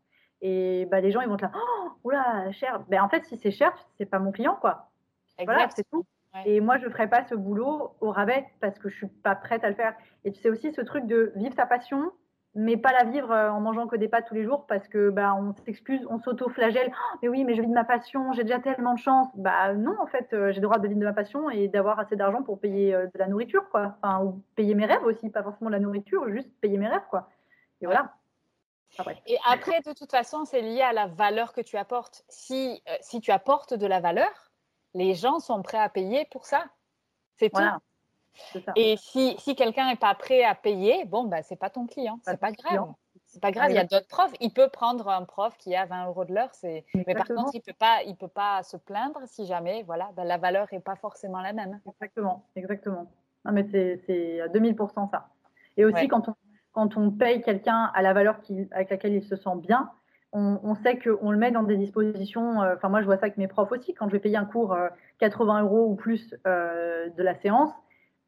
[0.41, 2.81] Et bah, les gens, ils vont te là, oh, oula, cher.
[2.89, 4.89] Ben, en fait, si c'est cher, c'est pas mon client, quoi.
[5.43, 6.05] Voilà, c'est tout.
[6.45, 9.36] Et moi, je ne ferai pas ce boulot au rabais parce que je suis pas
[9.36, 9.95] prête à le faire.
[10.25, 12.11] Et tu sais aussi ce truc de vivre sa passion,
[12.55, 15.09] mais pas la vivre euh, en mangeant que des pâtes tous les jours parce que
[15.09, 16.89] bah on s'excuse, on s'auto-flagelle.
[16.91, 19.27] Oh, mais oui, mais je vis de ma passion, j'ai déjà tellement de chance.
[19.35, 21.99] Bah non, en fait, euh, j'ai le droit de vivre de ma passion et d'avoir
[21.99, 23.97] assez d'argent pour payer euh, de la nourriture, quoi.
[24.01, 27.05] Enfin, ou payer mes rêves aussi, pas forcément de la nourriture, juste payer mes rêves,
[27.09, 27.29] quoi.
[27.81, 28.13] Et voilà.
[29.27, 32.23] Et après, de toute façon, c'est lié à la valeur que tu apportes.
[32.29, 34.51] Si, si tu apportes de la valeur,
[34.93, 36.63] les gens sont prêts à payer pour ça.
[37.35, 37.61] C'est tout.
[38.75, 42.19] Et si, si quelqu'un n'est pas prêt à payer, bon, bah, c'est pas ton client.
[42.23, 42.93] C'est pas grave.
[43.25, 43.71] C'est pas grave.
[43.71, 44.33] Il y a d'autres profs.
[44.39, 46.51] Il peut prendre un prof qui a 20 euros de l'heure.
[46.63, 50.23] Mais par contre, il peut pas, il peut pas se plaindre si jamais, voilà, bah,
[50.23, 51.79] la valeur n'est pas forcément la même.
[51.86, 53.07] Exactement, exactement.
[53.45, 55.27] Non, mais c'est à 2000% ça.
[55.77, 56.36] Et aussi, quand, on,
[56.71, 58.39] quand on paye quelqu'un à la valeur
[58.71, 59.91] avec laquelle il se sent bien,
[60.31, 62.61] on, on sait qu'on le met dans des dispositions.
[62.61, 63.93] Euh, enfin, moi, je vois ça avec mes profs aussi.
[63.93, 64.75] Quand je vais payer un cours
[65.19, 67.71] 80 euh, euros ou plus euh, de la séance,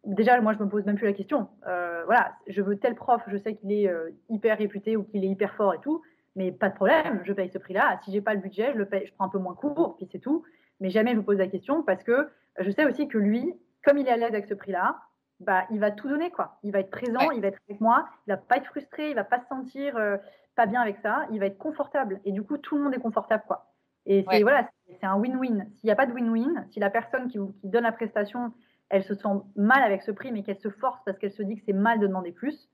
[0.08, 1.50] déjà, moi, je me pose même plus la question.
[1.68, 5.24] Euh, voilà, je veux tel prof, je sais qu'il est euh, hyper réputé ou qu'il
[5.24, 6.02] est hyper fort et tout,
[6.36, 8.00] mais pas de problème, je paye ce prix-là.
[8.04, 10.08] Si j'ai pas le budget, je le paye, je prends un peu moins court, puis
[10.12, 10.44] c'est tout.
[10.80, 12.30] Mais jamais je me pose la question parce que
[12.60, 13.54] je sais aussi que lui,
[13.84, 14.98] comme il est à l'aise avec ce prix-là,
[15.40, 16.58] bah, il va tout donner, quoi.
[16.64, 19.16] Il va être présent, il va être avec moi, il va pas être frustré, il
[19.16, 20.18] va pas se sentir euh,
[20.56, 22.20] pas bien avec ça, il va être confortable.
[22.26, 23.72] Et du coup, tout le monde est confortable, quoi.
[24.06, 25.68] Et c'est voilà, c'est un win-win.
[25.76, 28.54] S'il n'y a pas de win-win, si la personne qui, qui donne la prestation
[28.90, 31.56] elle se sent mal avec ce prix, mais qu'elle se force parce qu'elle se dit
[31.56, 32.70] que c'est mal de demander plus,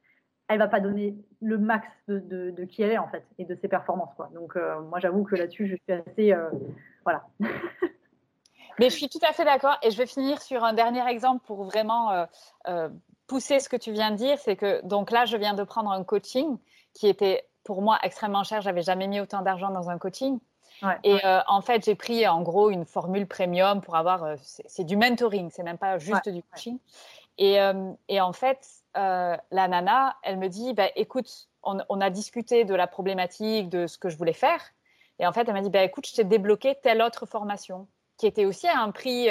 [0.47, 3.67] elle va pas donner le max de, qui elle est en fait et de ses
[3.67, 4.13] performances.
[4.15, 4.29] Quoi.
[4.33, 6.33] Donc euh, moi j'avoue que là-dessus je suis assez...
[6.33, 6.49] Euh,
[7.03, 7.23] voilà.
[8.79, 11.45] mais je suis tout à fait d'accord et je vais finir sur un dernier exemple
[11.45, 12.27] pour vraiment
[12.67, 12.89] euh,
[13.27, 14.37] pousser ce que tu viens de dire.
[14.39, 16.57] C'est que donc là je viens de prendre un coaching
[16.93, 18.61] qui était pour moi extrêmement cher.
[18.61, 20.39] J'avais jamais mis autant d'argent dans un coaching
[21.03, 24.23] et euh, en fait, j'ai pris en gros une formule premium pour avoir.
[24.23, 26.77] Euh, c'est du mentoring, c'est même pas juste du coaching.
[27.37, 32.09] Et, euh, et, en fait, la nana, elle me dit bah, écoute, on, on, a
[32.09, 34.61] discuté de la problématique, de ce que je voulais faire.
[35.19, 38.27] Et en fait, elle m'a dit bah, écoute, je t'ai débloqué telle autre formation qui
[38.27, 39.27] était aussi à un prix,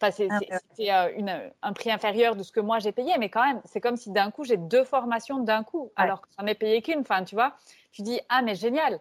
[0.00, 3.80] enfin, c'était un prix inférieur de ce que moi j'ai payé, mais quand même, c'est
[3.80, 7.00] comme si d'un coup j'ai deux formations d'un coup, alors que j'en ai payé qu'une.
[7.00, 7.54] Enfin, tu vois,
[7.90, 9.00] tu dis ah mais génial.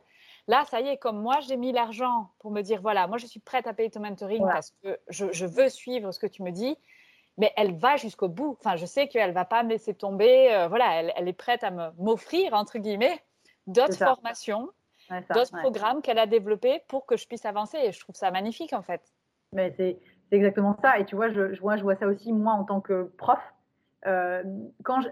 [0.50, 3.28] Là, ça y est, comme moi, j'ai mis l'argent pour me dire, voilà, moi, je
[3.28, 6.50] suis prête à payer ton mentoring parce que je, veux suivre ce que tu me
[6.50, 6.76] dis,
[7.38, 8.58] mais elle va jusqu'au bout.
[8.60, 10.52] Enfin, je sais qu'elle ne va pas me laisser tomber.
[10.52, 11.70] Euh, voilà, elle, est prête à
[12.00, 13.22] m'offrir, entre guillemets,
[13.68, 14.72] d'autres formations,
[15.36, 17.78] d'autres programmes qu'elle a développés pour que je puisse avancer.
[17.84, 19.04] Et je trouve ça magnifique, en fait.
[19.54, 20.00] Mais c'est
[20.32, 20.98] exactement ça.
[20.98, 23.40] Et tu vois, je, vois, je vois ça aussi, moi, en tant que prof.
[24.08, 24.42] Euh,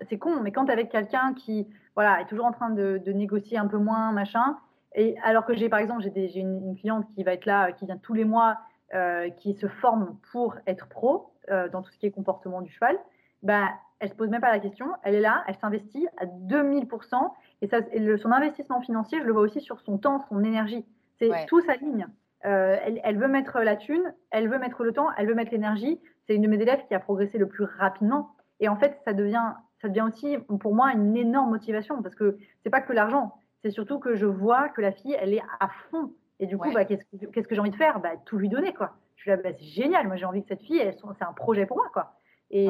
[0.09, 3.11] c'est con, mais quand tu avec quelqu'un qui voilà, est toujours en train de, de
[3.11, 4.57] négocier un peu moins, machin,
[4.95, 7.97] et alors que j'ai, par exemple, j'ai une, cliente qui va être là, qui vient
[7.97, 8.57] tous les mois,
[8.93, 12.71] euh, qui se forme pour être pro euh, dans tout ce qui est comportement du
[12.71, 12.97] cheval,
[13.43, 13.69] bah,
[13.99, 14.87] elle se pose même pas la question.
[15.03, 17.31] Elle est là, elle s'investit à 2000%.
[17.61, 17.79] Et, ça,
[18.17, 20.85] son investissement financier, je le vois aussi sur son temps, son énergie.
[21.19, 22.07] C'est tout sa ligne.
[22.45, 25.51] Euh, elle, elle, veut mettre la thune, elle veut mettre le temps, elle veut mettre
[25.51, 25.99] l'énergie.
[26.25, 28.35] C'est une de mes élèves qui a progressé le plus rapidement.
[28.59, 32.37] Et en fait, ça devient, ça devient aussi pour moi une énorme motivation parce que
[32.63, 35.69] c'est pas que l'argent c'est surtout que je vois que la fille, elle est à
[35.89, 36.13] fond.
[36.39, 37.03] Et du coup, bah, qu'est-ce
[37.47, 37.99] que, j'ai envie de faire?
[37.99, 38.95] Bah, Tout lui donner, quoi.
[39.15, 40.07] Je suis là, bah, c'est génial.
[40.07, 40.81] Moi, j'ai envie que cette fille,
[41.17, 42.13] c'est un projet pour moi, quoi.
[42.51, 42.69] Et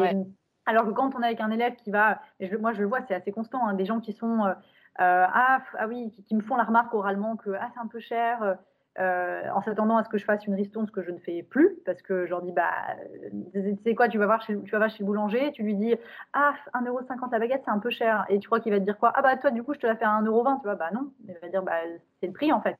[0.67, 2.21] alors que quand on est avec un élève qui va,
[2.59, 4.49] moi, je le vois, c'est assez constant, hein, des gens qui sont euh,
[4.99, 7.99] euh, ah, ah, oui, qui, me font la remarque oralement que ah, c'est un peu
[7.99, 8.57] cher.
[8.99, 11.19] Euh, euh, en s'attendant à ce que je fasse une ristourne, ce que je ne
[11.19, 12.71] fais plus, parce que je leur dis, bah,
[13.53, 15.75] tu sais quoi, tu vas, voir chez, tu vas voir chez le boulanger, tu lui
[15.75, 15.95] dis,
[16.33, 18.25] ah, 1,50€ la baguette, c'est un peu cher.
[18.29, 19.11] Et tu crois qu'il va te dire quoi?
[19.15, 21.11] Ah, bah, toi, du coup, je te la fais à 1,20€, tu vois, bah non.
[21.27, 21.79] Il va dire, bah,
[22.19, 22.77] c'est le prix, en fait.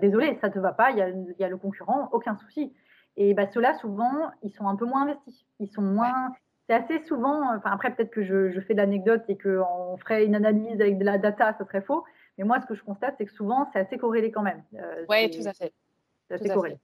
[0.00, 2.72] désolé, ça ne te va pas, il y, a, le concurrent, aucun souci.
[3.16, 5.44] Et bah, ceux-là, souvent, ils sont un peu moins investis.
[5.60, 6.32] Ils sont moins.
[6.68, 7.54] C'est assez souvent.
[7.54, 11.04] Enfin, après, peut-être que je, fais de l'anecdote et qu'on ferait une analyse avec de
[11.04, 12.04] la data, ça serait faux.
[12.38, 14.62] Mais moi, ce que je constate, c'est que souvent, c'est assez corrélé quand même.
[15.08, 15.72] oui, tout à fait.
[16.28, 16.78] C'est assez corrélé.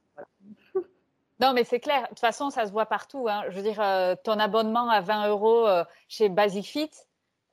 [1.40, 2.02] Non, mais c'est clair.
[2.02, 3.28] De toute façon, ça se voit partout.
[3.28, 3.44] Hein.
[3.48, 6.90] Je veux dire, euh, ton abonnement à 20 euros euh, chez Basic Fit,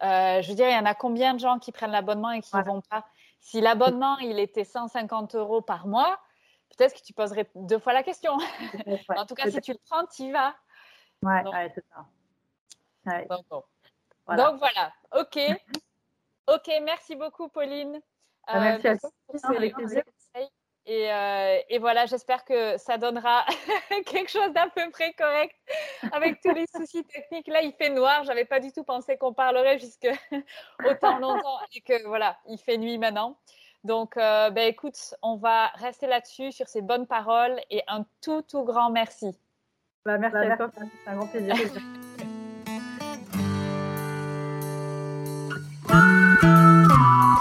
[0.02, 2.42] euh, je veux dire, il y en a combien de gens qui prennent l'abonnement et
[2.42, 3.06] qui ne vont pas?
[3.40, 6.20] Si l'abonnement, il était 150 euros par mois,
[6.76, 8.34] peut-être que tu poserais deux fois la question.
[9.16, 10.56] en tout cas, si tu le prends, tu y vas.
[11.22, 12.06] Ouais, c'est ça.
[14.36, 14.92] Donc, voilà.
[15.16, 15.38] OK.
[16.48, 18.00] OK, merci beaucoup, Pauline.
[18.48, 19.10] Ah, merci à toi.
[19.34, 20.04] C'est avec plaisir.
[20.88, 23.44] Euh, et, voilà, j'espère que ça donnera
[24.06, 25.56] quelque chose d'à peu près correct
[26.12, 27.48] avec tous les soucis techniques.
[27.48, 28.24] Là, il fait noir.
[28.24, 30.08] J'avais pas du tout pensé qu'on parlerait jusque
[30.86, 33.38] autant longtemps et que voilà, il fait nuit maintenant.
[33.84, 38.44] Donc, euh, ben, écoute, on va rester là-dessus sur ces bonnes paroles et un tout,
[38.44, 39.36] tout grand merci.
[40.06, 40.72] Bah, merci bah, à toi.
[40.76, 41.56] C'est un grand plaisir.
[47.06, 47.35] Bye.